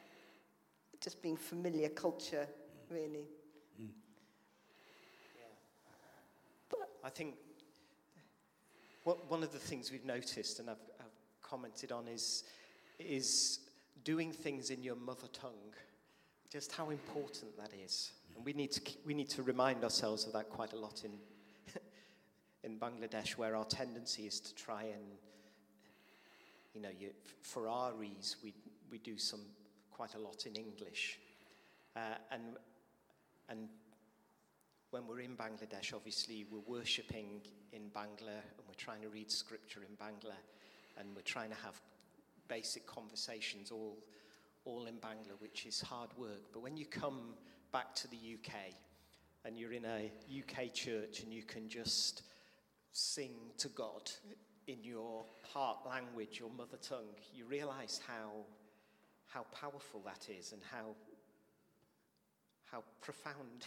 just 1.01 1.23
being 1.23 1.37
familiar 1.37 1.89
culture, 1.89 2.45
really. 2.91 3.25
I 7.03 7.09
think 7.09 7.33
one 9.03 9.41
of 9.41 9.51
the 9.51 9.59
things 9.59 9.91
we've 9.91 10.05
noticed, 10.05 10.59
and 10.59 10.69
I've, 10.69 10.77
commented 11.45 11.91
on 11.91 12.07
is, 12.07 12.43
is 12.99 13.59
doing 14.03 14.31
things 14.31 14.69
in 14.69 14.83
your 14.83 14.95
mother 14.95 15.27
tongue, 15.31 15.73
just 16.49 16.71
how 16.71 16.89
important 16.89 17.55
that 17.57 17.71
is. 17.83 18.11
And 18.35 18.43
we 18.43 18.53
need 18.53 18.71
to, 18.71 18.81
we 19.05 19.13
need 19.13 19.29
to 19.29 19.43
remind 19.43 19.83
ourselves 19.83 20.25
of 20.25 20.33
that 20.33 20.49
quite 20.49 20.73
a 20.73 20.77
lot 20.77 21.03
in, 21.05 21.11
in 22.63 22.79
Bangladesh, 22.79 23.37
where 23.37 23.55
our 23.55 23.65
tendency 23.65 24.23
is 24.23 24.39
to 24.39 24.55
try 24.55 24.83
and, 24.83 25.03
you 26.73 26.81
know, 26.81 26.89
you, 26.97 27.11
for 27.41 27.67
our 27.67 27.91
ease, 28.03 28.37
we, 28.43 28.53
we 28.91 28.97
do 28.97 29.17
some 29.17 29.41
quite 29.91 30.15
a 30.15 30.19
lot 30.19 30.45
in 30.45 30.55
English. 30.55 31.19
Uh, 31.95 32.15
and, 32.31 32.43
and 33.49 33.69
when 34.89 35.07
we're 35.07 35.21
in 35.21 35.35
Bangladesh, 35.37 35.93
obviously, 35.93 36.45
we're 36.51 36.77
worshipping 36.77 37.41
in 37.71 37.83
Bangla 37.95 38.41
and 38.57 38.67
we're 38.67 38.73
trying 38.77 39.01
to 39.01 39.09
read 39.09 39.31
scripture 39.31 39.81
in 39.81 39.95
Bangla 39.95 40.35
and 40.97 41.09
we're 41.15 41.21
trying 41.21 41.49
to 41.49 41.55
have 41.57 41.79
basic 42.47 42.85
conversations 42.85 43.71
all, 43.71 43.97
all 44.65 44.85
in 44.85 44.95
Bangla, 44.95 45.39
which 45.39 45.65
is 45.65 45.81
hard 45.81 46.09
work. 46.17 46.51
But 46.53 46.61
when 46.61 46.77
you 46.77 46.85
come 46.85 47.33
back 47.71 47.95
to 47.95 48.07
the 48.07 48.17
UK 48.17 48.73
and 49.43 49.57
you're 49.57 49.73
in 49.73 49.85
a 49.85 50.11
UK 50.39 50.73
church 50.73 51.21
and 51.21 51.33
you 51.33 51.43
can 51.43 51.67
just 51.67 52.23
sing 52.91 53.31
to 53.57 53.67
God 53.69 54.09
in 54.67 54.83
your 54.83 55.25
heart 55.53 55.79
language, 55.87 56.39
your 56.39 56.49
mother 56.49 56.77
tongue, 56.81 57.13
you 57.33 57.45
realize 57.45 57.99
how, 58.07 58.31
how 59.27 59.45
powerful 59.51 60.01
that 60.05 60.27
is 60.29 60.53
and 60.53 60.61
how, 60.71 60.95
how 62.71 62.83
profound 63.01 63.65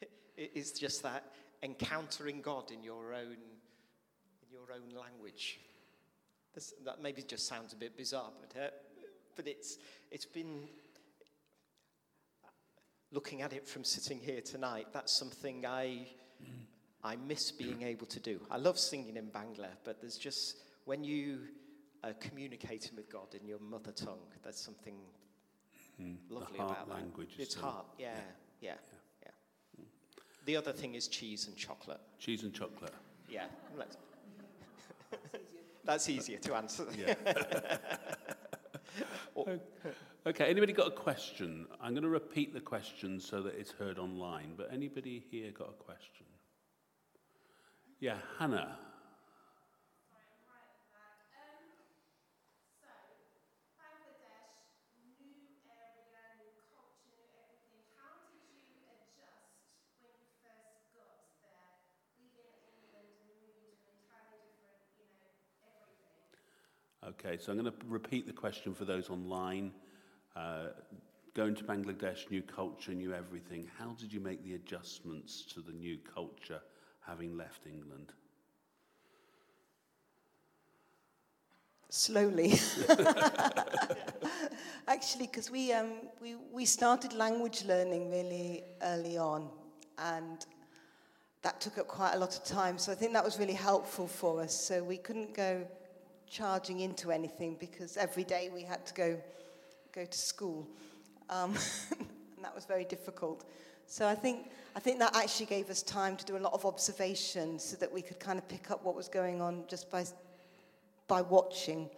it 0.36 0.52
is 0.54 0.72
just 0.72 1.02
that 1.02 1.24
encountering 1.62 2.40
God 2.40 2.70
in 2.70 2.82
your 2.82 3.12
own, 3.12 3.36
in 4.42 4.50
your 4.50 4.72
own 4.74 4.96
language. 4.98 5.60
This, 6.54 6.74
that 6.84 7.00
maybe 7.00 7.22
just 7.22 7.46
sounds 7.46 7.72
a 7.72 7.76
bit 7.76 7.96
bizarre, 7.96 8.30
but, 8.40 8.60
uh, 8.60 8.68
but 9.36 9.46
it's, 9.46 9.78
it's 10.10 10.26
been, 10.26 10.68
looking 13.12 13.42
at 13.42 13.52
it 13.52 13.66
from 13.66 13.84
sitting 13.84 14.18
here 14.18 14.40
tonight, 14.40 14.86
that's 14.92 15.12
something 15.12 15.66
I, 15.66 16.06
I 17.02 17.16
miss 17.16 17.50
being 17.50 17.82
able 17.82 18.06
to 18.06 18.20
do. 18.20 18.40
I 18.50 18.56
love 18.56 18.78
singing 18.78 19.16
in 19.16 19.26
Bangla, 19.26 19.68
but 19.84 20.00
there's 20.00 20.16
just, 20.16 20.56
when 20.84 21.02
you 21.04 21.40
are 22.04 22.12
communicating 22.14 22.96
with 22.96 23.10
God 23.10 23.34
in 23.40 23.46
your 23.46 23.58
mother 23.58 23.92
tongue, 23.92 24.20
there's 24.42 24.60
something 24.60 24.94
mm, 26.00 26.16
lovely 26.28 26.58
about 26.58 26.88
language 26.88 27.36
that. 27.36 27.42
It's 27.42 27.54
heart, 27.54 27.86
yeah, 27.98 28.14
yeah, 28.60 28.72
yeah. 29.22 29.30
yeah. 29.78 29.84
The 30.46 30.56
other 30.56 30.72
thing 30.72 30.94
is 30.94 31.08
cheese 31.08 31.46
and 31.48 31.56
chocolate. 31.56 32.00
Cheese 32.18 32.42
and 32.44 32.54
chocolate. 32.54 32.94
Yeah. 33.28 33.46
That's 35.84 36.08
easier 36.08 36.38
to 36.38 36.54
answer. 36.54 36.86
Yeah. 36.96 37.14
okay, 40.26 40.50
anybody 40.50 40.72
got 40.72 40.88
a 40.88 40.92
question? 40.92 41.66
I'm 41.80 41.92
going 41.92 42.02
to 42.02 42.08
repeat 42.08 42.52
the 42.52 42.60
question 42.60 43.20
so 43.20 43.42
that 43.42 43.54
it's 43.58 43.72
heard 43.72 43.98
online, 43.98 44.54
but 44.56 44.70
anybody 44.72 45.24
here 45.30 45.50
got 45.50 45.68
a 45.68 45.82
question? 45.82 46.26
Yeah, 47.98 48.16
Hannah. 48.38 48.78
Okay, 67.06 67.38
so 67.38 67.50
I'm 67.50 67.58
going 67.58 67.72
to 67.72 67.78
repeat 67.88 68.26
the 68.26 68.32
question 68.32 68.74
for 68.74 68.84
those 68.84 69.08
online. 69.08 69.72
Uh, 70.36 70.66
going 71.34 71.54
to 71.54 71.64
Bangladesh, 71.64 72.30
new 72.30 72.42
culture, 72.42 72.92
new 72.92 73.14
everything. 73.14 73.66
How 73.78 73.96
did 73.98 74.12
you 74.12 74.20
make 74.20 74.44
the 74.44 74.54
adjustments 74.54 75.42
to 75.54 75.62
the 75.62 75.72
new 75.72 75.96
culture 76.14 76.60
having 77.00 77.38
left 77.38 77.66
England? 77.66 78.12
Slowly. 81.88 82.52
Actually, 84.86 85.26
because 85.26 85.50
we, 85.50 85.72
um, 85.72 85.92
we, 86.20 86.34
we 86.52 86.66
started 86.66 87.14
language 87.14 87.64
learning 87.64 88.10
really 88.10 88.62
early 88.82 89.16
on, 89.16 89.48
and 89.98 90.44
that 91.40 91.62
took 91.62 91.78
up 91.78 91.88
quite 91.88 92.12
a 92.12 92.18
lot 92.18 92.36
of 92.36 92.44
time. 92.44 92.76
So 92.76 92.92
I 92.92 92.94
think 92.94 93.14
that 93.14 93.24
was 93.24 93.38
really 93.38 93.54
helpful 93.54 94.06
for 94.06 94.42
us. 94.42 94.54
So 94.54 94.84
we 94.84 94.98
couldn't 94.98 95.34
go 95.34 95.66
charging 96.30 96.80
into 96.80 97.10
anything 97.10 97.56
because 97.58 97.96
every 97.96 98.24
day 98.24 98.50
we 98.54 98.62
had 98.62 98.86
to 98.86 98.94
go, 98.94 99.20
go 99.92 100.04
to 100.04 100.18
school. 100.18 100.66
Um, 101.28 101.54
and 102.36 102.44
that 102.44 102.54
was 102.54 102.64
very 102.64 102.84
difficult. 102.84 103.44
So 103.86 104.06
I 104.06 104.14
think, 104.14 104.50
I 104.76 104.80
think 104.80 105.00
that 105.00 105.16
actually 105.16 105.46
gave 105.46 105.68
us 105.68 105.82
time 105.82 106.16
to 106.16 106.24
do 106.24 106.36
a 106.36 106.38
lot 106.38 106.52
of 106.52 106.64
observation 106.64 107.58
so 107.58 107.76
that 107.76 107.92
we 107.92 108.00
could 108.00 108.20
kind 108.20 108.38
of 108.38 108.48
pick 108.48 108.70
up 108.70 108.84
what 108.84 108.94
was 108.94 109.08
going 109.08 109.42
on 109.42 109.64
just 109.66 109.90
by, 109.90 110.04
by 111.08 111.20
watching. 111.22 111.90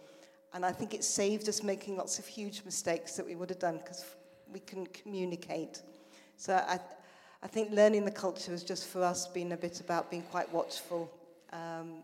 And 0.55 0.65
I 0.65 0.71
think 0.71 0.95
it 0.95 1.03
saved 1.03 1.47
us 1.47 1.61
making 1.61 1.97
lots 1.97 2.17
of 2.17 2.25
huge 2.25 2.63
mistakes 2.65 3.15
that 3.15 3.25
we 3.25 3.35
would 3.35 3.49
have 3.49 3.59
done 3.59 3.77
because 3.77 4.03
we 4.51 4.59
couldn't 4.59 4.91
communicate. 4.93 5.83
So 6.37 6.55
I, 6.55 6.79
I 7.43 7.47
think 7.47 7.71
learning 7.71 8.05
the 8.05 8.11
culture 8.11 8.51
has 8.51 8.63
just 8.63 8.87
for 8.87 9.03
us 9.03 9.27
been 9.27 9.51
a 9.51 9.57
bit 9.57 9.79
about 9.79 10.09
being 10.09 10.23
quite 10.23 10.51
watchful 10.51 11.11
um, 11.51 12.01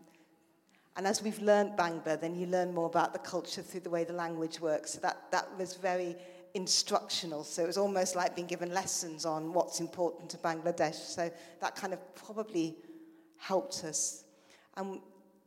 and 1.00 1.06
as 1.06 1.22
we've 1.22 1.40
learned 1.40 1.78
Bangla, 1.78 2.20
then 2.20 2.34
you 2.34 2.44
learn 2.44 2.74
more 2.74 2.84
about 2.84 3.14
the 3.14 3.18
culture 3.20 3.62
through 3.62 3.80
the 3.80 3.88
way 3.88 4.04
the 4.04 4.12
language 4.12 4.60
works. 4.60 4.90
So 4.90 4.98
that, 5.00 5.30
that 5.30 5.48
was 5.56 5.72
very 5.72 6.14
instructional. 6.52 7.42
So 7.42 7.62
it 7.62 7.66
was 7.66 7.78
almost 7.78 8.16
like 8.16 8.34
being 8.36 8.46
given 8.46 8.70
lessons 8.74 9.24
on 9.24 9.54
what's 9.54 9.80
important 9.80 10.28
to 10.28 10.36
Bangladesh. 10.36 10.96
So 10.96 11.30
that 11.62 11.74
kind 11.74 11.94
of 11.94 12.14
probably 12.14 12.76
helped 13.38 13.82
us. 13.82 14.24
And, 14.76 15.00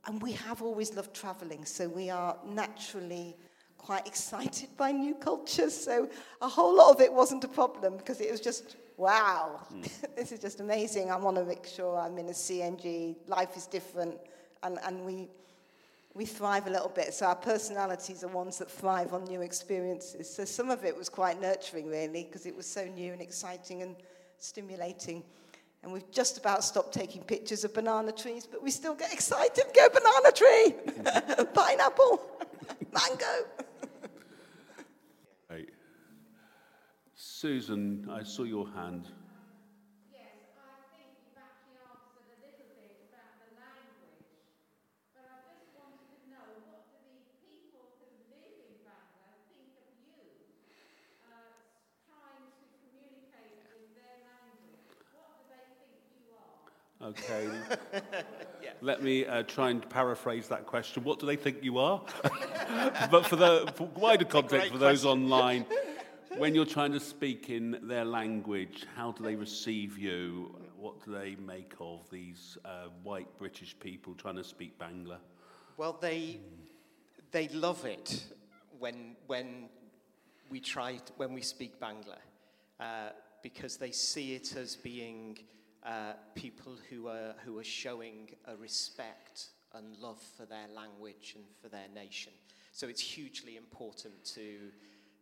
and 0.08 0.20
we 0.24 0.32
have 0.32 0.64
always 0.64 0.96
loved 0.96 1.14
traveling. 1.14 1.66
So 1.66 1.88
we 1.88 2.10
are 2.10 2.36
naturally 2.44 3.38
quite 3.78 4.08
excited 4.08 4.70
by 4.76 4.92
new 4.92 5.14
cultures. 5.14 5.76
So 5.76 6.10
a 6.42 6.48
whole 6.48 6.76
lot 6.76 6.96
of 6.96 7.00
it 7.00 7.14
wasn't 7.14 7.44
a 7.44 7.48
problem 7.48 7.96
because 7.98 8.22
it 8.22 8.32
was 8.32 8.42
just, 8.42 8.78
wow, 8.98 9.60
mm. 9.72 9.88
this 10.16 10.32
is 10.32 10.40
just 10.40 10.62
amazing. 10.62 11.12
I 11.12 11.16
want 11.16 11.38
to 11.38 11.46
make 11.46 11.68
sure 11.68 12.00
I'm 12.00 12.18
in 12.18 12.30
a 12.30 12.32
CNG. 12.32 13.18
Life 13.28 13.56
is 13.56 13.68
different 13.68 14.18
and, 14.64 14.80
and 14.84 15.06
we, 15.06 15.30
we 16.16 16.26
thrive 16.26 16.68
a 16.68 16.70
little 16.70 16.90
bit. 16.90 17.14
So 17.14 17.26
our 17.26 17.36
personalities 17.36 18.24
are 18.24 18.28
ones 18.28 18.60
that 18.60 18.70
thrive 18.70 19.14
on 19.14 19.24
new 19.26 19.42
experiences. 19.42 20.30
So 20.30 20.46
some 20.46 20.70
of 20.70 20.86
it 20.86 20.96
was 20.96 21.10
quite 21.10 21.42
nurturing, 21.42 21.88
really, 21.88 22.24
because 22.24 22.46
it 22.46 22.56
was 22.56 22.68
so 22.68 22.86
new 22.86 23.14
and 23.14 23.22
exciting 23.22 23.82
and 23.82 23.96
stimulating. 24.38 25.24
And 25.82 25.92
we've 25.92 26.10
just 26.12 26.38
about 26.38 26.64
stopped 26.64 26.94
taking 26.94 27.24
pictures 27.24 27.64
of 27.64 27.74
banana 27.74 28.12
trees, 28.12 28.46
but 28.46 28.62
we 28.64 28.72
still 28.72 28.96
get 28.96 29.12
excited. 29.12 29.66
Go 29.76 29.90
banana 29.90 30.32
tree, 30.32 31.46
pineapple, 31.54 32.22
mango. 32.94 33.48
Right. 35.50 35.70
Susan, 37.16 38.08
I 38.10 38.24
saw 38.24 38.44
your 38.44 38.68
hand. 38.70 39.10
Okay. 57.04 57.50
yeah. 58.64 58.70
Let 58.82 59.04
me 59.04 59.26
uh, 59.26 59.44
try 59.44 59.72
and 59.72 59.88
paraphrase 59.90 60.48
that 60.48 60.66
question. 60.66 61.04
What 61.04 61.20
do 61.20 61.26
they 61.26 61.36
think 61.36 61.62
you 61.62 61.78
are? 61.78 62.02
but 63.12 63.26
for 63.26 63.36
the 63.36 63.72
for 63.76 63.88
wider 63.88 64.24
context, 64.24 64.72
for 64.72 64.78
those 64.78 65.02
question. 65.02 65.24
online, 65.24 65.66
when 66.38 66.56
you're 66.56 66.66
trying 66.66 66.94
to 66.94 67.02
speak 67.02 67.50
in 67.50 67.78
their 67.84 68.06
language, 68.06 68.86
how 68.96 69.12
do 69.12 69.24
they 69.24 69.36
receive 69.36 69.98
you? 69.98 70.56
What 70.78 71.04
do 71.04 71.12
they 71.12 71.36
make 71.36 71.74
of 71.82 72.10
these 72.10 72.58
uh, 72.64 72.88
white 73.04 73.38
British 73.38 73.78
people 73.80 74.14
trying 74.14 74.38
to 74.38 74.44
speak 74.44 74.80
Bangla? 74.80 75.18
Well, 75.76 75.98
they, 76.00 76.40
they 77.32 77.50
love 77.50 77.86
it 77.86 78.26
when, 78.80 79.16
when 79.28 79.70
we 80.50 80.60
try, 80.60 80.98
to, 80.98 81.14
when 81.18 81.34
we 81.34 81.42
speak 81.42 81.80
Bangla, 81.80 82.18
uh, 82.80 83.10
because 83.42 83.78
they 83.78 83.92
see 83.92 84.36
it 84.36 84.56
as 84.56 84.76
being 84.76 85.38
uh, 85.86 86.14
people 86.36 86.78
who 86.90 87.08
are, 87.08 87.36
who 87.46 87.60
are 87.60 87.64
showing 87.64 88.30
a 88.46 88.56
respect 88.56 89.48
and 89.74 89.98
love 89.98 90.22
for 90.38 90.46
their 90.46 90.68
language 90.74 91.34
and 91.36 91.46
for 91.62 91.70
their 91.70 91.88
nation. 91.94 92.32
So 92.72 92.88
it's 92.88 93.02
hugely 93.02 93.58
important 93.58 94.24
to, 94.36 94.58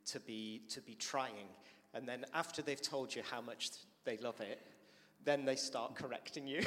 to, 0.05 0.20
be, 0.20 0.62
to 0.70 0.82
be 0.82 0.95
trying. 0.95 1.47
And 1.93 2.07
then 2.07 2.26
after 2.34 2.62
they've 2.62 2.82
told 2.82 3.14
you 3.16 3.24
how 3.30 3.41
much 3.41 3.70
they 4.05 4.18
love 4.18 4.39
it, 4.41 4.62
then 5.24 5.45
they 5.45 5.55
start 5.55 5.95
correcting 5.95 6.47
you 6.47 6.63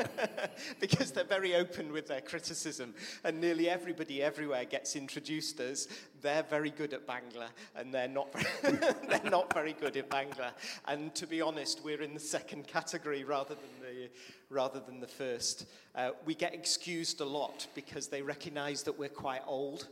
because 0.80 1.10
they're 1.12 1.24
very 1.24 1.54
open 1.54 1.92
with 1.92 2.06
their 2.06 2.20
criticism. 2.20 2.94
And 3.24 3.40
nearly 3.40 3.68
everybody 3.68 4.22
everywhere 4.22 4.64
gets 4.64 4.96
introduced 4.96 5.60
as 5.60 5.88
they're 6.22 6.42
very 6.44 6.70
good 6.70 6.94
at 6.94 7.06
Bangla 7.06 7.48
and 7.76 7.92
they're 7.92 8.08
not, 8.08 8.32
they're 8.62 9.30
not 9.30 9.52
very 9.52 9.74
good 9.74 9.96
at 9.96 10.08
Bangla. 10.08 10.52
And 10.86 11.14
to 11.14 11.26
be 11.26 11.40
honest, 11.40 11.84
we're 11.84 12.02
in 12.02 12.14
the 12.14 12.20
second 12.20 12.66
category 12.66 13.24
rather 13.24 13.54
than 13.54 13.80
the, 13.82 14.08
rather 14.48 14.80
than 14.80 15.00
the 15.00 15.06
first. 15.06 15.66
Uh, 15.94 16.10
we 16.24 16.34
get 16.34 16.54
excused 16.54 17.20
a 17.20 17.26
lot 17.26 17.66
because 17.74 18.08
they 18.08 18.22
recognize 18.22 18.82
that 18.84 18.98
we're 18.98 19.08
quite 19.08 19.42
old. 19.46 19.88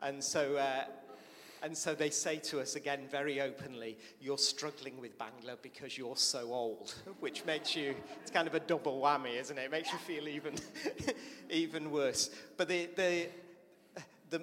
And 0.00 0.22
so 0.22 0.56
uh, 0.56 0.84
and 1.62 1.76
so 1.76 1.94
they 1.94 2.10
say 2.10 2.36
to 2.36 2.60
us 2.60 2.76
again 2.76 3.00
very 3.10 3.40
openly, 3.40 3.98
You're 4.20 4.38
struggling 4.38 5.00
with 5.00 5.18
Bangla 5.18 5.56
because 5.62 5.98
you're 5.98 6.16
so 6.16 6.52
old, 6.52 6.94
which 7.20 7.44
makes 7.44 7.74
you, 7.74 7.94
it's 8.20 8.30
kind 8.30 8.46
of 8.46 8.54
a 8.54 8.60
double 8.60 9.00
whammy, 9.00 9.38
isn't 9.38 9.58
it? 9.58 9.62
It 9.62 9.70
makes 9.70 9.92
you 9.92 9.98
feel 9.98 10.28
even, 10.28 10.54
even 11.50 11.90
worse. 11.90 12.30
But 12.56 12.68
the, 12.68 12.88
the, 12.96 13.28
the 14.30 14.42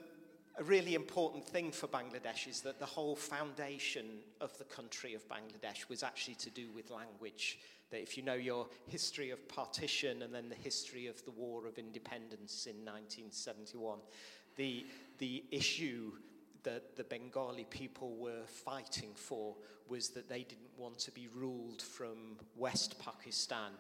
really 0.64 0.96
important 0.96 1.46
thing 1.46 1.72
for 1.72 1.88
Bangladesh 1.88 2.48
is 2.48 2.62
that 2.62 2.80
the 2.80 2.86
whole 2.86 3.16
foundation 3.16 4.06
of 4.42 4.58
the 4.58 4.64
country 4.66 5.14
of 5.14 5.28
Bangladesh 5.28 5.90
was 5.90 6.04
actually 6.04 6.36
to 6.36 6.50
do 6.50 6.68
with 6.74 6.92
language. 6.92 7.60
That 7.92 8.02
if 8.02 8.18
you 8.18 8.24
know 8.24 8.34
your 8.34 8.68
history 8.88 9.32
of 9.32 9.48
partition 9.48 10.22
and 10.22 10.34
then 10.34 10.50
the 10.50 10.56
history 10.56 11.08
of 11.08 11.24
the 11.26 11.32
War 11.32 11.68
of 11.68 11.78
Independence 11.78 12.66
in 12.66 12.78
1971, 12.78 14.00
the, 14.56 14.86
the 15.20 15.44
issue 15.52 16.14
that 16.66 16.98
the 16.98 17.04
Bengali 17.04 17.66
people 17.70 18.18
were 18.18 18.46
fighting 18.46 19.12
for 19.16 19.56
was 19.88 20.10
that 20.10 20.28
they 20.28 20.44
didn't 20.44 20.78
want 20.78 21.00
to 21.00 21.12
be 21.12 21.28
ruled 21.34 21.82
from 21.82 22.38
West 22.58 23.00
Pakistan 23.00 23.72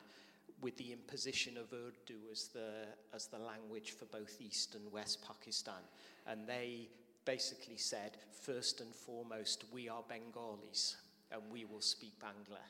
with 0.61 0.77
the 0.77 0.93
imposition 0.93 1.57
of 1.57 1.73
Urdu 1.73 2.15
as 2.31 2.47
the, 2.47 2.85
as 3.13 3.27
the 3.27 3.37
language 3.37 3.91
for 3.91 4.05
both 4.05 4.37
East 4.39 4.75
and 4.75 4.91
West 4.91 5.25
Pakistan. 5.27 5.81
And 6.27 6.47
they 6.47 6.87
basically 7.25 7.77
said, 7.77 8.17
first 8.41 8.81
and 8.81 8.93
foremost, 8.93 9.65
we 9.73 9.89
are 9.89 10.03
Bengalis 10.07 10.95
and 11.31 11.41
we 11.51 11.65
will 11.65 11.81
speak 11.81 12.13
Bangla. 12.19 12.61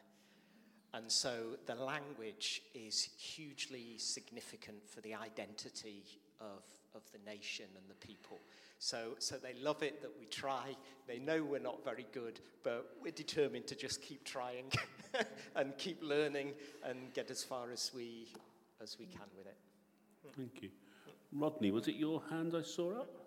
And 0.93 1.11
so 1.11 1.57
the 1.65 1.75
language 1.75 2.61
is 2.73 3.09
hugely 3.19 3.97
significant 3.97 4.87
for 4.87 5.01
the 5.01 5.13
identity 5.13 6.03
of, 6.39 6.63
of 6.95 7.01
the 7.11 7.19
nation 7.29 7.65
and 7.75 7.83
the 7.89 8.07
people. 8.07 8.39
So, 8.77 9.15
so 9.19 9.37
they 9.37 9.53
love 9.61 9.83
it 9.83 10.01
that 10.01 10.11
we 10.19 10.25
try. 10.25 10.75
They 11.07 11.19
know 11.19 11.43
we're 11.43 11.59
not 11.59 11.83
very 11.83 12.05
good, 12.11 12.39
but 12.63 12.97
we're 13.01 13.11
determined 13.11 13.67
to 13.67 13.75
just 13.75 14.01
keep 14.01 14.23
trying 14.23 14.71
and 15.55 15.77
keep 15.77 16.03
learning 16.03 16.53
and 16.83 17.13
get 17.13 17.31
as 17.31 17.43
far 17.43 17.71
as 17.71 17.91
we, 17.95 18.27
as 18.81 18.97
we 18.99 19.05
can 19.05 19.27
with 19.37 19.47
it. 19.47 19.57
Thank 20.35 20.61
you. 20.61 20.69
Rodney, 21.31 21.71
was 21.71 21.87
it 21.87 21.95
your 21.95 22.21
hand 22.29 22.53
I 22.55 22.61
saw 22.61 23.01
up? 23.01 23.24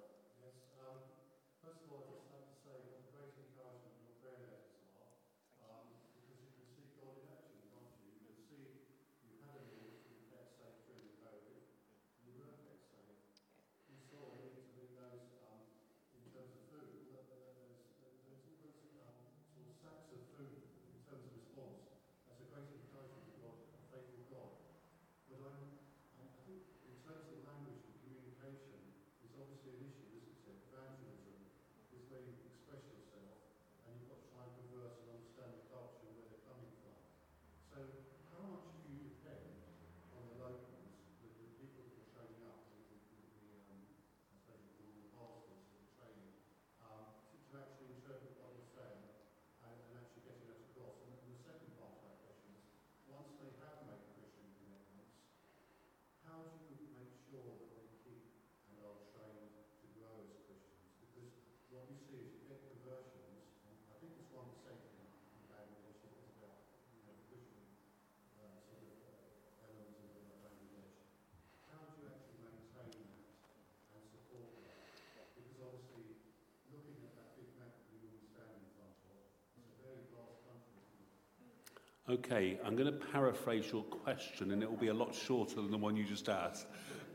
Okay, 82.10 82.58
I'm 82.64 82.74
going 82.74 82.90
to 82.90 83.06
paraphrase 83.12 83.66
your 83.70 83.82
question 83.82 84.52
and 84.52 84.62
it 84.62 84.70
will 84.70 84.78
be 84.78 84.88
a 84.88 84.94
lot 84.94 85.14
shorter 85.14 85.56
than 85.56 85.70
the 85.70 85.76
one 85.76 85.94
you 85.94 86.04
just 86.04 86.30
asked. 86.30 86.66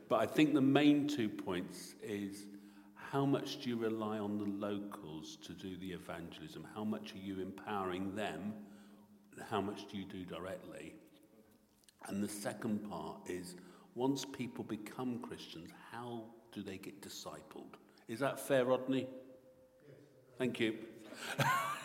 But 0.07 0.19
I 0.19 0.27
think 0.27 0.53
the 0.53 0.61
main 0.61 1.07
two 1.07 1.29
points 1.29 1.95
is 2.03 2.45
how 2.93 3.25
much 3.25 3.63
do 3.63 3.69
you 3.69 3.75
rely 3.75 4.19
on 4.19 4.37
the 4.37 4.45
locals 4.45 5.37
to 5.47 5.53
do 5.53 5.77
the 5.77 5.93
evangelism? 5.93 6.67
How 6.75 6.83
much 6.83 7.15
are 7.15 7.25
you 7.25 7.41
empowering 7.41 8.15
them? 8.15 8.53
How 9.49 9.61
much 9.61 9.89
do 9.91 9.97
you 9.97 10.05
do 10.05 10.25
directly? 10.25 10.93
And 12.07 12.23
the 12.23 12.29
second 12.29 12.87
part 12.87 13.17
is 13.25 13.55
once 13.95 14.25
people 14.25 14.63
become 14.63 15.17
Christians, 15.19 15.71
how 15.91 16.25
do 16.51 16.61
they 16.61 16.77
get 16.77 17.01
discipled? 17.01 17.77
Is 18.07 18.19
that 18.19 18.39
fair, 18.39 18.65
Rodney? 18.65 19.07
Yes. 19.87 19.97
Thank 20.37 20.59
you. 20.59 20.75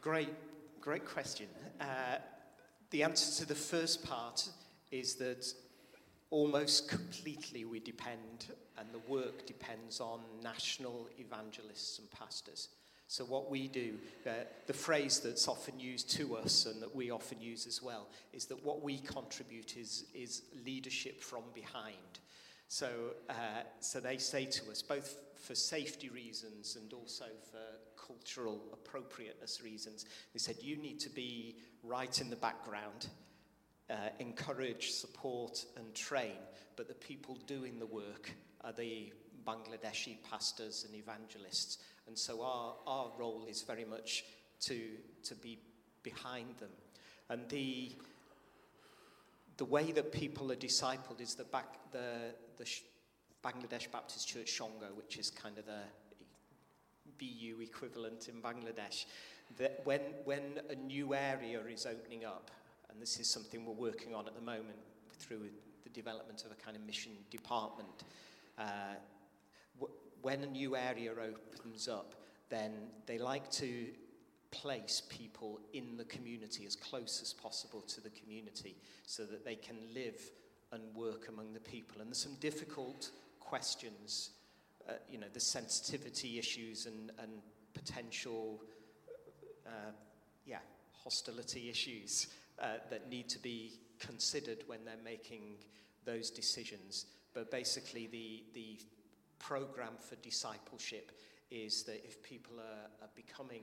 Great, 0.00 0.28
great 0.80 1.04
question. 1.04 1.46
Uh, 1.80 2.18
the 2.90 3.02
answer 3.02 3.42
to 3.42 3.48
the 3.48 3.54
first 3.54 4.04
part 4.04 4.48
is 4.92 5.16
that 5.16 5.44
almost 6.30 6.88
completely 6.88 7.64
we 7.64 7.80
depend, 7.80 8.46
and 8.78 8.86
the 8.92 9.12
work 9.12 9.44
depends 9.44 10.00
on 10.00 10.20
national 10.40 11.08
evangelists 11.18 11.98
and 11.98 12.08
pastors. 12.12 12.68
So, 13.08 13.24
what 13.24 13.50
we 13.50 13.66
do, 13.66 13.94
uh, 14.24 14.44
the 14.68 14.72
phrase 14.72 15.18
that's 15.18 15.48
often 15.48 15.80
used 15.80 16.10
to 16.10 16.36
us 16.36 16.66
and 16.66 16.80
that 16.80 16.94
we 16.94 17.10
often 17.10 17.40
use 17.40 17.66
as 17.66 17.82
well, 17.82 18.06
is 18.32 18.44
that 18.46 18.64
what 18.64 18.82
we 18.82 18.98
contribute 18.98 19.76
is, 19.76 20.04
is 20.14 20.42
leadership 20.64 21.20
from 21.20 21.42
behind. 21.54 22.20
So, 22.68 22.88
uh, 23.28 23.62
so 23.80 23.98
they 23.98 24.18
say 24.18 24.44
to 24.44 24.70
us, 24.70 24.80
both 24.80 25.16
for 25.34 25.56
safety 25.56 26.08
reasons 26.08 26.76
and 26.76 26.92
also 26.92 27.24
for 27.50 27.87
cultural 28.08 28.60
appropriateness 28.72 29.62
reasons. 29.62 30.06
They 30.32 30.38
said, 30.38 30.56
you 30.60 30.76
need 30.76 30.98
to 31.00 31.10
be 31.10 31.56
right 31.84 32.20
in 32.20 32.30
the 32.30 32.36
background, 32.36 33.08
uh, 33.90 34.08
encourage, 34.18 34.90
support, 34.90 35.64
and 35.76 35.94
train, 35.94 36.38
but 36.76 36.88
the 36.88 36.94
people 36.94 37.36
doing 37.46 37.78
the 37.78 37.86
work 37.86 38.30
are 38.62 38.72
the 38.72 39.12
Bangladeshi 39.46 40.16
pastors 40.28 40.84
and 40.86 40.96
evangelists. 40.96 41.78
And 42.06 42.18
so 42.18 42.42
our, 42.42 42.74
our 42.86 43.10
role 43.18 43.46
is 43.48 43.62
very 43.62 43.84
much 43.84 44.24
to, 44.60 44.80
to 45.24 45.34
be 45.34 45.58
behind 46.02 46.56
them. 46.58 46.70
And 47.28 47.48
the, 47.48 47.92
the 49.58 49.64
way 49.64 49.92
that 49.92 50.12
people 50.12 50.50
are 50.50 50.56
discipled 50.56 51.20
is 51.20 51.34
the, 51.34 51.44
back, 51.44 51.92
the, 51.92 52.34
the 52.56 52.64
Bangladesh 53.44 53.90
Baptist 53.92 54.26
Church 54.26 54.58
Shongo, 54.58 54.94
which 54.96 55.18
is 55.18 55.30
kind 55.30 55.58
of 55.58 55.66
the 55.66 55.82
BU 57.18 57.60
equivalent 57.60 58.28
in 58.28 58.40
Bangladesh, 58.40 59.06
that 59.58 59.80
when, 59.84 60.00
when 60.24 60.60
a 60.70 60.74
new 60.74 61.14
area 61.14 61.60
is 61.70 61.86
opening 61.86 62.24
up, 62.24 62.50
and 62.90 63.00
this 63.00 63.18
is 63.18 63.28
something 63.28 63.64
we're 63.64 63.72
working 63.72 64.14
on 64.14 64.26
at 64.26 64.34
the 64.34 64.40
moment 64.40 64.78
through 65.18 65.48
the 65.84 65.90
development 65.90 66.44
of 66.44 66.52
a 66.52 66.54
kind 66.54 66.76
of 66.76 66.82
mission 66.84 67.12
department, 67.30 68.04
uh, 68.58 68.94
when 70.22 70.42
a 70.42 70.46
new 70.46 70.76
area 70.76 71.12
opens 71.12 71.88
up, 71.88 72.14
then 72.48 72.72
they 73.06 73.18
like 73.18 73.50
to 73.50 73.86
place 74.50 75.02
people 75.08 75.60
in 75.72 75.96
the 75.96 76.04
community 76.04 76.64
as 76.66 76.74
close 76.74 77.20
as 77.22 77.32
possible 77.32 77.82
to 77.82 78.00
the 78.00 78.10
community 78.10 78.76
so 79.06 79.24
that 79.24 79.44
they 79.44 79.54
can 79.54 79.76
live 79.94 80.30
and 80.72 80.82
work 80.94 81.28
among 81.28 81.52
the 81.52 81.60
people. 81.60 82.00
And 82.00 82.08
there's 82.08 82.18
some 82.18 82.36
difficult 82.40 83.10
questions, 83.40 84.30
uh, 84.88 84.92
you 85.10 85.18
know, 85.18 85.26
the 85.32 85.40
sensitivity 85.40 86.38
issues 86.38 86.86
and, 86.86 87.10
and 87.18 87.30
potential, 87.74 88.60
uh, 89.66 89.92
yeah, 90.46 90.58
hostility 90.92 91.68
issues 91.68 92.28
uh, 92.60 92.76
that 92.90 93.08
need 93.08 93.28
to 93.28 93.38
be 93.38 93.72
considered 93.98 94.58
when 94.66 94.84
they're 94.84 94.94
making 95.04 95.56
those 96.04 96.30
decisions. 96.30 97.06
But 97.34 97.50
basically, 97.50 98.06
the, 98.06 98.42
the 98.54 98.78
program 99.38 99.92
for 100.00 100.16
discipleship 100.16 101.12
is 101.50 101.82
that 101.84 102.04
if 102.04 102.22
people 102.22 102.56
are, 102.58 103.04
are 103.04 103.10
becoming 103.14 103.62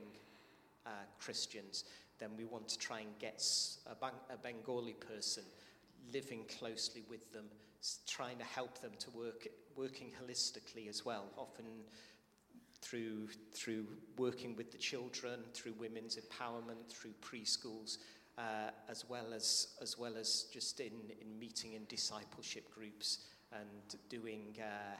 uh, 0.86 0.90
Christians, 1.20 1.84
then 2.18 2.30
we 2.36 2.44
want 2.44 2.68
to 2.68 2.78
try 2.78 3.00
and 3.00 3.18
get 3.18 3.44
a, 3.90 3.94
Bang- 3.94 4.24
a 4.30 4.36
Bengali 4.36 4.94
person 4.94 5.44
living 6.12 6.44
closely 6.58 7.02
with 7.10 7.32
them, 7.32 7.46
trying 8.06 8.38
to 8.38 8.44
help 8.44 8.80
them 8.80 8.92
to 8.98 9.10
work, 9.10 9.46
working 9.76 10.10
holistically 10.22 10.88
as 10.88 11.04
well, 11.04 11.26
often 11.36 11.64
through, 12.80 13.28
through 13.52 13.86
working 14.16 14.56
with 14.56 14.70
the 14.70 14.78
children, 14.78 15.40
through 15.54 15.74
women's 15.78 16.16
empowerment, 16.16 16.88
through 16.88 17.12
preschools, 17.22 17.98
uh, 18.38 18.70
as, 18.88 19.04
well 19.08 19.32
as, 19.34 19.68
as 19.80 19.98
well 19.98 20.16
as 20.16 20.46
just 20.52 20.80
in, 20.80 20.92
in 21.20 21.38
meeting 21.38 21.72
in 21.72 21.84
discipleship 21.86 22.72
groups 22.74 23.26
and 23.52 24.00
doing 24.08 24.56
uh, 24.60 24.96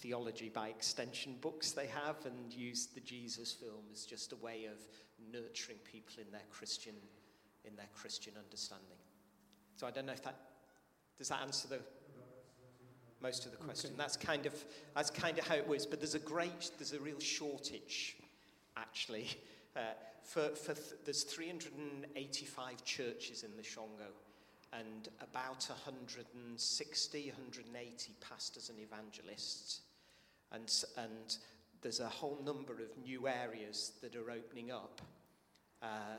theology 0.00 0.48
by 0.48 0.68
extension 0.68 1.36
books 1.40 1.72
they 1.72 1.86
have 1.86 2.16
and 2.24 2.52
use 2.52 2.86
the 2.86 3.00
Jesus 3.00 3.52
film 3.52 3.84
as 3.92 4.04
just 4.04 4.32
a 4.32 4.36
way 4.36 4.64
of 4.64 4.78
nurturing 5.32 5.78
people 5.84 6.14
in 6.24 6.30
their 6.32 6.42
Christian, 6.50 6.94
in 7.64 7.76
their 7.76 7.88
Christian 7.94 8.32
understanding. 8.42 8.98
So 9.76 9.86
I 9.86 9.90
don't 9.90 10.06
know 10.06 10.12
if 10.12 10.22
that 10.24 10.36
does 11.18 11.28
that 11.28 11.42
answer 11.42 11.68
the 11.68 11.80
most 13.22 13.46
of 13.46 13.52
the 13.52 13.58
question. 13.58 13.90
Okay. 13.90 13.98
That's 13.98 14.16
kind 14.16 14.46
of 14.46 14.54
that's 14.94 15.10
kind 15.10 15.38
of 15.38 15.46
how 15.46 15.54
it 15.54 15.68
works. 15.68 15.86
But 15.86 16.00
there's 16.00 16.14
a 16.14 16.20
great 16.20 16.70
there's 16.78 16.92
a 16.92 17.00
real 17.00 17.20
shortage, 17.20 18.16
actually. 18.76 19.28
Uh, 19.76 19.82
for, 20.24 20.48
for 20.56 20.74
th- 20.74 20.98
there's 21.04 21.22
385 21.22 22.84
churches 22.84 23.44
in 23.44 23.56
the 23.56 23.62
Shongo, 23.62 24.10
and 24.72 25.08
about 25.20 25.64
160, 25.68 27.26
180 27.28 28.12
pastors 28.20 28.68
and 28.68 28.80
evangelists, 28.80 29.82
and 30.50 30.68
and 30.96 31.36
there's 31.82 32.00
a 32.00 32.08
whole 32.08 32.38
number 32.44 32.72
of 32.74 32.96
new 33.04 33.28
areas 33.28 33.92
that 34.02 34.16
are 34.16 34.30
opening 34.30 34.70
up, 34.70 35.00
uh, 35.82 36.18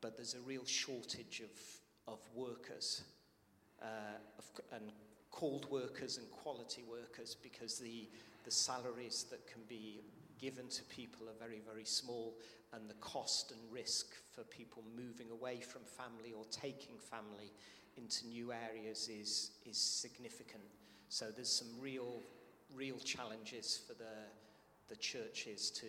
but 0.00 0.16
there's 0.16 0.34
a 0.34 0.40
real 0.40 0.64
shortage 0.64 1.40
of, 1.40 2.12
of 2.12 2.18
workers 2.34 3.02
uh, 3.82 3.86
of, 4.38 4.44
and 4.72 4.92
called 5.38 5.70
workers 5.70 6.18
and 6.18 6.28
quality 6.32 6.82
workers 6.90 7.36
because 7.44 7.78
the, 7.78 8.08
the 8.44 8.50
salaries 8.50 9.24
that 9.30 9.46
can 9.46 9.62
be 9.68 10.00
given 10.40 10.66
to 10.66 10.82
people 10.84 11.28
are 11.28 11.46
very, 11.46 11.60
very 11.64 11.84
small, 11.84 12.34
and 12.72 12.90
the 12.90 12.94
cost 12.94 13.52
and 13.52 13.60
risk 13.72 14.06
for 14.34 14.42
people 14.42 14.82
moving 14.96 15.30
away 15.30 15.60
from 15.60 15.82
family 15.82 16.32
or 16.36 16.44
taking 16.50 16.96
family 16.98 17.52
into 17.96 18.26
new 18.26 18.52
areas 18.52 19.08
is, 19.08 19.52
is 19.64 19.78
significant. 19.78 20.62
So 21.08 21.26
there's 21.30 21.52
some 21.52 21.68
real, 21.80 22.20
real 22.74 22.98
challenges 22.98 23.80
for 23.86 23.94
the, 23.94 24.26
the 24.88 24.96
churches 24.96 25.70
to, 25.70 25.86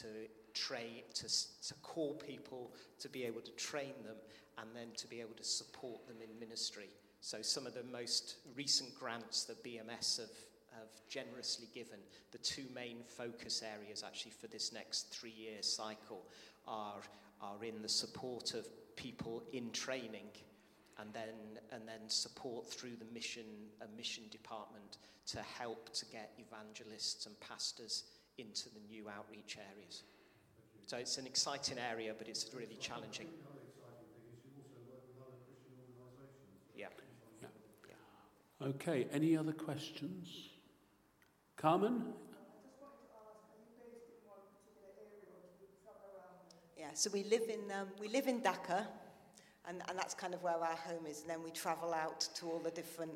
to 0.00 0.08
train, 0.54 1.02
to, 1.14 1.28
to 1.68 1.74
call 1.82 2.14
people, 2.14 2.72
to 2.98 3.08
be 3.08 3.22
able 3.24 3.42
to 3.42 3.52
train 3.52 3.94
them, 4.04 4.16
and 4.58 4.68
then 4.74 4.88
to 4.96 5.06
be 5.06 5.20
able 5.20 5.36
to 5.36 5.44
support 5.44 6.04
them 6.08 6.16
in 6.20 6.40
ministry. 6.40 6.88
So 7.20 7.42
some 7.42 7.66
of 7.66 7.74
the 7.74 7.82
most 7.82 8.36
recent 8.56 8.94
grants 8.98 9.44
that 9.44 9.62
BMS 9.64 10.18
have, 10.18 10.30
have 10.72 10.88
generously 11.08 11.68
given, 11.74 11.98
the 12.32 12.38
two 12.38 12.64
main 12.74 12.98
focus 13.06 13.62
areas 13.62 14.04
actually 14.06 14.32
for 14.32 14.46
this 14.46 14.72
next 14.72 15.12
three-year 15.12 15.62
cycle 15.62 16.22
are, 16.66 17.00
are 17.42 17.64
in 17.64 17.82
the 17.82 17.88
support 17.88 18.54
of 18.54 18.66
people 18.96 19.42
in 19.52 19.70
training 19.72 20.28
and 21.00 21.12
then, 21.12 21.58
and 21.72 21.86
then 21.86 22.08
support 22.08 22.66
through 22.66 22.96
the 22.96 23.04
mission, 23.12 23.44
a 23.80 23.96
mission 23.96 24.24
department 24.30 24.98
to 25.26 25.38
help 25.42 25.92
to 25.92 26.04
get 26.06 26.32
evangelists 26.38 27.26
and 27.26 27.38
pastors 27.40 28.04
into 28.38 28.68
the 28.70 28.80
new 28.88 29.08
outreach 29.08 29.58
areas. 29.74 30.02
So 30.86 30.96
it's 30.96 31.18
an 31.18 31.26
exciting 31.26 31.78
area, 31.78 32.14
but 32.16 32.28
it's 32.28 32.46
really 32.54 32.76
challenging. 32.80 33.26
Yeah. 36.74 36.86
yeah. 37.42 37.48
Okay, 38.60 39.06
any 39.12 39.36
other 39.36 39.52
questions? 39.52 40.28
Carmen? 41.56 42.02
Yeah, 46.76 46.86
so 46.94 47.10
we 47.12 47.24
live 47.24 47.42
in, 47.48 47.70
um, 47.72 47.88
we 48.00 48.08
live 48.08 48.26
in 48.26 48.40
Dhaka, 48.40 48.86
and, 49.68 49.82
and 49.88 49.98
that's 49.98 50.14
kind 50.14 50.34
of 50.34 50.42
where 50.42 50.56
our 50.56 50.76
home 50.76 51.06
is, 51.06 51.20
and 51.20 51.30
then 51.30 51.42
we 51.42 51.50
travel 51.50 51.94
out 51.94 52.20
to 52.36 52.46
all 52.46 52.58
the 52.58 52.70
different 52.70 53.12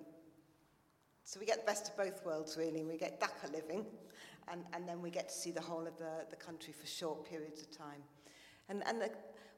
so 1.25 1.39
we 1.41 1.47
get 1.47 1.65
the 1.65 1.67
best 1.67 1.89
of 1.89 1.97
both 1.97 2.25
worlds, 2.25 2.57
really. 2.59 2.85
We 2.85 2.97
get 2.97 3.21
Dhaka 3.21 3.53
living, 3.53 3.87
and, 4.49 4.65
and 4.73 4.89
then 4.89 5.01
we 5.01 5.11
get 5.11 5.29
to 5.29 5.35
see 5.35 5.51
the 5.51 5.61
whole 5.61 5.87
of 5.87 5.97
the, 5.99 6.27
the 6.31 6.37
country 6.37 6.73
for 6.73 6.87
short 6.87 7.29
periods 7.29 7.63
of 7.63 7.71
time. 7.77 8.03
And, 8.69 8.83
and 8.87 9.01
the, 9.01 9.11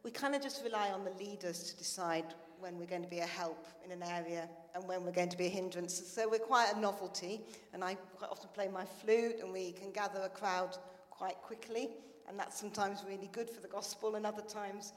we 0.03 0.11
kind 0.11 0.35
of 0.35 0.43
just 0.43 0.63
rely 0.63 0.91
on 0.91 1.05
the 1.05 1.13
leaders 1.13 1.71
to 1.71 1.77
decide 1.77 2.27
when 2.65 2.79
we're 2.79 2.87
going 2.87 3.03
to 3.03 3.09
be 3.09 3.19
a 3.19 3.27
help 3.27 3.67
in 3.85 3.91
an 3.91 4.03
area 4.03 4.49
and 4.75 4.89
when 4.89 5.05
we're 5.05 5.13
going 5.13 5.29
to 5.29 5.37
be 5.37 5.45
a 5.45 5.51
hindrance. 5.51 6.03
So 6.07 6.27
we're 6.27 6.39
quite 6.39 6.73
a 6.75 6.81
novelty, 6.81 7.43
and 7.75 7.85
I 7.85 7.95
quite 8.17 8.31
often 8.31 8.49
play 8.55 8.69
my 8.69 8.87
flute, 8.87 9.37
and 9.43 9.53
we 9.53 9.73
can 9.73 9.93
gather 9.93 10.23
a 10.23 10.31
crowd 10.31 10.79
quite 11.11 11.37
quickly, 11.43 11.91
and 12.27 12.39
that's 12.39 12.59
sometimes 12.59 13.05
really 13.07 13.29
good 13.33 13.51
for 13.51 13.61
the 13.61 13.69
gospel, 13.69 14.15
and 14.15 14.25
other 14.25 14.41
times 14.41 14.95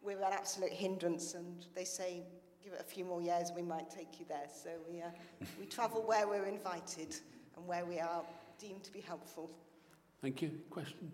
we're 0.00 0.18
an 0.18 0.32
absolute 0.32 0.70
hindrance, 0.70 1.34
and 1.34 1.66
they 1.74 1.82
say, 1.82 2.22
give 2.62 2.72
it 2.72 2.80
a 2.80 2.84
few 2.84 3.04
more 3.04 3.20
years, 3.20 3.50
we 3.56 3.62
might 3.62 3.90
take 3.90 4.20
you 4.20 4.26
there. 4.28 4.46
So 4.54 4.70
we, 4.88 5.02
uh, 5.02 5.06
we 5.58 5.66
travel 5.66 6.02
where 6.06 6.28
we're 6.28 6.46
invited 6.46 7.16
and 7.56 7.66
where 7.66 7.84
we 7.84 7.98
are 7.98 8.22
deemed 8.60 8.84
to 8.84 8.92
be 8.92 9.00
helpful. 9.00 9.50
Thank 10.22 10.40
you. 10.40 10.52
Question? 10.70 11.10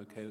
Okay. 0.00 0.30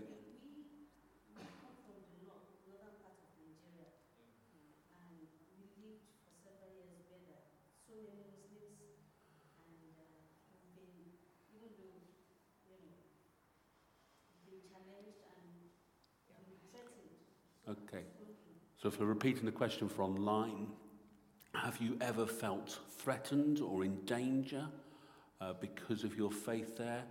Okay. 17.68 18.04
So, 18.82 18.90
for 18.90 19.06
repeating 19.06 19.46
the 19.46 19.52
question 19.52 19.90
for 19.90 20.04
online, 20.04 20.68
have 21.56 21.78
you 21.82 21.98
ever 22.02 22.26
felt 22.26 22.80
threatened 22.98 23.60
or 23.62 23.84
in 23.84 23.96
danger 24.06 24.68
uh, 25.42 25.54
because 25.60 26.04
of 26.04 26.16
your 26.18 26.32
faith 26.32 26.78
there? 26.78 27.04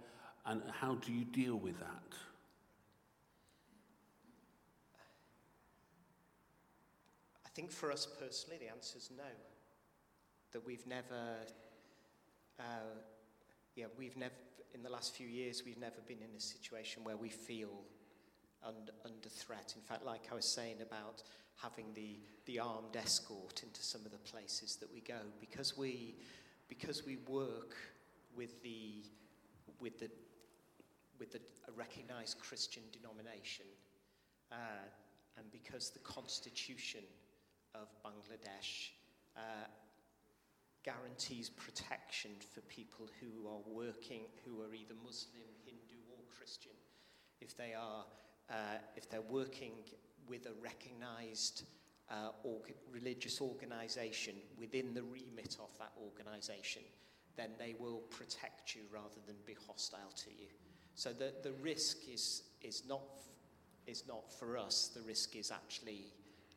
And 0.46 0.62
how 0.72 0.96
do 0.96 1.12
you 1.12 1.24
deal 1.24 1.56
with 1.56 1.78
that? 1.80 2.37
Think 7.58 7.72
for 7.72 7.90
us 7.90 8.06
personally, 8.20 8.56
the 8.60 8.70
answer 8.70 8.96
is 8.96 9.10
no. 9.16 9.24
That 10.52 10.64
we've 10.64 10.86
never, 10.86 11.34
uh, 12.60 12.94
yeah, 13.74 13.86
we've 13.98 14.16
never, 14.16 14.34
in 14.74 14.84
the 14.84 14.88
last 14.88 15.16
few 15.16 15.26
years, 15.26 15.64
we've 15.66 15.76
never 15.80 16.00
been 16.06 16.18
in 16.18 16.36
a 16.36 16.40
situation 16.40 17.02
where 17.02 17.16
we 17.16 17.28
feel 17.28 17.82
under, 18.64 18.92
under 19.04 19.28
threat. 19.28 19.74
In 19.74 19.82
fact, 19.82 20.04
like 20.06 20.28
I 20.30 20.36
was 20.36 20.44
saying 20.44 20.76
about 20.82 21.24
having 21.60 21.86
the, 21.94 22.20
the 22.46 22.60
armed 22.60 22.94
escort 22.94 23.64
into 23.64 23.82
some 23.82 24.02
of 24.06 24.12
the 24.12 24.18
places 24.18 24.76
that 24.76 24.92
we 24.94 25.00
go, 25.00 25.18
because 25.40 25.76
we, 25.76 26.14
because 26.68 27.04
we 27.04 27.16
work 27.28 27.74
with 28.36 28.62
the, 28.62 29.02
with 29.80 29.98
the, 29.98 30.08
with 31.18 31.32
the, 31.32 31.40
a 31.66 31.72
recognized 31.72 32.38
Christian 32.38 32.84
denomination, 32.92 33.66
uh, 34.52 34.86
and 35.36 35.50
because 35.50 35.90
the 35.90 35.98
constitution 36.00 37.00
of 37.74 37.88
Bangladesh 38.04 38.90
uh, 39.36 39.66
guarantees 40.84 41.50
protection 41.50 42.30
for 42.54 42.60
people 42.62 43.06
who 43.20 43.48
are 43.48 43.60
working, 43.66 44.22
who 44.44 44.62
are 44.62 44.74
either 44.74 44.94
Muslim, 45.04 45.48
Hindu, 45.64 46.00
or 46.10 46.22
Christian, 46.36 46.72
if 47.40 47.56
they 47.56 47.74
are, 47.74 48.04
uh, 48.50 48.78
if 48.96 49.08
they're 49.10 49.20
working 49.20 49.72
with 50.28 50.46
a 50.46 50.62
recognised 50.62 51.64
uh, 52.10 52.30
religious 52.90 53.40
organisation 53.40 54.34
within 54.58 54.94
the 54.94 55.02
remit 55.02 55.56
of 55.60 55.68
that 55.78 55.92
organisation, 56.02 56.82
then 57.36 57.50
they 57.58 57.74
will 57.78 58.02
protect 58.10 58.74
you 58.74 58.82
rather 58.92 59.20
than 59.26 59.36
be 59.46 59.56
hostile 59.66 60.12
to 60.16 60.30
you. 60.30 60.48
So 60.94 61.12
the, 61.12 61.32
the 61.42 61.52
risk 61.62 61.98
is, 62.12 62.42
is, 62.62 62.82
not, 62.88 63.02
is 63.86 64.04
not 64.08 64.32
for 64.32 64.58
us, 64.58 64.90
the 64.94 65.02
risk 65.02 65.36
is 65.36 65.50
actually 65.50 66.06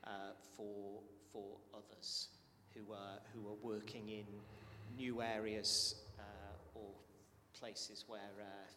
uh, 0.05 0.33
for, 0.55 0.99
for 1.31 1.57
others 1.73 2.29
who 2.73 2.93
are, 2.93 3.19
who 3.33 3.47
are 3.49 3.57
working 3.61 4.09
in 4.09 4.25
new 4.97 5.21
areas 5.21 5.95
uh, 6.19 6.23
or 6.75 6.89
places 7.59 8.05
where, 8.07 8.19
uh, 8.39 8.69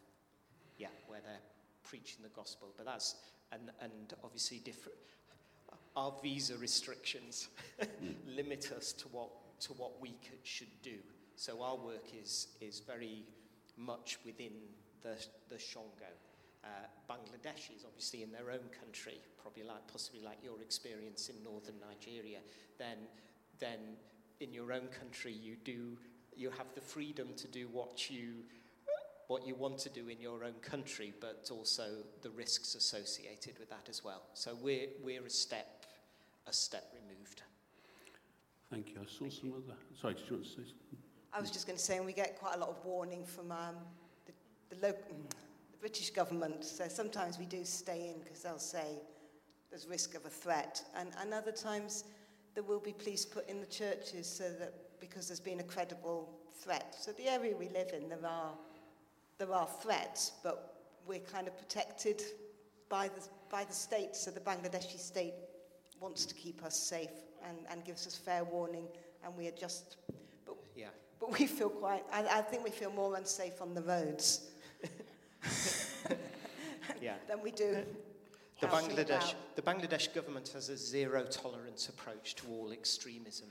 yeah, 0.78 0.88
where 1.06 1.20
they're 1.20 1.40
preaching 1.82 2.22
the 2.22 2.28
gospel. 2.30 2.68
But 2.76 2.86
that's, 2.86 3.16
and, 3.52 3.70
and 3.80 4.14
obviously 4.22 4.58
different, 4.58 4.98
our 5.96 6.12
visa 6.22 6.56
restrictions 6.56 7.48
limit 8.26 8.72
us 8.76 8.92
to 8.92 9.08
what, 9.08 9.30
to 9.60 9.72
what 9.74 10.00
we 10.00 10.10
could, 10.28 10.40
should 10.42 10.82
do. 10.82 10.96
So 11.36 11.62
our 11.62 11.76
work 11.76 12.06
is, 12.20 12.48
is 12.60 12.80
very 12.80 13.24
much 13.76 14.18
within 14.24 14.52
the, 15.02 15.16
the 15.48 15.56
Shongo. 15.56 16.10
Uh, 16.64 17.12
Bangladesh 17.12 17.70
is 17.76 17.84
obviously 17.84 18.22
in 18.22 18.32
their 18.32 18.50
own 18.50 18.66
country, 18.80 19.20
probably 19.40 19.62
like, 19.62 19.86
possibly 19.92 20.20
like 20.22 20.38
your 20.42 20.60
experience 20.62 21.28
in 21.28 21.36
northern 21.44 21.74
Nigeria. 21.78 22.38
Then, 22.78 22.96
then 23.60 23.78
in 24.40 24.52
your 24.52 24.72
own 24.72 24.88
country 24.88 25.32
you 25.32 25.56
do, 25.64 25.98
you 26.36 26.50
have 26.50 26.66
the 26.74 26.80
freedom 26.80 27.28
to 27.36 27.46
do 27.48 27.68
what 27.70 28.10
you, 28.10 28.44
what 29.28 29.46
you 29.46 29.54
want 29.54 29.78
to 29.78 29.90
do 29.90 30.08
in 30.08 30.20
your 30.20 30.44
own 30.44 30.54
country, 30.62 31.12
but 31.20 31.48
also 31.52 31.84
the 32.22 32.30
risks 32.30 32.74
associated 32.74 33.58
with 33.58 33.68
that 33.68 33.88
as 33.90 34.02
well. 34.02 34.22
So 34.32 34.56
we're, 34.60 34.88
we're 35.02 35.26
a 35.26 35.30
step, 35.30 35.84
a 36.46 36.52
step 36.52 36.92
removed. 36.94 37.42
Thank 38.70 38.88
you. 38.88 39.00
I 39.00 39.04
saw 39.06 39.28
some 39.30 39.52
other. 39.52 39.76
Sorry, 40.00 40.14
did 40.14 40.24
you 40.28 40.36
want 40.36 40.44
to 40.44 40.50
say 40.50 40.56
something? 40.56 40.98
I 41.32 41.40
was 41.40 41.50
just 41.50 41.66
going 41.66 41.76
to 41.76 41.82
say, 41.82 41.96
and 41.96 42.06
we 42.06 42.12
get 42.12 42.38
quite 42.38 42.54
a 42.54 42.58
lot 42.58 42.68
of 42.68 42.84
warning 42.84 43.24
from 43.24 43.50
um, 43.52 43.74
the, 44.26 44.32
the, 44.74 44.86
local, 44.86 45.16
the 45.30 45.43
British 45.84 46.08
government. 46.08 46.64
So 46.64 46.88
sometimes 46.88 47.38
we 47.38 47.44
do 47.44 47.62
stay 47.62 48.08
in 48.08 48.22
because 48.22 48.40
they'll 48.40 48.58
say 48.58 48.86
there's 49.68 49.86
risk 49.86 50.14
of 50.14 50.24
a 50.24 50.30
threat, 50.30 50.82
and, 50.96 51.10
and 51.20 51.34
other 51.34 51.52
times 51.52 52.04
there 52.54 52.64
will 52.64 52.80
be 52.80 52.94
police 52.94 53.26
put 53.26 53.46
in 53.50 53.60
the 53.60 53.66
churches 53.66 54.26
so 54.26 54.44
that 54.60 54.72
because 54.98 55.28
there's 55.28 55.40
been 55.40 55.60
a 55.60 55.64
credible 55.64 56.30
threat. 56.58 56.96
So 56.98 57.12
the 57.12 57.28
area 57.28 57.54
we 57.54 57.68
live 57.68 57.90
in, 57.92 58.08
there 58.08 58.26
are 58.26 58.52
there 59.36 59.52
are 59.52 59.68
threats, 59.82 60.32
but 60.42 60.74
we're 61.06 61.18
kind 61.18 61.46
of 61.46 61.58
protected 61.58 62.22
by 62.88 63.08
the 63.08 63.20
by 63.50 63.64
the 63.64 63.74
state. 63.74 64.16
So 64.16 64.30
the 64.30 64.40
Bangladeshi 64.40 64.98
state 64.98 65.34
wants 66.00 66.24
to 66.24 66.34
keep 66.34 66.64
us 66.64 66.78
safe 66.78 67.18
and, 67.46 67.58
and 67.70 67.84
gives 67.84 68.06
us 68.06 68.16
fair 68.16 68.42
warning, 68.44 68.86
and 69.22 69.36
we 69.36 69.48
adjust. 69.48 69.98
But 70.46 70.56
Yeah. 70.74 70.86
but 71.20 71.38
we 71.38 71.46
feel 71.46 71.68
quite. 71.68 72.04
I, 72.10 72.38
I 72.38 72.40
think 72.40 72.64
we 72.64 72.70
feel 72.70 72.90
more 72.90 73.16
unsafe 73.16 73.60
on 73.60 73.74
the 73.74 73.82
roads 73.82 74.48
Yeah. 77.04 77.16
than 77.28 77.42
we 77.42 77.50
do. 77.50 77.84
The 78.60 78.66
Bangladesh, 78.66 79.34
the 79.56 79.62
Bangladesh 79.62 80.14
government 80.14 80.48
has 80.54 80.70
a 80.70 80.76
zero 80.76 81.24
tolerance 81.24 81.90
approach 81.90 82.34
to 82.36 82.46
all 82.48 82.72
extremism. 82.72 83.48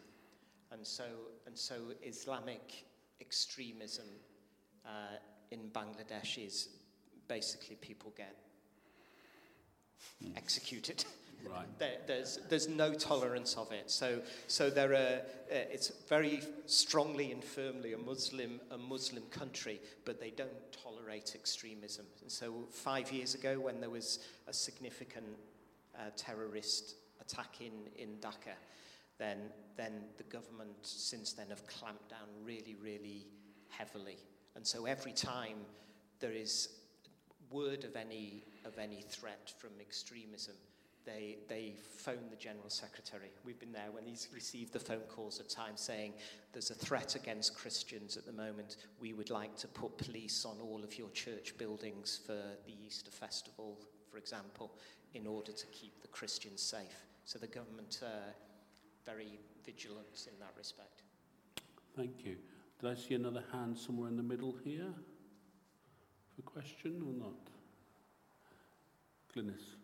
And 0.71 0.85
so, 0.85 1.05
and 1.45 1.55
so 1.55 1.75
Islamic 2.01 2.85
extremism 3.21 4.07
uh, 4.87 5.17
in 5.51 5.69
Bangladesh 5.69 6.43
is 6.43 6.69
basically 7.27 7.75
people 7.75 8.11
get 8.17 8.35
executed. 10.35 11.05
Right. 11.49 11.67
There, 11.77 11.97
there's, 12.07 12.39
there's 12.49 12.67
no 12.67 12.93
tolerance 12.93 13.55
of 13.57 13.71
it. 13.71 13.91
So, 13.91 14.21
so 14.47 14.69
there 14.69 14.93
are, 14.93 15.21
uh, 15.51 15.71
it's 15.71 15.89
very 16.07 16.41
strongly 16.65 17.31
and 17.31 17.43
firmly 17.43 17.93
a 17.93 17.97
Muslim, 17.97 18.59
a 18.71 18.77
Muslim 18.77 19.23
country, 19.29 19.81
but 20.05 20.19
they 20.19 20.31
don't 20.31 20.51
tolerate 20.71 21.33
extremism. 21.35 22.05
And 22.21 22.31
so 22.31 22.67
five 22.71 23.11
years 23.11 23.35
ago, 23.35 23.59
when 23.59 23.79
there 23.79 23.89
was 23.89 24.19
a 24.47 24.53
significant 24.53 25.25
uh, 25.95 26.09
terrorist 26.15 26.95
attack 27.21 27.59
in, 27.59 27.73
in 28.01 28.17
Dhaka, 28.17 28.55
then, 29.19 29.37
then 29.77 30.05
the 30.17 30.23
government 30.23 30.75
since 30.81 31.33
then 31.33 31.47
have 31.49 31.65
clamped 31.67 32.09
down 32.09 32.27
really, 32.43 32.75
really 32.81 33.27
heavily. 33.69 34.17
And 34.55 34.65
so 34.65 34.85
every 34.85 35.13
time 35.13 35.57
there 36.19 36.31
is 36.31 36.69
word 37.51 37.83
of 37.83 37.95
any, 37.95 38.43
of 38.65 38.77
any 38.77 39.01
threat 39.01 39.53
from 39.57 39.71
extremism, 39.79 40.55
they, 41.05 41.37
they 41.47 41.73
phone 41.97 42.29
the 42.29 42.35
General 42.35 42.69
Secretary. 42.69 43.31
We've 43.43 43.59
been 43.59 43.71
there 43.71 43.91
when 43.91 44.05
he's 44.05 44.27
received 44.33 44.73
the 44.73 44.79
phone 44.79 45.01
calls 45.09 45.39
at 45.39 45.49
times 45.49 45.81
saying, 45.81 46.13
There's 46.53 46.71
a 46.71 46.75
threat 46.75 47.15
against 47.15 47.55
Christians 47.55 48.17
at 48.17 48.25
the 48.25 48.31
moment. 48.31 48.77
We 48.99 49.13
would 49.13 49.29
like 49.29 49.55
to 49.57 49.67
put 49.67 49.97
police 49.97 50.45
on 50.45 50.57
all 50.61 50.83
of 50.83 50.97
your 50.97 51.09
church 51.09 51.57
buildings 51.57 52.19
for 52.25 52.37
the 52.65 52.73
Easter 52.85 53.11
Festival, 53.11 53.77
for 54.09 54.17
example, 54.17 54.71
in 55.13 55.27
order 55.27 55.51
to 55.51 55.65
keep 55.67 56.01
the 56.01 56.07
Christians 56.07 56.61
safe. 56.61 57.05
So 57.25 57.39
the 57.39 57.47
government 57.47 57.99
are 58.03 58.33
very 59.05 59.39
vigilant 59.65 60.27
in 60.31 60.39
that 60.39 60.53
respect. 60.57 61.03
Thank 61.95 62.25
you. 62.25 62.37
Did 62.81 62.91
I 62.91 62.95
see 62.95 63.15
another 63.15 63.43
hand 63.51 63.77
somewhere 63.77 64.09
in 64.09 64.17
the 64.17 64.23
middle 64.23 64.55
here? 64.63 64.93
For 66.35 66.41
question 66.41 67.01
or 67.05 67.13
not? 67.13 67.35
Glynis. 69.35 69.82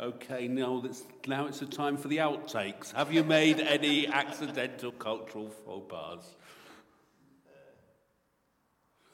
Okay, 0.00 0.48
now, 0.48 0.80
that's, 0.80 1.04
now 1.26 1.46
it's 1.46 1.60
the 1.60 1.66
time 1.66 1.96
for 1.96 2.08
the 2.08 2.16
outtakes. 2.16 2.92
Have 2.94 3.12
you 3.12 3.22
made 3.22 3.60
any 3.60 4.08
accidental 4.08 4.90
cultural 4.90 5.48
faux 5.48 5.86
pas? 5.88 6.34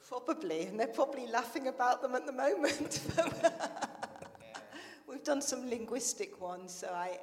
Probably, 0.09 0.63
and 0.63 0.79
they're 0.79 0.87
probably 0.87 1.27
laughing 1.27 1.67
about 1.67 2.01
them 2.01 2.15
at 2.15 2.25
the 2.25 2.33
moment. 2.33 2.99
We've 5.07 5.23
done 5.23 5.41
some 5.41 5.69
linguistic 5.69 6.41
ones, 6.41 6.73
so 6.73 6.87
I, 6.87 7.19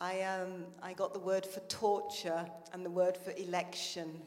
I, 0.00 0.22
um, 0.22 0.66
I 0.80 0.92
got 0.92 1.12
the 1.12 1.20
word 1.20 1.44
for 1.44 1.60
torture 1.60 2.46
and 2.72 2.86
the 2.86 2.90
word 2.90 3.16
for 3.16 3.32
election 3.32 4.22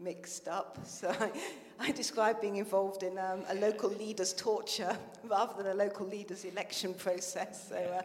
mixed 0.00 0.48
up. 0.48 0.78
So 0.86 1.08
I, 1.08 1.30
I 1.78 1.90
described 1.90 2.40
being 2.40 2.56
involved 2.56 3.02
in 3.02 3.18
um, 3.18 3.42
a 3.48 3.54
local 3.54 3.90
leader's 3.90 4.32
torture 4.32 4.96
rather 5.24 5.62
than 5.62 5.72
a 5.72 5.74
local 5.74 6.06
leader's 6.06 6.44
election 6.44 6.94
process. 6.94 7.68
So 7.68 7.76
uh, 7.76 8.02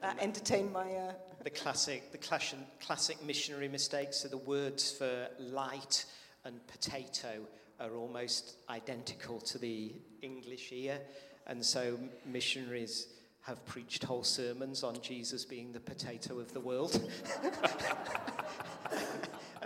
that 0.00 0.18
entertained 0.20 0.72
my. 0.72 0.90
Uh, 0.92 1.12
The 1.42 1.50
classic, 1.50 2.10
the 2.12 2.18
classic, 2.18 2.58
classic 2.80 3.22
missionary 3.24 3.68
mistakes. 3.68 4.18
So 4.18 4.28
the 4.28 4.38
words 4.38 4.92
for 4.92 5.28
light 5.38 6.04
and 6.44 6.66
potato 6.66 7.46
are 7.80 7.94
almost 7.94 8.56
identical 8.68 9.40
to 9.40 9.58
the 9.58 9.92
English 10.22 10.72
ear, 10.72 10.98
and 11.46 11.64
so 11.64 11.98
missionaries 12.24 13.08
have 13.42 13.64
preached 13.66 14.04
whole 14.04 14.22
sermons 14.22 14.82
on 14.82 15.00
Jesus 15.02 15.44
being 15.44 15.72
the 15.72 15.80
potato 15.80 16.38
of 16.38 16.52
the 16.54 16.60
world. 16.60 16.98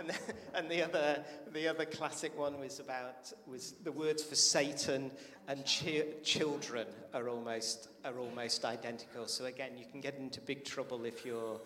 and, 0.09 0.17
the, 0.17 0.57
and 0.57 0.69
the 0.69 0.83
other, 0.83 1.23
the 1.53 1.67
other 1.67 1.85
classic 1.85 2.37
one 2.37 2.59
was 2.59 2.79
about 2.79 3.31
was 3.47 3.73
the 3.83 3.91
words 3.91 4.23
for 4.23 4.35
Satan 4.35 5.11
and 5.47 5.63
chi- 5.65 6.05
children 6.23 6.87
are 7.13 7.29
almost 7.29 7.89
are 8.05 8.17
almost 8.19 8.65
identical. 8.65 9.27
So 9.27 9.45
again, 9.45 9.77
you 9.77 9.85
can 9.85 10.01
get 10.01 10.15
into 10.17 10.41
big 10.41 10.65
trouble 10.65 11.05
if 11.05 11.25
your 11.25 11.61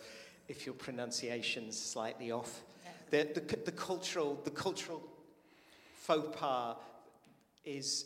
if 0.47 0.65
your 0.65 0.75
pronunciation's 0.75 1.79
slightly 1.79 2.31
off. 2.31 2.61
The, 3.09 3.29
the, 3.33 3.57
the 3.65 3.71
cultural 3.71 4.39
the 4.43 4.51
cultural 4.51 5.01
faux 5.95 6.35
pas 6.37 6.75
is 7.63 8.05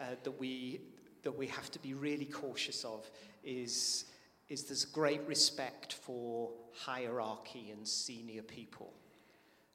uh, 0.00 0.04
that 0.22 0.40
we 0.40 0.80
that 1.22 1.36
we 1.36 1.46
have 1.48 1.70
to 1.72 1.78
be 1.78 1.94
really 1.94 2.26
cautious 2.26 2.84
of 2.84 3.08
is 3.44 4.06
is 4.48 4.64
there's 4.64 4.84
great 4.84 5.22
respect 5.26 5.92
for 5.94 6.50
hierarchy 6.72 7.70
and 7.70 7.86
senior 7.86 8.42
people 8.42 8.92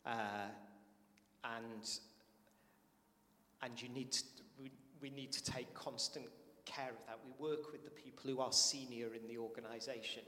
Uh, 0.05 0.49
and, 1.43 1.89
and 3.61 3.81
you 3.81 3.89
need 3.89 4.11
to, 4.11 4.23
we, 4.59 4.71
we 5.01 5.09
need 5.09 5.31
to 5.31 5.43
take 5.43 5.73
constant 5.73 6.25
care 6.65 6.89
of 6.89 7.05
that. 7.07 7.19
We 7.25 7.49
work 7.49 7.71
with 7.71 7.83
the 7.83 7.89
people 7.89 8.29
who 8.29 8.39
are 8.39 8.51
senior 8.51 9.13
in 9.13 9.27
the 9.27 9.37
organisation. 9.37 10.23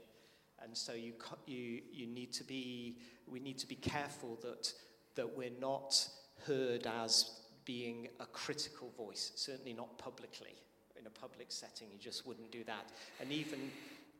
And 0.62 0.76
so 0.76 0.92
you, 0.92 1.12
you, 1.46 1.80
you 1.92 2.06
need 2.06 2.32
to 2.34 2.44
be, 2.44 2.98
we 3.26 3.40
need 3.40 3.58
to 3.58 3.66
be 3.66 3.74
careful 3.74 4.38
that, 4.42 4.72
that 5.14 5.36
we're 5.36 5.50
not 5.60 6.08
heard 6.46 6.86
as 6.86 7.40
being 7.64 8.08
a 8.20 8.26
critical 8.26 8.90
voice, 8.96 9.32
certainly 9.36 9.72
not 9.72 9.98
publicly. 9.98 10.54
In 10.98 11.06
a 11.06 11.10
public 11.10 11.46
setting, 11.48 11.88
you 11.92 11.98
just 11.98 12.26
wouldn't 12.26 12.50
do 12.50 12.64
that. 12.64 12.92
And 13.20 13.32
even 13.32 13.70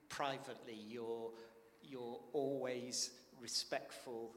privately, 0.08 0.76
you're, 0.88 1.30
you're 1.82 2.18
always 2.32 3.10
respectful, 3.40 4.34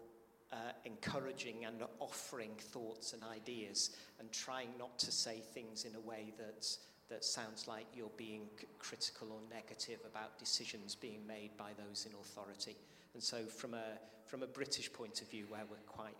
uh, 0.52 0.72
encouraging, 0.86 1.66
and 1.66 1.84
offering 2.00 2.52
thoughts 2.58 3.14
and 3.14 3.22
ideas, 3.24 3.91
and 4.20 4.32
trying 4.32 4.70
not 4.80 4.98
to 5.00 5.12
say 5.12 5.41
things 5.54 5.86
in 5.86 5.95
a 5.95 6.00
way 6.00 6.34
that, 6.38 6.68
that 7.10 7.26
sounds 7.26 7.68
like 7.68 7.86
you're 7.93 8.12
being 8.18 8.43
critical 8.80 9.32
or 9.32 9.39
negative 9.54 10.00
about 10.10 10.38
decisions 10.39 10.95
being 10.95 11.26
made 11.28 11.56
by 11.58 11.72
those 11.78 12.06
in 12.06 12.14
authority. 12.14 12.76
And 13.14 13.22
so, 13.22 13.43
from 13.45 13.74
a, 13.74 13.98
from 14.26 14.43
a 14.43 14.48
British 14.48 14.91
point 14.91 15.22
of 15.22 15.30
view, 15.30 15.45
where 15.50 15.64
we're 15.70 15.78
quite 15.86 16.16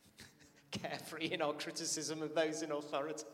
carefree 0.70 1.26
in 1.26 1.42
our 1.42 1.52
criticism 1.52 2.22
of 2.22 2.34
those 2.34 2.62
in 2.62 2.72
authority, 2.72 3.24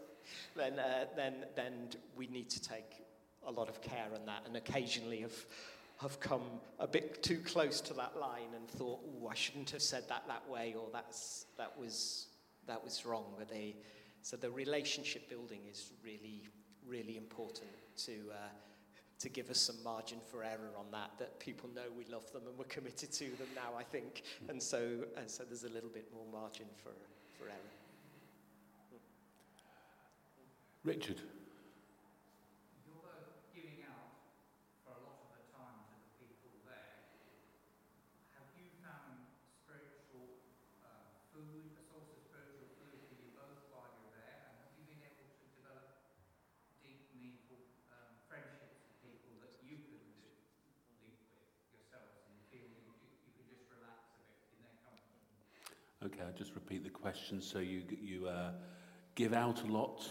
then, 0.56 0.78
uh, 0.78 1.04
then, 1.14 1.34
then 1.54 1.72
we 2.16 2.26
need 2.26 2.50
to 2.50 2.60
take 2.60 3.04
a 3.46 3.50
lot 3.50 3.68
of 3.68 3.80
care 3.80 4.08
on 4.12 4.26
that. 4.26 4.42
And 4.44 4.56
occasionally 4.56 5.20
have, 5.20 5.46
have 5.98 6.20
come 6.20 6.42
a 6.78 6.86
bit 6.86 7.22
too 7.22 7.38
close 7.38 7.80
to 7.80 7.94
that 7.94 8.18
line 8.20 8.54
and 8.54 8.68
thought, 8.68 9.00
oh, 9.04 9.28
I 9.28 9.34
shouldn't 9.34 9.70
have 9.70 9.82
said 9.82 10.04
that 10.08 10.24
that 10.28 10.48
way, 10.48 10.74
or 10.78 10.88
that's, 10.92 11.46
that, 11.56 11.72
was, 11.78 12.26
that 12.66 12.82
was 12.84 13.06
wrong. 13.06 13.24
But 13.38 13.48
they, 13.48 13.76
so 14.20 14.36
the 14.36 14.50
relationship 14.50 15.28
building 15.30 15.60
is 15.70 15.92
really, 16.04 16.42
really 16.86 17.16
important 17.16 17.70
to, 18.04 18.12
uh, 18.30 18.48
to 19.20 19.28
give 19.30 19.48
us 19.48 19.58
some 19.58 19.76
margin 19.82 20.18
for 20.30 20.44
error 20.44 20.72
on 20.78 20.84
that, 20.92 21.12
that 21.18 21.40
people 21.40 21.70
know 21.74 21.84
we 21.96 22.04
love 22.12 22.30
them 22.32 22.42
and 22.46 22.58
we're 22.58 22.64
committed 22.64 23.10
to 23.12 23.24
them 23.24 23.48
now, 23.54 23.78
I 23.78 23.82
think. 23.82 24.22
And 24.50 24.62
so, 24.62 25.04
and 25.16 25.30
so 25.30 25.44
there's 25.44 25.64
a 25.64 25.70
little 25.70 25.90
bit 25.90 26.08
more 26.12 26.26
margin 26.30 26.66
for, 26.82 26.90
for 27.38 27.48
error. 27.48 27.54
Richard. 30.84 31.20
Okay, 56.06 56.20
I'll 56.22 56.25
just 56.36 56.54
repeat 56.54 56.84
the 56.84 56.90
question. 56.90 57.40
So 57.40 57.58
you, 57.58 57.82
you 58.02 58.26
uh, 58.28 58.50
give 59.14 59.32
out 59.32 59.62
a 59.62 59.66
lot. 59.66 60.06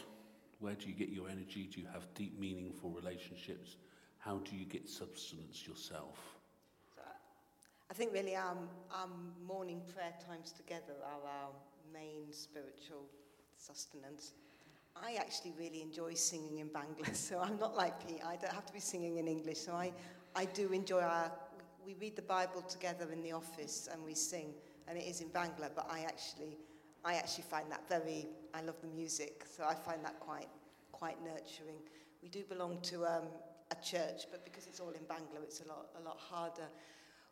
Where 0.59 0.73
do 0.73 0.87
you 0.87 0.93
get 0.93 1.09
your 1.09 1.29
energy? 1.29 1.69
Do 1.71 1.81
you 1.81 1.87
have 1.93 2.07
deep, 2.15 2.39
meaningful 2.39 2.89
relationships? 2.89 3.77
How 4.17 4.37
do 4.39 4.55
you 4.55 4.65
get 4.65 4.89
substance 4.89 5.67
yourself? 5.67 6.17
I 7.91 7.93
think 7.93 8.13
really 8.13 8.35
our, 8.35 8.57
our 8.91 9.07
morning 9.45 9.81
prayer 9.93 10.13
times 10.27 10.51
together 10.51 10.95
are 11.05 11.29
our 11.29 11.49
main 11.93 12.31
spiritual 12.31 13.05
sustenance. 13.57 14.33
I 14.95 15.15
actually 15.15 15.53
really 15.59 15.81
enjoy 15.81 16.15
singing 16.15 16.59
in 16.59 16.69
Bangla, 16.69 17.13
so 17.15 17.39
I'm 17.39 17.59
not 17.59 17.75
like 17.75 18.07
Pete. 18.07 18.21
I 18.25 18.37
don't 18.37 18.53
have 18.53 18.65
to 18.65 18.73
be 18.73 18.79
singing 18.79 19.17
in 19.17 19.27
English, 19.27 19.59
so 19.59 19.73
I, 19.73 19.91
I 20.35 20.45
do 20.45 20.71
enjoy 20.71 21.01
our. 21.01 21.31
We 21.85 21.93
read 22.01 22.15
the 22.15 22.23
Bible 22.23 22.63
together 22.63 23.11
in 23.11 23.21
the 23.21 23.33
office 23.33 23.87
and 23.91 24.03
we 24.03 24.15
sing 24.15 24.55
and 24.87 24.97
it 24.97 25.05
is 25.05 25.21
in 25.21 25.29
Bangla, 25.29 25.69
but 25.75 25.87
I 25.89 26.01
actually, 26.01 26.57
I 27.03 27.15
actually 27.15 27.43
find 27.43 27.71
that 27.71 27.87
very, 27.89 28.27
I 28.53 28.61
love 28.61 28.79
the 28.81 28.87
music, 28.87 29.45
so 29.45 29.63
I 29.63 29.73
find 29.73 30.03
that 30.03 30.19
quite, 30.19 30.49
quite 30.91 31.17
nurturing. 31.23 31.77
We 32.21 32.29
do 32.29 32.43
belong 32.43 32.79
to 32.83 33.05
um, 33.05 33.25
a 33.71 33.75
church, 33.83 34.25
but 34.31 34.43
because 34.43 34.67
it's 34.67 34.79
all 34.79 34.91
in 34.91 35.01
Bangla, 35.01 35.43
it's 35.43 35.61
a 35.61 35.67
lot, 35.67 35.87
a 35.99 36.03
lot 36.03 36.17
harder. 36.19 36.67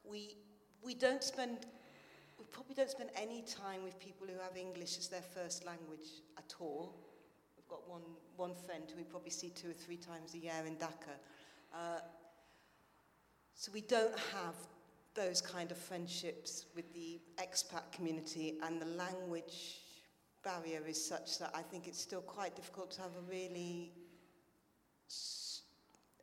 We, 0.04 0.36
we 0.84 0.96
don't 0.96 1.24
spend, 1.24 1.66
we 2.40 2.46
probably 2.52 2.76
don't 2.76 2.90
spend 2.90 3.10
any 3.16 3.44
time 3.44 3.84
with 3.84 4.00
people 4.00 4.28
who 4.28 4.40
have 4.42 4.58
English 4.58 4.98
as 4.98 5.08
their 5.08 5.22
first 5.22 5.66
language 5.66 6.22
at 6.38 6.54
all. 6.60 6.96
We've 7.56 7.68
got 7.68 7.88
one, 7.90 8.02
one 8.36 8.56
friend 8.56 8.84
who 8.90 8.98
we 8.98 9.04
probably 9.04 9.30
see 9.30 9.50
two 9.50 9.70
or 9.70 9.74
three 9.74 9.98
times 9.98 10.34
a 10.34 10.40
year 10.40 10.64
in 10.66 10.76
Dhaka. 10.76 11.16
Uh, 11.74 12.00
so 13.56 13.72
we 13.72 13.82
don't 13.82 14.18
have 14.34 14.56
those 15.16 15.42
kind 15.42 15.72
of 15.72 15.78
friendships 15.78 16.66
with 16.76 16.92
the 16.94 17.20
expat 17.38 17.92
community 17.92 18.58
and 18.64 18.82
the 18.82 18.86
language 18.86 19.80
barrier 20.44 20.82
is 20.88 21.04
such 21.04 21.40
that 21.40 21.52
I 21.54 21.62
think 21.62 21.88
it's 21.88 22.02
still 22.02 22.22
quite 22.22 22.56
difficult 22.56 22.92
to 22.92 23.02
have 23.02 23.12
a 23.12 23.32
really 23.32 23.92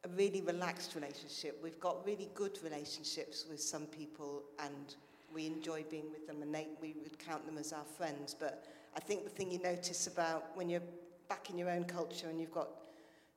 a 0.05 0.09
really 0.17 0.41
relaxed 0.41 0.95
relationship. 0.95 1.61
We've 1.63 1.79
got 1.79 2.05
really 2.07 2.31
good 2.35 2.59
relationships 2.65 3.45
with 3.49 3.61
some 3.61 3.85
people 3.87 4.45
and 4.59 4.95
we 5.33 5.47
enjoy 5.47 5.85
being 5.91 6.11
with 6.11 6.27
them 6.27 6.43
and 6.43 6.55
they, 6.55 6.69
we 6.81 6.97
would 7.03 7.19
count 7.19 7.45
them 7.45 7.59
as 7.59 7.73
our 7.73 7.85
friends. 7.85 8.35
But 8.39 8.67
I 8.97 9.01
think 9.01 9.25
the 9.25 9.31
thing 9.31 9.51
you 9.51 9.59
notice 9.59 10.07
about 10.07 10.57
when 10.57 10.71
you're 10.71 10.83
back 11.29 11.51
in 11.51 11.59
your 11.59 11.71
own 11.71 11.85
culture 11.85 12.29
and 12.29 12.41
you've 12.41 12.51
got 12.53 12.69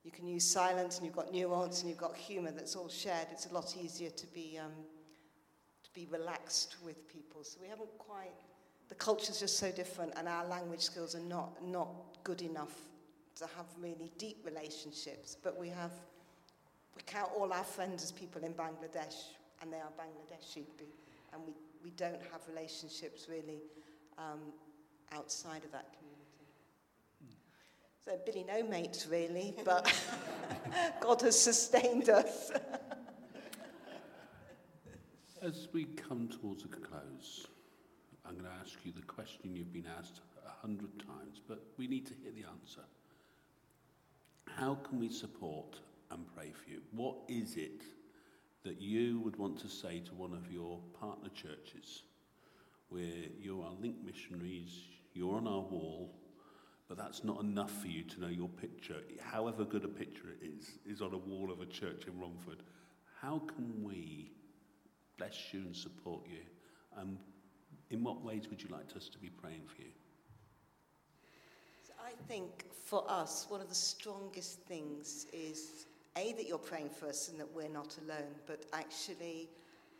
you 0.04 0.10
can 0.10 0.26
use 0.26 0.44
silence 0.44 0.98
and 0.98 1.06
you've 1.06 1.16
got 1.16 1.32
nuance 1.32 1.80
and 1.80 1.88
you've 1.88 1.98
got 1.98 2.14
humour 2.14 2.50
that's 2.50 2.76
all 2.76 2.90
shared, 2.90 3.26
it's 3.30 3.46
a 3.46 3.54
lot 3.54 3.74
easier 3.82 4.10
to 4.10 4.26
be 4.28 4.58
um, 4.62 4.72
be 5.94 6.06
relaxed 6.10 6.76
with 6.84 7.08
people. 7.08 7.44
So 7.44 7.58
we 7.62 7.68
haven't 7.68 7.96
quite, 7.98 8.32
the 8.88 8.94
culture's 8.96 9.40
just 9.40 9.58
so 9.58 9.70
different 9.70 10.12
and 10.16 10.28
our 10.28 10.44
language 10.46 10.80
skills 10.80 11.14
are 11.14 11.20
not, 11.20 11.64
not 11.64 11.88
good 12.24 12.42
enough 12.42 12.76
to 13.36 13.44
have 13.56 13.66
really 13.80 14.10
deep 14.18 14.44
relationships. 14.44 15.36
But 15.42 15.58
we 15.58 15.68
have, 15.68 15.92
we 16.96 17.02
count 17.06 17.30
all 17.36 17.52
our 17.52 17.64
friends 17.64 18.02
as 18.02 18.12
people 18.12 18.42
in 18.42 18.52
Bangladesh 18.52 19.14
and 19.62 19.72
they 19.72 19.78
are 19.78 19.92
Bangladeshi. 19.98 20.64
And 21.32 21.42
we, 21.46 21.54
we 21.82 21.90
don't 21.90 22.20
have 22.32 22.42
relationships 22.48 23.26
really 23.28 23.62
um, 24.18 24.40
outside 25.12 25.64
of 25.64 25.72
that 25.72 25.86
community. 25.92 26.04
So 28.04 28.18
Billy 28.26 28.44
no 28.46 28.62
mates 28.68 29.06
really, 29.06 29.54
but 29.64 29.90
God 31.00 31.22
has 31.22 31.40
sustained 31.40 32.10
us. 32.10 32.50
As 35.44 35.68
we 35.74 35.84
come 35.84 36.26
towards 36.28 36.64
a 36.64 36.68
close, 36.68 37.48
I'm 38.24 38.32
going 38.32 38.46
to 38.46 38.60
ask 38.62 38.78
you 38.82 38.92
the 38.92 39.02
question 39.02 39.54
you've 39.54 39.74
been 39.74 39.84
asked 39.98 40.22
a 40.46 40.48
hundred 40.48 40.98
times, 40.98 41.42
but 41.46 41.62
we 41.76 41.86
need 41.86 42.06
to 42.06 42.14
hear 42.14 42.32
the 42.32 42.48
answer. 42.48 42.80
How 44.48 44.76
can 44.76 44.98
we 44.98 45.10
support 45.10 45.80
and 46.10 46.24
pray 46.34 46.50
for 46.50 46.70
you? 46.70 46.80
What 46.92 47.16
is 47.28 47.56
it 47.56 47.82
that 48.62 48.80
you 48.80 49.20
would 49.20 49.36
want 49.36 49.58
to 49.60 49.68
say 49.68 50.00
to 50.06 50.14
one 50.14 50.32
of 50.32 50.50
your 50.50 50.78
partner 50.98 51.28
churches 51.28 52.04
where 52.88 53.28
you 53.38 53.60
are 53.60 53.72
linked 53.82 54.02
missionaries, 54.02 54.80
you're 55.12 55.36
on 55.36 55.46
our 55.46 55.60
wall, 55.60 56.10
but 56.88 56.96
that's 56.96 57.22
not 57.22 57.42
enough 57.42 57.82
for 57.82 57.88
you 57.88 58.02
to 58.04 58.20
know 58.22 58.28
your 58.28 58.48
picture, 58.48 59.02
however 59.20 59.66
good 59.66 59.84
a 59.84 59.88
picture 59.88 60.28
it 60.40 60.46
is, 60.46 60.78
is 60.86 61.02
on 61.02 61.12
a 61.12 61.18
wall 61.18 61.52
of 61.52 61.60
a 61.60 61.66
church 61.66 62.06
in 62.06 62.18
Romford. 62.18 62.62
How 63.20 63.40
can 63.40 63.84
we 63.84 64.30
bless 65.18 65.52
you 65.52 65.60
and 65.60 65.74
support 65.74 66.22
you. 66.26 66.40
And 66.96 67.18
in 67.90 68.02
what 68.02 68.22
ways 68.22 68.48
would 68.50 68.62
you 68.62 68.68
like 68.70 68.96
us 68.96 69.08
to 69.08 69.18
be 69.18 69.28
praying 69.28 69.62
for 69.66 69.82
you? 69.82 69.92
So 71.86 71.92
I 72.04 72.12
think 72.28 72.64
for 72.84 73.04
us, 73.08 73.46
one 73.48 73.60
of 73.60 73.68
the 73.68 73.74
strongest 73.74 74.60
things 74.60 75.26
is 75.32 75.86
A, 76.16 76.32
that 76.32 76.46
you're 76.46 76.58
praying 76.58 76.90
for 76.90 77.08
us 77.08 77.28
and 77.28 77.38
that 77.40 77.52
we're 77.54 77.68
not 77.68 77.96
alone, 78.04 78.34
but 78.46 78.64
actually 78.72 79.48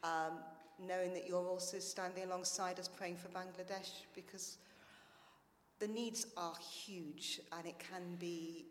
um, 0.03 0.39
knowing 0.79 1.13
that 1.15 1.29
you're 1.29 1.47
also 1.47 1.79
standing 1.79 2.25
alongside 2.25 2.79
us 2.79 2.89
praying 2.89 3.17
for 3.17 3.29
Bangladesh 3.29 4.03
because 4.15 4.59
the 5.79 5.89
needs 5.89 6.27
are 6.37 6.55
huge 6.59 7.41
and 7.57 7.67
it 7.67 7.79
can 7.79 8.17
be 8.19 8.67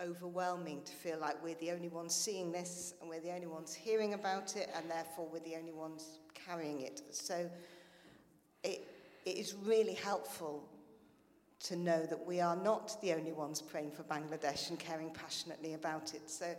overwhelming 0.00 0.82
to 0.82 0.92
feel 0.92 1.18
like 1.18 1.42
we're 1.42 1.54
the 1.56 1.70
only 1.70 1.88
ones 1.88 2.14
seeing 2.14 2.50
this 2.50 2.94
and 3.00 3.08
we're 3.08 3.20
the 3.20 3.32
only 3.32 3.46
ones 3.46 3.74
hearing 3.74 4.14
about 4.14 4.56
it 4.56 4.68
and 4.76 4.90
therefore 4.90 5.28
we're 5.32 5.40
the 5.40 5.56
only 5.56 5.72
ones 5.72 6.18
carrying 6.34 6.80
it. 6.80 7.02
So 7.10 7.48
it, 8.62 8.86
it 9.24 9.36
is 9.36 9.54
really 9.64 9.94
helpful 9.94 10.68
to 11.60 11.76
know 11.76 12.04
that 12.06 12.26
we 12.26 12.40
are 12.40 12.56
not 12.56 13.00
the 13.00 13.12
only 13.12 13.32
ones 13.32 13.62
praying 13.62 13.90
for 13.90 14.02
Bangladesh 14.02 14.68
and 14.70 14.78
caring 14.78 15.10
passionately 15.10 15.74
about 15.74 16.12
it. 16.14 16.28
So 16.28 16.54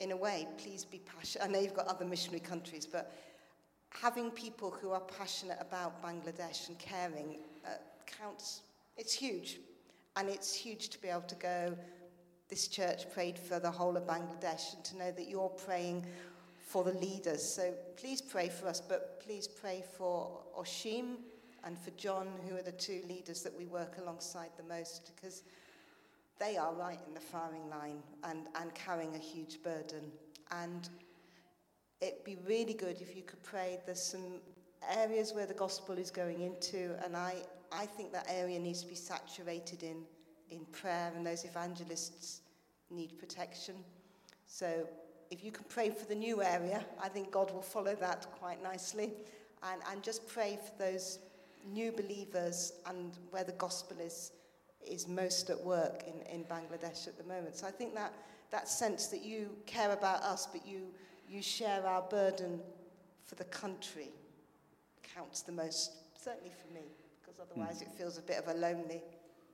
in 0.00 0.12
a 0.12 0.16
way, 0.16 0.46
please 0.58 0.84
be 0.84 0.98
passionate. 0.98 1.44
I 1.44 1.48
know 1.48 1.60
you've 1.60 1.74
got 1.74 1.86
other 1.86 2.04
missionary 2.04 2.40
countries, 2.40 2.86
but 2.86 3.14
having 3.90 4.30
people 4.30 4.70
who 4.70 4.90
are 4.90 5.00
passionate 5.00 5.58
about 5.60 6.02
Bangladesh 6.02 6.68
and 6.68 6.78
caring 6.78 7.38
uh, 7.66 7.70
counts, 8.06 8.62
it's 8.96 9.12
huge. 9.12 9.60
And 10.16 10.28
it's 10.28 10.54
huge 10.54 10.88
to 10.90 11.00
be 11.00 11.08
able 11.08 11.20
to 11.22 11.34
go, 11.36 11.76
this 12.50 12.68
church 12.68 13.10
prayed 13.14 13.38
for 13.38 13.58
the 13.58 13.70
whole 13.70 13.96
of 13.96 14.04
Bangladesh, 14.06 14.74
and 14.74 14.84
to 14.84 14.98
know 14.98 15.12
that 15.12 15.28
you're 15.28 15.48
praying 15.48 16.04
for 16.58 16.84
the 16.84 16.92
leaders. 16.92 17.42
So 17.42 17.72
please 17.96 18.20
pray 18.20 18.48
for 18.48 18.68
us, 18.68 18.80
but 18.80 19.20
please 19.20 19.48
pray 19.48 19.82
for 19.96 20.42
Oshim 20.58 21.16
and 21.64 21.78
for 21.78 21.90
John, 21.92 22.28
who 22.48 22.56
are 22.56 22.62
the 22.62 22.72
two 22.72 23.02
leaders 23.08 23.42
that 23.42 23.56
we 23.56 23.66
work 23.66 23.98
alongside 23.98 24.50
the 24.56 24.62
most, 24.64 25.12
because 25.14 25.42
they 26.38 26.56
are 26.56 26.72
right 26.74 26.98
in 27.06 27.14
the 27.14 27.20
firing 27.20 27.68
line 27.68 28.02
and, 28.24 28.46
and 28.60 28.74
carrying 28.74 29.14
a 29.14 29.18
huge 29.18 29.62
burden. 29.62 30.10
And 30.50 30.88
it'd 32.00 32.24
be 32.24 32.38
really 32.46 32.74
good 32.74 33.00
if 33.00 33.14
you 33.14 33.22
could 33.22 33.42
pray. 33.42 33.78
There's 33.84 34.02
some 34.02 34.40
areas 34.96 35.34
where 35.34 35.46
the 35.46 35.54
gospel 35.54 35.98
is 35.98 36.10
going 36.10 36.40
into, 36.40 36.96
and 37.04 37.16
I, 37.16 37.34
I 37.70 37.86
think 37.86 38.12
that 38.12 38.26
area 38.28 38.58
needs 38.58 38.82
to 38.82 38.88
be 38.88 38.94
saturated 38.94 39.82
in, 39.82 40.02
in 40.50 40.64
prayer, 40.72 41.12
and 41.16 41.26
those 41.26 41.44
evangelists 41.44 42.40
need 42.90 43.18
protection. 43.18 43.74
So 44.46 44.86
if 45.30 45.44
you 45.44 45.52
can 45.52 45.64
pray 45.68 45.90
for 45.90 46.06
the 46.06 46.14
new 46.14 46.42
area, 46.42 46.84
I 47.02 47.08
think 47.08 47.30
God 47.30 47.52
will 47.52 47.62
follow 47.62 47.94
that 47.96 48.26
quite 48.32 48.62
nicely. 48.62 49.12
And, 49.62 49.80
and 49.90 50.02
just 50.02 50.26
pray 50.26 50.58
for 50.64 50.82
those 50.82 51.18
new 51.72 51.92
believers 51.92 52.72
and 52.86 53.16
where 53.30 53.44
the 53.44 53.52
gospel 53.52 53.98
is, 54.00 54.32
is 54.86 55.06
most 55.06 55.50
at 55.50 55.60
work 55.60 56.04
in, 56.06 56.34
in 56.34 56.44
Bangladesh 56.44 57.06
at 57.06 57.16
the 57.16 57.24
moment. 57.24 57.56
So 57.56 57.66
I 57.66 57.70
think 57.70 57.94
that, 57.94 58.12
that 58.50 58.68
sense 58.68 59.06
that 59.08 59.22
you 59.22 59.50
care 59.66 59.92
about 59.92 60.22
us, 60.22 60.48
but 60.50 60.66
you, 60.66 60.88
you 61.28 61.42
share 61.42 61.86
our 61.86 62.02
burden 62.02 62.60
for 63.24 63.34
the 63.36 63.44
country 63.44 64.08
counts 65.14 65.42
the 65.42 65.52
most, 65.52 65.92
certainly 66.18 66.50
for 66.50 66.72
me, 66.72 66.86
because 67.20 67.40
otherwise 67.40 67.78
mm. 67.78 67.82
it 67.82 67.88
feels 67.96 68.18
a 68.18 68.22
bit 68.22 68.38
of 68.38 68.48
a 68.48 68.58
lonely. 68.58 69.02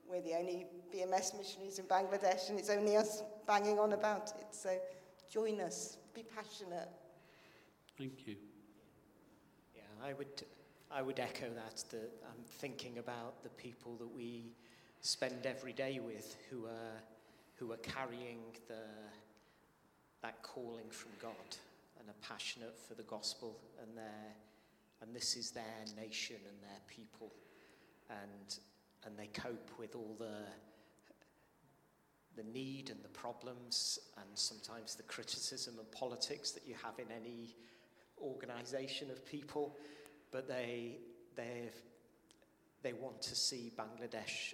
We're 0.09 0.21
the 0.21 0.35
only 0.35 0.67
BMS 0.93 1.37
missionaries 1.37 1.79
in 1.79 1.85
Bangladesh, 1.85 2.49
and 2.49 2.59
it's 2.59 2.69
only 2.69 2.95
us 2.95 3.23
banging 3.45 3.79
on 3.79 3.93
about 3.93 4.29
it. 4.39 4.47
So 4.51 4.77
join 5.31 5.59
us, 5.61 5.97
be 6.13 6.23
passionate. 6.23 6.89
Thank 7.97 8.27
you. 8.27 8.35
Yeah, 9.75 9.81
I 10.05 10.13
would, 10.13 10.43
I 10.91 11.01
would 11.01 11.19
echo 11.19 11.49
that. 11.53 11.83
That 11.89 12.11
I'm 12.23 12.39
um, 12.39 12.45
thinking 12.59 12.99
about 12.99 13.43
the 13.43 13.49
people 13.49 13.95
that 13.97 14.15
we 14.15 14.51
spend 15.01 15.45
every 15.45 15.73
day 15.73 15.99
with, 15.99 16.37
who 16.49 16.65
are, 16.65 17.01
who 17.55 17.71
are 17.71 17.77
carrying 17.77 18.39
the, 18.67 18.75
that 20.21 20.41
calling 20.41 20.89
from 20.89 21.11
God 21.21 21.57
and 21.99 22.09
are 22.09 22.27
passionate 22.27 22.77
for 22.87 22.93
the 22.93 23.03
gospel 23.03 23.59
and 23.81 23.97
their 23.97 24.35
and 25.01 25.15
this 25.15 25.35
is 25.35 25.51
their 25.51 25.63
nation 25.95 26.37
and 26.37 26.57
their 26.61 26.81
people, 26.87 27.31
and 28.09 28.59
and 29.05 29.17
they 29.17 29.27
cope 29.27 29.71
with 29.77 29.95
all 29.95 30.15
the 30.19 30.45
the 32.35 32.43
need 32.43 32.91
and 32.91 33.03
the 33.03 33.09
problems 33.09 33.97
and 34.17 34.27
sometimes 34.35 34.93
the 34.93 35.01
criticism 35.03 35.73
and 35.79 35.91
politics 35.91 36.51
that 36.51 36.67
you 36.67 36.75
have 36.83 36.93
in 36.99 37.07
any 37.11 37.55
organization 38.21 39.09
of 39.09 39.25
people, 39.25 39.75
but 40.31 40.47
they 40.47 40.97
they 41.35 41.69
they 42.83 42.93
want 42.93 43.21
to 43.21 43.35
see 43.35 43.71
Bangladesh 43.77 44.53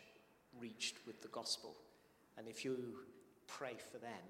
reached 0.60 0.96
with 1.06 1.22
the 1.22 1.28
gospel, 1.30 1.76
and 2.38 2.48
if 2.48 2.64
you 2.64 2.78
pray 3.48 3.76
for 3.92 3.98
them, 3.98 4.24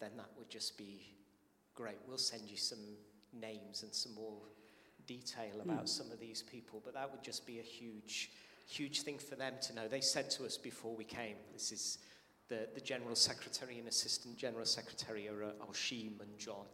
then 0.00 0.10
that 0.16 0.30
would 0.38 0.48
just 0.48 0.78
be 0.78 1.14
great. 1.74 1.96
We'll 2.08 2.18
send 2.18 2.48
you 2.48 2.56
some 2.56 2.96
names 3.32 3.82
and 3.82 3.94
some 3.94 4.14
more 4.14 4.40
detail 5.06 5.60
about 5.62 5.84
mm. 5.84 5.88
some 5.88 6.10
of 6.10 6.18
these 6.18 6.42
people, 6.42 6.82
but 6.84 6.94
that 6.94 7.10
would 7.10 7.22
just 7.22 7.46
be 7.46 7.60
a 7.60 7.62
huge, 7.62 8.30
huge 8.66 9.02
thing 9.02 9.18
for 9.18 9.36
them 9.36 9.54
to 9.62 9.74
know. 9.74 9.88
They 9.88 10.00
said 10.00 10.30
to 10.32 10.44
us 10.44 10.56
before 10.56 10.94
we 10.94 11.04
came, 11.04 11.36
this 11.52 11.72
is 11.72 11.98
the, 12.48 12.68
the 12.74 12.80
General 12.80 13.14
Secretary 13.14 13.78
and 13.78 13.88
Assistant 13.88 14.36
General 14.36 14.64
Secretary 14.64 15.28
are 15.28 15.44
uh, 15.44 15.66
Oshim 15.70 16.20
and 16.20 16.38
John, 16.38 16.66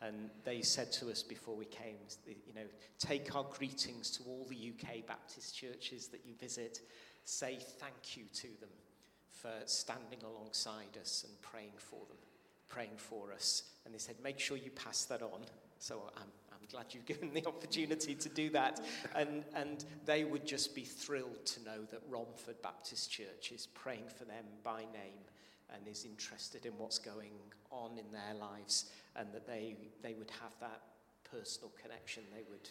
and 0.00 0.30
they 0.44 0.62
said 0.62 0.92
to 0.92 1.10
us 1.10 1.22
before 1.22 1.56
we 1.56 1.64
came, 1.66 1.96
you 2.26 2.54
know, 2.54 2.66
take 2.98 3.34
our 3.34 3.44
greetings 3.44 4.10
to 4.12 4.22
all 4.24 4.46
the 4.48 4.72
UK 4.72 5.06
Baptist 5.06 5.56
churches 5.56 6.08
that 6.08 6.20
you 6.24 6.34
visit. 6.38 6.80
Say 7.24 7.58
thank 7.60 8.16
you 8.16 8.24
to 8.34 8.48
them 8.60 8.70
for 9.30 9.50
standing 9.66 10.20
alongside 10.24 10.96
us 11.00 11.24
and 11.28 11.40
praying 11.42 11.72
for 11.76 12.00
them, 12.08 12.16
praying 12.68 12.96
for 12.96 13.32
us. 13.32 13.64
And 13.84 13.94
they 13.94 13.98
said, 13.98 14.16
make 14.22 14.38
sure 14.38 14.56
you 14.56 14.70
pass 14.70 15.04
that 15.06 15.22
on. 15.22 15.40
So 15.78 16.10
I'm 16.16 16.30
glad 16.70 16.86
you've 16.90 17.06
given 17.06 17.32
the 17.32 17.46
opportunity 17.48 18.14
to 18.14 18.28
do 18.28 18.50
that. 18.50 18.80
And, 19.14 19.44
and 19.54 19.84
they 20.04 20.24
would 20.24 20.46
just 20.46 20.74
be 20.74 20.84
thrilled 20.84 21.44
to 21.46 21.64
know 21.64 21.84
that 21.90 22.00
Romford 22.08 22.60
Baptist 22.62 23.10
Church 23.10 23.52
is 23.52 23.66
praying 23.66 24.08
for 24.16 24.24
them 24.24 24.44
by 24.62 24.80
name 24.80 25.24
and 25.74 25.86
is 25.86 26.04
interested 26.04 26.66
in 26.66 26.72
what's 26.78 26.98
going 26.98 27.32
on 27.70 27.98
in 27.98 28.10
their 28.12 28.34
lives 28.40 28.86
and 29.16 29.28
that 29.32 29.46
they, 29.46 29.76
they 30.02 30.14
would 30.14 30.30
have 30.30 30.52
that 30.60 30.80
personal 31.30 31.72
connection. 31.80 32.22
They 32.32 32.44
would, 32.48 32.70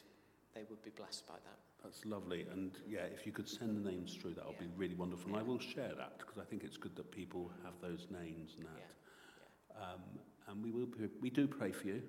they 0.56 0.64
would 0.70 0.82
be 0.82 0.92
blessed 0.92 1.28
by 1.28 1.36
that. 1.36 1.58
That's 1.84 2.06
lovely. 2.06 2.48
And 2.52 2.72
yeah, 2.88 3.06
if 3.14 3.26
you 3.26 3.32
could 3.32 3.48
send 3.48 3.86
the 3.86 3.92
names 3.92 4.16
through, 4.16 4.34
that 4.34 4.46
would 4.46 4.56
yeah. 4.60 4.68
be 4.68 4.74
really 4.76 4.96
wonderful. 4.96 5.30
And 5.30 5.38
I 5.38 5.44
will 5.44 5.60
share 5.60 5.94
that 5.96 6.18
because 6.18 6.38
I 6.40 6.44
think 6.44 6.64
it's 6.64 6.78
good 6.78 6.96
that 6.96 7.12
people 7.12 7.52
have 7.64 7.74
those 7.82 8.08
names 8.10 8.56
and 8.58 8.66
that. 8.66 8.72
Yeah. 8.78 9.78
Yeah. 9.78 9.94
Um, 9.94 10.02
and 10.48 10.64
we, 10.64 10.72
will, 10.72 10.88
we 11.22 11.30
do 11.30 11.48
pray 11.48 11.72
for 11.72 11.88
you. 11.88 12.02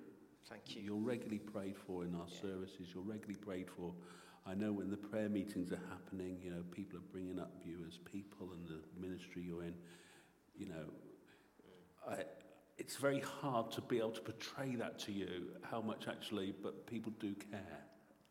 Thank 0.48 0.76
you. 0.76 0.82
You're 0.82 0.96
regularly 0.96 1.38
prayed 1.38 1.76
for 1.76 2.04
in 2.04 2.14
our 2.14 2.26
yeah. 2.28 2.40
services. 2.40 2.88
You're 2.94 3.04
regularly 3.04 3.36
prayed 3.36 3.68
for. 3.70 3.92
I 4.46 4.54
know 4.54 4.72
when 4.72 4.90
the 4.90 4.96
prayer 4.96 5.28
meetings 5.28 5.72
are 5.72 5.80
happening, 5.90 6.38
you 6.42 6.50
know, 6.50 6.62
people 6.70 6.98
are 6.98 7.08
bringing 7.12 7.38
up 7.38 7.52
you 7.64 7.84
as 7.86 7.98
people 7.98 8.50
and 8.52 8.66
the 8.66 8.80
ministry 8.98 9.42
you're 9.42 9.62
in. 9.62 9.74
You 10.56 10.68
know, 10.68 10.84
I, 12.08 12.24
it's 12.78 12.96
very 12.96 13.20
hard 13.20 13.70
to 13.72 13.80
be 13.82 13.98
able 13.98 14.12
to 14.12 14.20
portray 14.20 14.74
that 14.76 14.98
to 15.00 15.12
you, 15.12 15.48
how 15.70 15.82
much 15.82 16.08
actually, 16.08 16.54
but 16.62 16.86
people 16.86 17.12
do 17.20 17.34
care. 17.34 17.60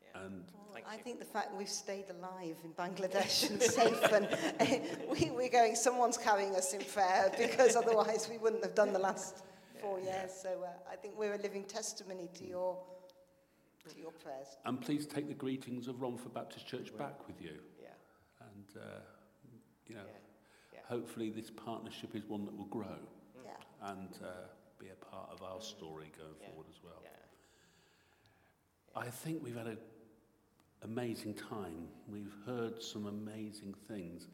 Yeah. 0.01 0.21
And 0.21 0.43
well, 0.53 0.81
I 0.89 0.97
think 0.97 1.19
the 1.19 1.25
fact 1.25 1.55
we've 1.55 1.69
stayed 1.69 2.05
alive 2.09 2.55
in 2.63 2.71
Bangladesh 2.71 3.49
and 3.49 3.61
safe, 3.61 4.01
and 4.11 4.27
we, 5.11 5.29
we're 5.31 5.49
going, 5.49 5.75
someone's 5.75 6.17
carrying 6.17 6.55
us 6.55 6.73
in 6.73 6.81
prayer 6.81 7.31
because 7.37 7.75
otherwise 7.75 8.27
we 8.29 8.37
wouldn't 8.37 8.63
have 8.63 8.73
done 8.73 8.93
the 8.93 8.99
last 8.99 9.43
four 9.81 9.99
years. 9.99 10.31
So 10.41 10.49
uh, 10.63 10.91
I 10.91 10.95
think 10.95 11.17
we're 11.17 11.33
a 11.33 11.41
living 11.41 11.63
testimony 11.63 12.29
to 12.35 12.45
your 12.45 12.77
to 13.89 13.99
your 13.99 14.11
prayers. 14.11 14.47
And 14.65 14.81
please 14.81 15.05
take 15.05 15.27
the 15.27 15.33
greetings 15.33 15.87
of 15.87 16.01
Romford 16.01 16.33
Baptist 16.33 16.67
Church 16.67 16.95
back 16.97 17.27
with 17.27 17.41
you. 17.41 17.55
Yeah. 17.81 17.87
And 18.41 18.83
uh, 18.83 18.99
you 19.87 19.95
know, 19.95 20.01
yeah. 20.05 20.73
Yeah. 20.73 20.79
hopefully 20.87 21.29
this 21.29 21.49
partnership 21.49 22.15
is 22.15 22.25
one 22.25 22.45
that 22.45 22.57
will 22.57 22.65
grow. 22.65 22.99
Yeah. 23.45 23.51
And 23.89 24.09
uh, 24.23 24.47
be 24.79 24.87
a 24.89 25.05
part 25.05 25.29
of 25.31 25.41
our 25.41 25.61
story 25.61 26.11
going 26.17 26.35
yeah. 26.41 26.47
forward 26.49 26.67
as 26.69 26.83
well. 26.83 27.01
I 28.97 29.09
think 29.09 29.43
we've 29.43 29.55
had 29.55 29.67
an 29.67 29.77
amazing 30.81 31.35
time. 31.35 31.87
We've 32.07 32.33
heard 32.47 32.81
some 32.81 33.05
amazing 33.05 33.75
things 33.87 34.27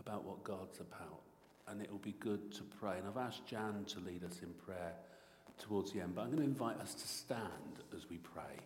about 0.00 0.24
what 0.24 0.42
God's 0.42 0.80
about 0.80 1.20
and 1.70 1.80
it 1.80 1.90
will 1.90 1.98
be 1.98 2.14
good 2.18 2.52
to 2.52 2.62
pray. 2.62 2.98
And 2.98 3.06
I've 3.06 3.16
asked 3.16 3.46
Jan 3.46 3.84
to 3.88 4.00
lead 4.00 4.24
us 4.24 4.40
in 4.42 4.52
prayer 4.64 4.92
towards 5.58 5.92
the 5.92 6.00
end, 6.00 6.14
but 6.14 6.22
I'm 6.22 6.28
going 6.28 6.38
to 6.38 6.44
invite 6.44 6.78
us 6.78 6.94
to 6.94 7.06
stand 7.06 7.84
as 7.94 8.10
we 8.10 8.16
pray. 8.18 8.58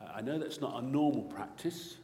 Uh, 0.00 0.12
I 0.14 0.20
know 0.20 0.38
that's 0.38 0.60
not 0.60 0.82
a 0.82 0.86
normal 0.86 1.22
practice. 1.22 1.96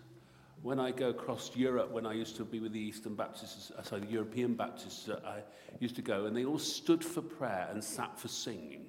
When 0.63 0.79
I 0.81 0.91
go 0.91 1.11
across 1.11 1.55
Europe, 1.55 1.91
when 1.91 2.07
I 2.07 2.13
used 2.15 2.37
to 2.37 2.45
be 2.45 2.61
with 2.61 2.73
the 2.73 2.81
Eastern 2.81 3.15
Baptists, 3.15 3.71
uh, 3.71 3.83
sorry, 3.83 4.03
the 4.03 4.13
European 4.13 4.55
Baptists, 4.55 5.09
uh, 5.09 5.21
I 5.25 5.43
used 5.79 5.97
to 5.97 6.03
go, 6.03 6.27
and 6.27 6.37
they 6.37 6.45
all 6.45 6.59
stood 6.59 7.05
for 7.05 7.23
prayer 7.23 7.69
and 7.71 7.83
sat 7.83 8.19
for 8.19 8.29
singing. 8.29 8.87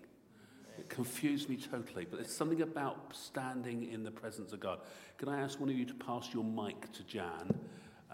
It 0.78 0.90
confused 0.90 1.50
me 1.50 1.58
totally, 1.58 2.06
but 2.06 2.20
there's 2.20 2.36
something 2.36 2.62
about 2.62 3.16
standing 3.16 3.92
in 3.92 4.04
the 4.04 4.12
presence 4.12 4.52
of 4.52 4.60
God. 4.60 4.80
Can 5.18 5.30
I 5.30 5.40
ask 5.42 5.60
one 5.60 5.70
of 5.70 5.76
you 5.76 5.86
to 5.86 5.94
pass 5.94 6.34
your 6.34 6.44
mic 6.44 6.92
to 6.94 7.04
Jan? 7.04 7.60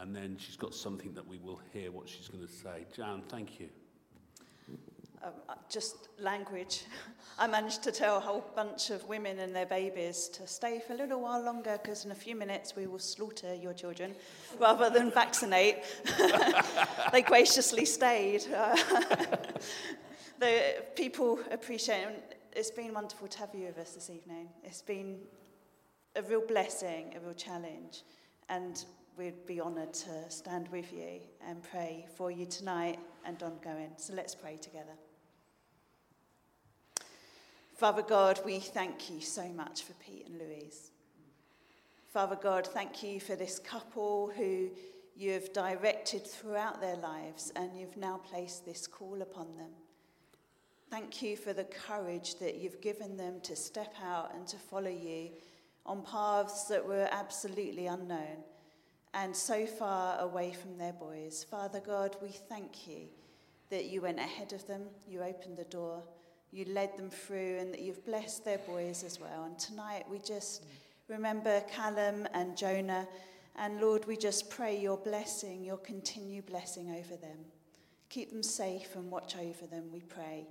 And 0.01 0.15
then 0.15 0.35
she's 0.39 0.57
got 0.57 0.73
something 0.73 1.13
that 1.13 1.27
we 1.27 1.37
will 1.37 1.61
hear 1.71 1.91
what 1.91 2.09
she's 2.09 2.27
going 2.27 2.45
to 2.45 2.51
say. 2.51 2.85
Jan, 2.95 3.21
thank 3.29 3.59
you. 3.59 3.69
Um, 5.23 5.33
uh, 5.47 5.53
just 5.69 6.09
language. 6.19 6.85
I 7.37 7.45
managed 7.45 7.83
to 7.83 7.91
tell 7.91 8.17
a 8.17 8.19
whole 8.19 8.43
bunch 8.55 8.89
of 8.89 9.07
women 9.07 9.37
and 9.37 9.55
their 9.55 9.67
babies 9.67 10.27
to 10.29 10.47
stay 10.47 10.81
for 10.85 10.93
a 10.93 10.95
little 10.95 11.21
while 11.21 11.43
longer 11.43 11.79
because 11.81 12.05
in 12.05 12.11
a 12.11 12.15
few 12.15 12.35
minutes 12.35 12.75
we 12.75 12.87
will 12.87 12.97
slaughter 12.97 13.53
your 13.53 13.73
children 13.73 14.15
rather 14.59 14.89
than 14.89 15.11
vaccinate. 15.11 15.77
they 17.11 17.21
graciously 17.21 17.85
stayed. 17.85 18.43
The 20.41 20.83
people 20.95 21.37
appreciate 21.51 22.01
it. 22.01 22.39
It's 22.53 22.71
been 22.71 22.95
wonderful 22.95 23.27
to 23.27 23.37
have 23.37 23.53
you 23.53 23.67
with 23.67 23.77
us 23.77 23.91
this 23.91 24.09
evening. 24.09 24.49
It's 24.63 24.81
been 24.81 25.19
a 26.15 26.23
real 26.23 26.41
blessing, 26.41 27.13
a 27.15 27.19
real 27.19 27.35
challenge. 27.35 28.01
And 28.49 28.83
we'd 29.21 29.45
be 29.45 29.61
honoured 29.61 29.93
to 29.93 30.09
stand 30.29 30.67
with 30.69 30.91
you 30.91 31.19
and 31.47 31.61
pray 31.61 32.07
for 32.17 32.31
you 32.31 32.43
tonight 32.43 32.97
and 33.23 33.43
ongoing. 33.43 33.91
So 33.97 34.15
let's 34.15 34.33
pray 34.33 34.57
together. 34.57 34.97
Father 37.75 38.01
God, 38.01 38.39
we 38.43 38.57
thank 38.57 39.11
you 39.11 39.21
so 39.21 39.47
much 39.49 39.83
for 39.83 39.93
Pete 39.93 40.25
and 40.25 40.39
Louise. 40.39 40.89
Father 42.11 42.35
God, 42.35 42.65
thank 42.65 43.03
you 43.03 43.19
for 43.19 43.35
this 43.35 43.59
couple 43.59 44.31
who 44.35 44.69
you 45.15 45.33
have 45.33 45.53
directed 45.53 46.25
throughout 46.25 46.81
their 46.81 46.97
lives 46.97 47.53
and 47.55 47.77
you've 47.77 47.97
now 47.97 48.19
placed 48.27 48.65
this 48.65 48.87
call 48.87 49.21
upon 49.21 49.55
them. 49.55 49.69
Thank 50.89 51.21
you 51.21 51.37
for 51.37 51.53
the 51.53 51.65
courage 51.65 52.39
that 52.39 52.55
you've 52.55 52.81
given 52.81 53.17
them 53.17 53.39
to 53.43 53.55
step 53.55 53.93
out 54.03 54.33
and 54.33 54.47
to 54.47 54.57
follow 54.57 54.89
you 54.89 55.29
on 55.85 56.01
paths 56.01 56.63
that 56.63 56.83
were 56.83 57.07
absolutely 57.11 57.85
unknown 57.85 58.45
and 59.13 59.35
so 59.35 59.65
far 59.65 60.19
away 60.19 60.53
from 60.53 60.77
their 60.77 60.93
boys. 60.93 61.45
Father 61.49 61.79
God, 61.79 62.15
we 62.21 62.29
thank 62.29 62.87
you 62.87 63.07
that 63.69 63.85
you 63.85 64.01
went 64.01 64.19
ahead 64.19 64.53
of 64.53 64.65
them, 64.67 64.83
you 65.07 65.21
opened 65.21 65.57
the 65.57 65.65
door, 65.65 66.03
you 66.51 66.65
led 66.65 66.95
them 66.97 67.09
through, 67.09 67.57
and 67.59 67.73
that 67.73 67.81
you've 67.81 68.05
blessed 68.05 68.43
their 68.45 68.57
boys 68.59 69.03
as 69.03 69.19
well. 69.19 69.45
And 69.45 69.57
tonight 69.57 70.05
we 70.09 70.19
just 70.19 70.65
remember 71.07 71.61
Callum 71.71 72.27
and 72.33 72.57
Jonah. 72.57 73.07
And 73.57 73.81
Lord, 73.81 74.05
we 74.05 74.15
just 74.15 74.49
pray 74.49 74.79
your 74.79 74.97
blessing, 74.97 75.63
your 75.63 75.77
continued 75.77 76.45
blessing 76.45 76.91
over 76.91 77.15
them. 77.15 77.37
Keep 78.09 78.31
them 78.31 78.43
safe 78.43 78.95
and 78.95 79.09
watch 79.09 79.35
over 79.35 79.65
them, 79.67 79.85
we 79.91 80.01
pray. 80.01 80.47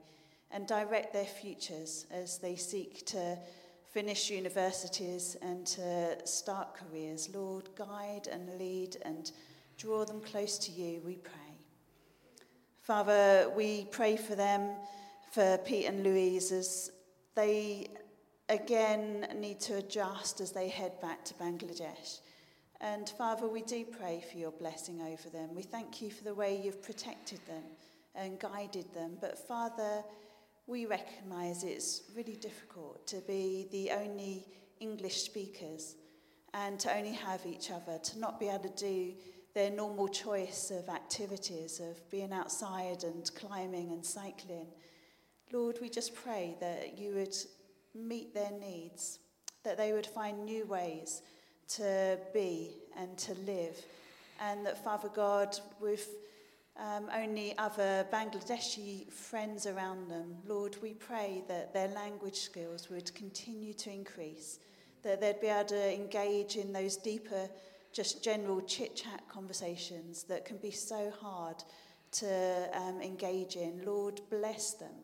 And 0.51 0.67
direct 0.67 1.13
their 1.13 1.25
futures 1.25 2.07
as 2.11 2.39
they 2.39 2.57
seek 2.57 3.07
to 3.07 3.39
finish 3.93 4.31
universities 4.31 5.37
and 5.43 5.67
to 5.67 6.17
start 6.25 6.75
careers. 6.75 7.29
Lord, 7.35 7.69
guide 7.75 8.29
and 8.31 8.59
lead 8.59 8.97
and 9.03 9.31
draw 9.79 10.05
them 10.05 10.21
close 10.21 10.59
to 10.59 10.71
you, 10.71 11.01
we 11.05 11.17
pray. 11.17 11.33
Father, 12.83 13.51
we 13.57 13.87
pray 13.91 14.17
for 14.17 14.35
them, 14.35 14.71
for 15.33 15.59
Pete 15.59 15.87
and 15.87 16.05
Louise, 16.05 16.53
as 16.53 16.93
they 17.35 17.89
again 18.49 19.27
need 19.37 19.61
to 19.61 19.77
adjust 19.77 20.41
as 20.41 20.53
they 20.53 20.69
head 20.69 21.01
back 21.01 21.25
to 21.25 21.35
Bangladesh. 21.35 22.21
And 22.81 23.09
Father, 23.11 23.47
we 23.47 23.63
do 23.63 23.85
pray 23.85 24.25
for 24.31 24.39
your 24.39 24.53
blessing 24.53 25.01
over 25.03 25.29
them. 25.29 25.55
We 25.55 25.63
thank 25.63 26.01
you 26.01 26.11
for 26.11 26.25
the 26.25 26.35
way 26.35 26.61
you've 26.63 26.83
protected 26.83 27.41
them 27.47 27.63
and 28.15 28.39
guided 28.39 28.93
them. 28.95 29.19
But 29.21 29.39
Father, 29.39 30.03
we 30.71 30.87
recognise 30.87 31.65
it's 31.65 32.03
really 32.15 32.37
difficult 32.37 33.05
to 33.05 33.17
be 33.27 33.67
the 33.73 33.91
only 33.91 34.47
English 34.79 35.23
speakers 35.23 35.97
and 36.55 36.79
to 36.79 36.97
only 36.97 37.13
have 37.13 37.45
each 37.45 37.73
other, 37.73 37.99
to 37.99 38.19
not 38.21 38.39
be 38.39 38.49
able 38.49 38.69
to 38.69 38.77
do 38.77 39.13
their 39.53 39.69
normal 39.71 40.07
choice 40.07 40.71
of 40.71 40.89
activities, 40.89 41.81
of 41.81 42.09
being 42.09 42.33
outside 42.33 43.03
and 43.03 43.35
climbing 43.35 43.91
and 43.91 44.07
cycling. 44.07 44.69
Lord, 45.53 45.79
we 45.81 45.89
just 45.89 46.15
pray 46.15 46.57
that 46.61 46.97
you 46.97 47.15
would 47.15 47.35
meet 47.93 48.33
their 48.33 48.53
needs, 48.53 49.19
that 49.65 49.77
they 49.77 49.93
would 49.93 50.07
find 50.07 50.45
new 50.45 50.65
ways 50.67 51.23
to 51.71 52.17
be 52.33 52.77
and 52.97 53.19
to 53.19 53.35
live, 53.45 53.77
and 54.41 54.65
that, 54.65 54.83
Father 54.85 55.09
God, 55.09 55.59
with 55.81 56.09
um, 56.81 57.11
only 57.15 57.57
other 57.59 58.07
Bangladeshi 58.13 59.11
friends 59.13 59.67
around 59.67 60.09
them, 60.09 60.37
Lord, 60.47 60.77
we 60.83 60.95
pray 60.95 61.45
that 61.47 61.75
their 61.75 61.89
language 61.89 62.41
skills 62.41 62.89
would 62.89 63.15
continue 63.15 63.75
to 63.75 63.91
increase, 63.91 64.59
that 65.03 65.21
they'd 65.21 65.41
be 65.41 65.49
able 65.49 65.69
to 65.69 65.95
engage 65.95 66.57
in 66.57 66.73
those 66.73 66.97
deeper 66.97 67.49
just 67.93 68.23
general 68.23 68.61
chit 68.63 68.97
chat 68.97 69.23
conversations 69.29 70.23
that 70.25 70.45
can 70.45 70.57
be 70.57 70.71
so 70.71 71.13
hard 71.21 71.57
to 72.13 72.69
um, 72.75 73.03
engage 73.03 73.57
in. 73.57 73.83
Lord, 73.85 74.21
bless 74.31 74.75
them. 74.75 74.95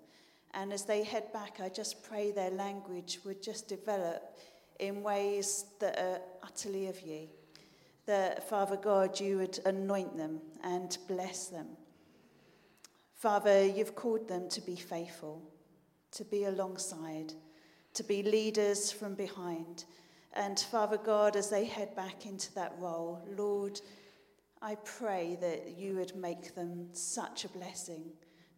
And 0.55 0.73
as 0.73 0.85
they 0.85 1.03
head 1.03 1.33
back, 1.33 1.59
I 1.61 1.69
just 1.69 2.03
pray 2.03 2.31
their 2.31 2.51
language 2.51 3.21
would 3.25 3.43
just 3.43 3.69
develop 3.69 4.37
in 4.79 5.03
ways 5.03 5.67
that 5.81 5.99
are 5.99 6.21
utterly 6.43 6.87
of 6.87 7.01
you. 7.03 7.29
That, 8.07 8.49
Father 8.49 8.77
God, 8.77 9.19
you 9.19 9.39
would 9.39 9.59
anoint 9.67 10.17
them 10.17 10.41
and 10.63 10.97
bless 11.09 11.47
them. 11.47 11.69
Father, 13.15 13.65
you've 13.65 13.95
called 13.95 14.29
them 14.29 14.49
to 14.51 14.61
be 14.61 14.77
faithful, 14.77 15.43
to 16.13 16.25
be 16.25 16.45
alongside, 16.45 17.33
to 17.95 18.05
be 18.05 18.23
leaders 18.23 18.93
from 18.93 19.15
behind 19.15 19.85
and 20.37 20.61
Father 20.61 20.99
God, 20.99 21.35
as 21.35 21.49
they 21.49 21.65
head 21.65 21.97
back 21.97 22.27
into 22.27 22.55
that 22.55 22.75
role, 22.79 23.27
Lord, 23.37 23.81
I 24.61 24.75
pray 24.85 25.39
that 25.41 25.79
you 25.79 25.97
would 25.97 26.15
make 26.15 26.55
them 26.55 26.89
such 26.93 27.45
a 27.45 27.49
blessing 27.49 28.13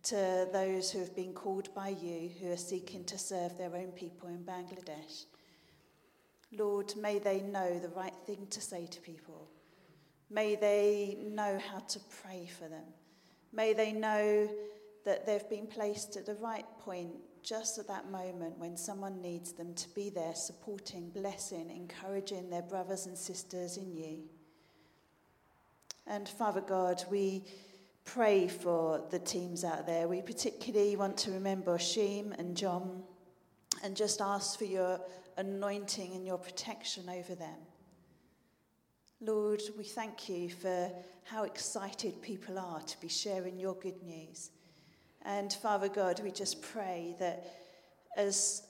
to 0.05 0.49
those 0.53 0.91
who 0.91 0.99
have 0.99 1.15
been 1.15 1.33
called 1.33 1.73
by 1.75 1.91
you, 1.91 2.31
who 2.41 2.51
are 2.51 2.57
seeking 2.57 3.05
to 3.05 3.17
serve 3.17 3.57
their 3.57 3.77
own 3.77 3.93
people 3.93 4.29
in 4.29 4.43
Bangladesh. 4.43 5.27
Lord, 6.51 6.95
may 6.97 7.21
they 7.21 7.43
know 7.43 7.79
the 7.79 7.91
right 7.91 8.17
thing 8.27 8.49
to 8.51 8.61
say 8.61 8.87
to 8.87 9.01
people. 9.01 9.49
May 10.31 10.57
they 10.57 11.19
know 11.23 11.59
how 11.71 11.79
to 11.79 12.01
pray 12.23 12.47
for 12.59 12.69
them. 12.69 12.85
May 13.53 13.73
they 13.73 13.93
know 13.93 14.49
that 15.05 15.25
they've 15.25 15.49
been 15.49 15.67
placed 15.67 16.17
at 16.17 16.27
the 16.27 16.35
right 16.35 16.67
point 16.81 17.13
just 17.43 17.79
at 17.79 17.89
that 17.89 18.11
moment 18.11 18.59
when 18.59 18.77
someone 18.77 19.23
needs 19.23 19.53
them 19.53 19.73
to 19.75 19.89
be 19.91 20.11
there, 20.11 20.35
supporting, 20.35 21.09
blessing, 21.11 21.71
encouraging 21.71 22.51
their 22.51 22.63
brothers 22.63 23.07
and 23.07 23.17
sisters 23.17 23.79
in 23.79 23.95
you. 23.95 24.19
And 26.07 26.29
Father 26.29 26.61
God, 26.61 27.05
we 27.11 27.45
pray 28.05 28.49
for 28.49 29.03
the 29.11 29.19
teams 29.19 29.65
out 29.65 29.87
there. 29.87 30.09
We 30.09 30.23
particularly 30.23 30.97
want 30.97 31.17
to 31.19 31.31
remember 31.31 31.77
Oshim 31.77 32.39
and 32.39 32.57
John 32.57 33.03
and 33.83 33.97
just 33.97 34.21
ask 34.21 34.59
for 34.59 34.65
your 34.65 35.01
anointing 35.37 36.15
and 36.15 36.27
your 36.27 36.39
protection 36.39 37.09
over 37.09 37.35
them. 37.35 37.59
Lord, 39.21 39.63
we 39.77 39.83
thank 39.83 40.29
you 40.29 40.49
for 40.49 40.93
how 41.25 41.43
excited 41.43 42.23
people 42.23 42.57
are 42.57 42.81
to 42.81 43.01
be 43.01 43.09
sharing 43.09 43.59
your 43.59 43.75
good 43.75 44.01
news. 44.05 44.51
And 45.23 45.53
Father 45.53 45.89
God, 45.89 46.21
we 46.23 46.31
just 46.31 46.63
pray 46.63 47.17
that 47.19 47.45
as 48.17 48.63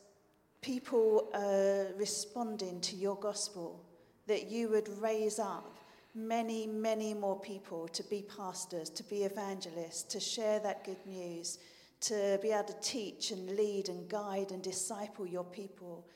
people 0.63 1.29
are 1.35 1.89
responding 1.99 2.81
to 2.81 2.97
your 2.97 3.17
gospel, 3.17 3.85
that 4.27 4.51
you 4.51 4.71
would 4.71 4.89
raise 5.03 5.39
up 5.39 5.77
many, 6.15 6.67
many 6.67 7.13
more 7.13 7.39
people 7.39 7.87
to 7.89 8.03
be 8.05 8.25
pastors, 8.35 8.89
to 8.89 9.03
be 9.05 9.25
evangelists, 9.25 10.03
to 10.05 10.19
share 10.19 10.61
that 10.61 10.83
good 10.83 11.05
news, 11.07 11.59
to 12.01 12.39
be 12.41 12.53
able 12.53 12.65
to 12.65 12.81
teach 12.81 13.33
and 13.33 13.55
lead 13.55 13.91
and 13.91 14.09
guide 14.09 14.51
and 14.51 14.63
disciple 14.63 15.27
your 15.27 15.45
people. 15.45 16.07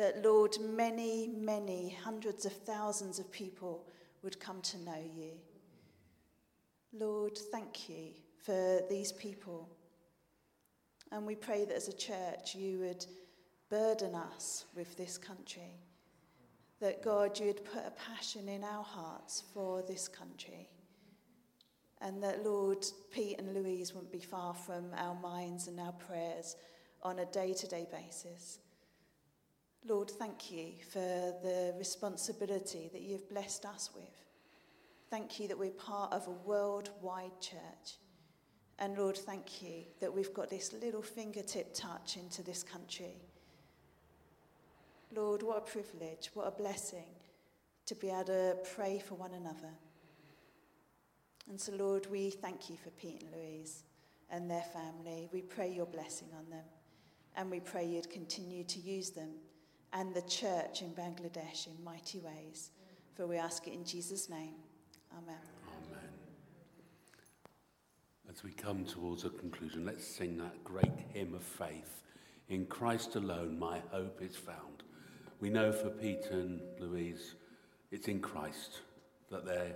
That, 0.00 0.24
Lord, 0.24 0.56
many, 0.58 1.28
many 1.28 1.94
hundreds 2.02 2.46
of 2.46 2.54
thousands 2.54 3.18
of 3.18 3.30
people 3.30 3.86
would 4.22 4.40
come 4.40 4.62
to 4.62 4.78
know 4.78 5.04
you. 5.14 5.32
Lord, 6.94 7.36
thank 7.52 7.90
you 7.90 8.12
for 8.42 8.80
these 8.88 9.12
people. 9.12 9.68
And 11.12 11.26
we 11.26 11.34
pray 11.34 11.66
that 11.66 11.76
as 11.76 11.88
a 11.88 11.92
church 11.92 12.54
you 12.54 12.78
would 12.78 13.04
burden 13.68 14.14
us 14.14 14.64
with 14.74 14.96
this 14.96 15.18
country. 15.18 15.82
That 16.80 17.02
God, 17.02 17.38
you 17.38 17.48
would 17.48 17.66
put 17.66 17.84
a 17.86 17.90
passion 17.90 18.48
in 18.48 18.64
our 18.64 18.82
hearts 18.82 19.42
for 19.52 19.82
this 19.82 20.08
country. 20.08 20.70
And 22.00 22.22
that, 22.22 22.42
Lord, 22.42 22.86
Pete 23.12 23.38
and 23.38 23.52
Louise 23.52 23.92
wouldn't 23.92 24.12
be 24.12 24.20
far 24.20 24.54
from 24.54 24.94
our 24.96 25.14
minds 25.16 25.68
and 25.68 25.78
our 25.78 25.92
prayers 25.92 26.56
on 27.02 27.18
a 27.18 27.26
day 27.26 27.52
to 27.52 27.66
day 27.66 27.86
basis. 27.92 28.60
Lord, 29.88 30.10
thank 30.10 30.50
you 30.50 30.72
for 30.92 30.98
the 30.98 31.74
responsibility 31.78 32.90
that 32.92 33.00
you've 33.00 33.28
blessed 33.30 33.64
us 33.64 33.90
with. 33.94 34.04
Thank 35.08 35.40
you 35.40 35.48
that 35.48 35.58
we're 35.58 35.70
part 35.70 36.12
of 36.12 36.26
a 36.26 36.48
worldwide 36.48 37.40
church. 37.40 37.98
And 38.78 38.96
Lord, 38.96 39.16
thank 39.16 39.62
you 39.62 39.84
that 40.00 40.12
we've 40.12 40.32
got 40.34 40.50
this 40.50 40.72
little 40.72 41.02
fingertip 41.02 41.74
touch 41.74 42.16
into 42.16 42.42
this 42.42 42.62
country. 42.62 43.16
Lord, 45.14 45.42
what 45.42 45.58
a 45.58 45.60
privilege, 45.62 46.30
what 46.34 46.46
a 46.46 46.50
blessing 46.50 47.08
to 47.86 47.94
be 47.94 48.08
able 48.08 48.24
to 48.24 48.56
pray 48.74 48.98
for 48.98 49.14
one 49.16 49.32
another. 49.32 49.72
And 51.48 51.60
so, 51.60 51.72
Lord, 51.72 52.06
we 52.10 52.30
thank 52.30 52.70
you 52.70 52.76
for 52.76 52.90
Pete 52.90 53.22
and 53.22 53.32
Louise 53.34 53.82
and 54.30 54.48
their 54.48 54.62
family. 54.62 55.28
We 55.32 55.40
pray 55.40 55.72
your 55.72 55.86
blessing 55.86 56.28
on 56.38 56.48
them. 56.50 56.64
And 57.34 57.50
we 57.50 57.60
pray 57.60 57.86
you'd 57.86 58.10
continue 58.10 58.62
to 58.64 58.78
use 58.78 59.10
them 59.10 59.30
and 59.92 60.14
the 60.14 60.22
church 60.22 60.82
in 60.82 60.90
Bangladesh 60.90 61.66
in 61.66 61.82
mighty 61.84 62.18
ways. 62.18 62.70
For 63.14 63.26
we 63.26 63.36
ask 63.36 63.66
it 63.66 63.72
in 63.72 63.84
Jesus' 63.84 64.28
name. 64.28 64.54
Amen. 65.12 65.36
Amen. 65.88 66.08
As 68.30 68.42
we 68.44 68.52
come 68.52 68.84
towards 68.84 69.24
a 69.24 69.30
conclusion, 69.30 69.84
let's 69.84 70.06
sing 70.06 70.38
that 70.38 70.62
great 70.62 70.92
hymn 71.12 71.34
of 71.34 71.42
faith. 71.42 72.02
In 72.48 72.66
Christ 72.66 73.16
alone, 73.16 73.58
my 73.58 73.80
hope 73.90 74.20
is 74.22 74.36
found. 74.36 74.84
We 75.40 75.50
know 75.50 75.72
for 75.72 75.90
Peter 75.90 76.32
and 76.32 76.60
Louise, 76.78 77.34
it's 77.90 78.08
in 78.08 78.20
Christ 78.20 78.80
that 79.30 79.44
they're 79.44 79.74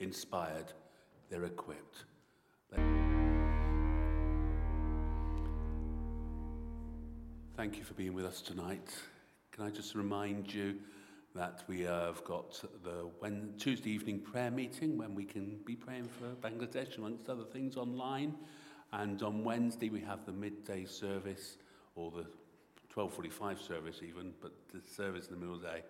inspired, 0.00 0.72
they're 1.30 1.44
equipped. 1.44 2.04
Thank 7.56 7.78
you 7.78 7.84
for 7.84 7.94
being 7.94 8.12
with 8.12 8.26
us 8.26 8.42
tonight. 8.42 8.90
Can 9.56 9.64
I 9.64 9.70
just 9.70 9.94
remind 9.94 10.52
you 10.52 10.74
that 11.34 11.62
we 11.66 11.80
have 11.80 12.22
got 12.24 12.62
the 12.84 13.08
when, 13.20 13.54
Tuesday 13.56 13.88
evening 13.88 14.20
prayer 14.20 14.50
meeting 14.50 14.98
when 14.98 15.14
we 15.14 15.24
can 15.24 15.56
be 15.64 15.74
praying 15.74 16.10
for 16.10 16.26
Bangladesh, 16.46 16.98
amongst 16.98 17.30
other 17.30 17.44
things, 17.44 17.78
online. 17.78 18.34
And 18.92 19.22
on 19.22 19.44
Wednesday, 19.44 19.88
we 19.88 20.02
have 20.02 20.26
the 20.26 20.32
midday 20.32 20.84
service, 20.84 21.56
or 21.94 22.10
the 22.10 22.26
12.45 22.94 23.66
service 23.66 24.00
even, 24.06 24.34
but 24.42 24.52
the 24.74 24.82
service 24.94 25.28
in 25.28 25.32
the 25.32 25.40
middle 25.40 25.54
of 25.54 25.62
the 25.62 25.68
day. 25.68 25.82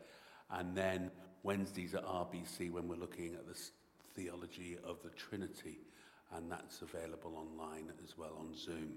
And 0.53 0.77
then 0.77 1.11
Wednesdays 1.43 1.95
at 1.95 2.05
RBC 2.05 2.71
when 2.71 2.87
we're 2.87 2.95
looking 2.95 3.35
at 3.35 3.49
the 3.49 3.61
theology 4.15 4.79
of 4.85 5.03
the 5.03 5.11
Trinity. 5.11 5.81
And 6.37 6.53
that's 6.53 6.83
available 6.83 7.35
online 7.37 7.93
as 8.05 8.17
well 8.17 8.37
on 8.39 8.57
Zoom. 8.57 8.93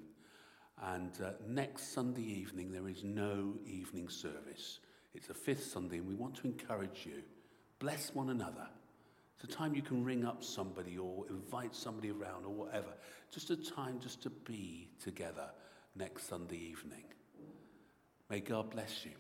And 0.82 1.12
uh, 1.24 1.32
next 1.48 1.94
Sunday 1.94 2.24
evening, 2.24 2.72
there 2.72 2.88
is 2.88 3.04
no 3.04 3.54
evening 3.66 4.10
service. 4.10 4.80
It's 5.14 5.30
a 5.30 5.34
fifth 5.34 5.66
Sunday, 5.66 5.98
and 5.98 6.08
we 6.08 6.16
want 6.16 6.36
to 6.36 6.48
encourage 6.48 7.06
you. 7.06 7.22
Bless 7.80 8.14
one 8.14 8.30
another. 8.30 8.68
It's 9.36 9.54
a 9.54 9.56
time 9.56 9.74
you 9.74 9.82
can 9.82 10.04
ring 10.04 10.26
up 10.26 10.44
somebody 10.44 10.98
or 10.98 11.26
invite 11.30 11.76
somebody 11.76 12.12
around 12.12 12.46
or 12.46 12.54
whatever. 12.54 12.94
Just 13.32 13.50
a 13.50 13.58
time 13.58 14.00
just 14.00 14.22
to 14.24 14.30
be 14.30 14.90
together 15.02 15.50
next 15.96 16.28
Sunday 16.28 16.58
evening. 16.58 17.04
May 18.30 18.40
God 18.40 18.70
bless 18.70 19.06
you. 19.06 19.12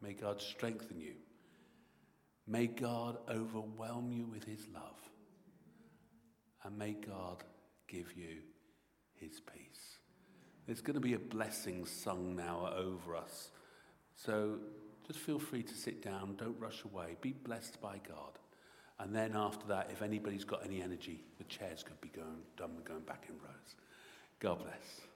May 0.00 0.14
God 0.14 0.40
strengthen 0.40 1.00
you. 1.00 1.14
May 2.46 2.66
God 2.66 3.18
overwhelm 3.28 4.10
you 4.10 4.26
with 4.26 4.44
his 4.44 4.66
love. 4.74 4.98
And 6.64 6.76
may 6.76 6.92
God 6.92 7.44
give 7.88 8.16
you 8.16 8.38
his 9.14 9.40
peace. 9.40 9.91
There's 10.66 10.80
going 10.80 10.94
to 10.94 11.00
be 11.00 11.14
a 11.14 11.18
blessing 11.18 11.84
sung 11.86 12.36
now 12.36 12.72
over 12.76 13.16
us. 13.16 13.50
So 14.16 14.58
just 15.06 15.18
feel 15.18 15.38
free 15.38 15.62
to 15.62 15.74
sit 15.74 16.02
down. 16.02 16.36
Don't 16.36 16.58
rush 16.60 16.84
away. 16.84 17.16
Be 17.20 17.32
blessed 17.32 17.80
by 17.80 18.00
God. 18.08 18.38
And 18.98 19.14
then 19.14 19.32
after 19.34 19.66
that, 19.68 19.90
if 19.90 20.02
anybody's 20.02 20.44
got 20.44 20.64
any 20.64 20.80
energy, 20.80 21.24
the 21.38 21.44
chairs 21.44 21.82
could 21.82 22.00
be 22.00 22.08
going, 22.08 22.42
done 22.56 22.70
going 22.84 23.00
back 23.00 23.24
in 23.28 23.34
rows. 23.34 23.76
God 24.38 24.60
bless. 24.60 25.11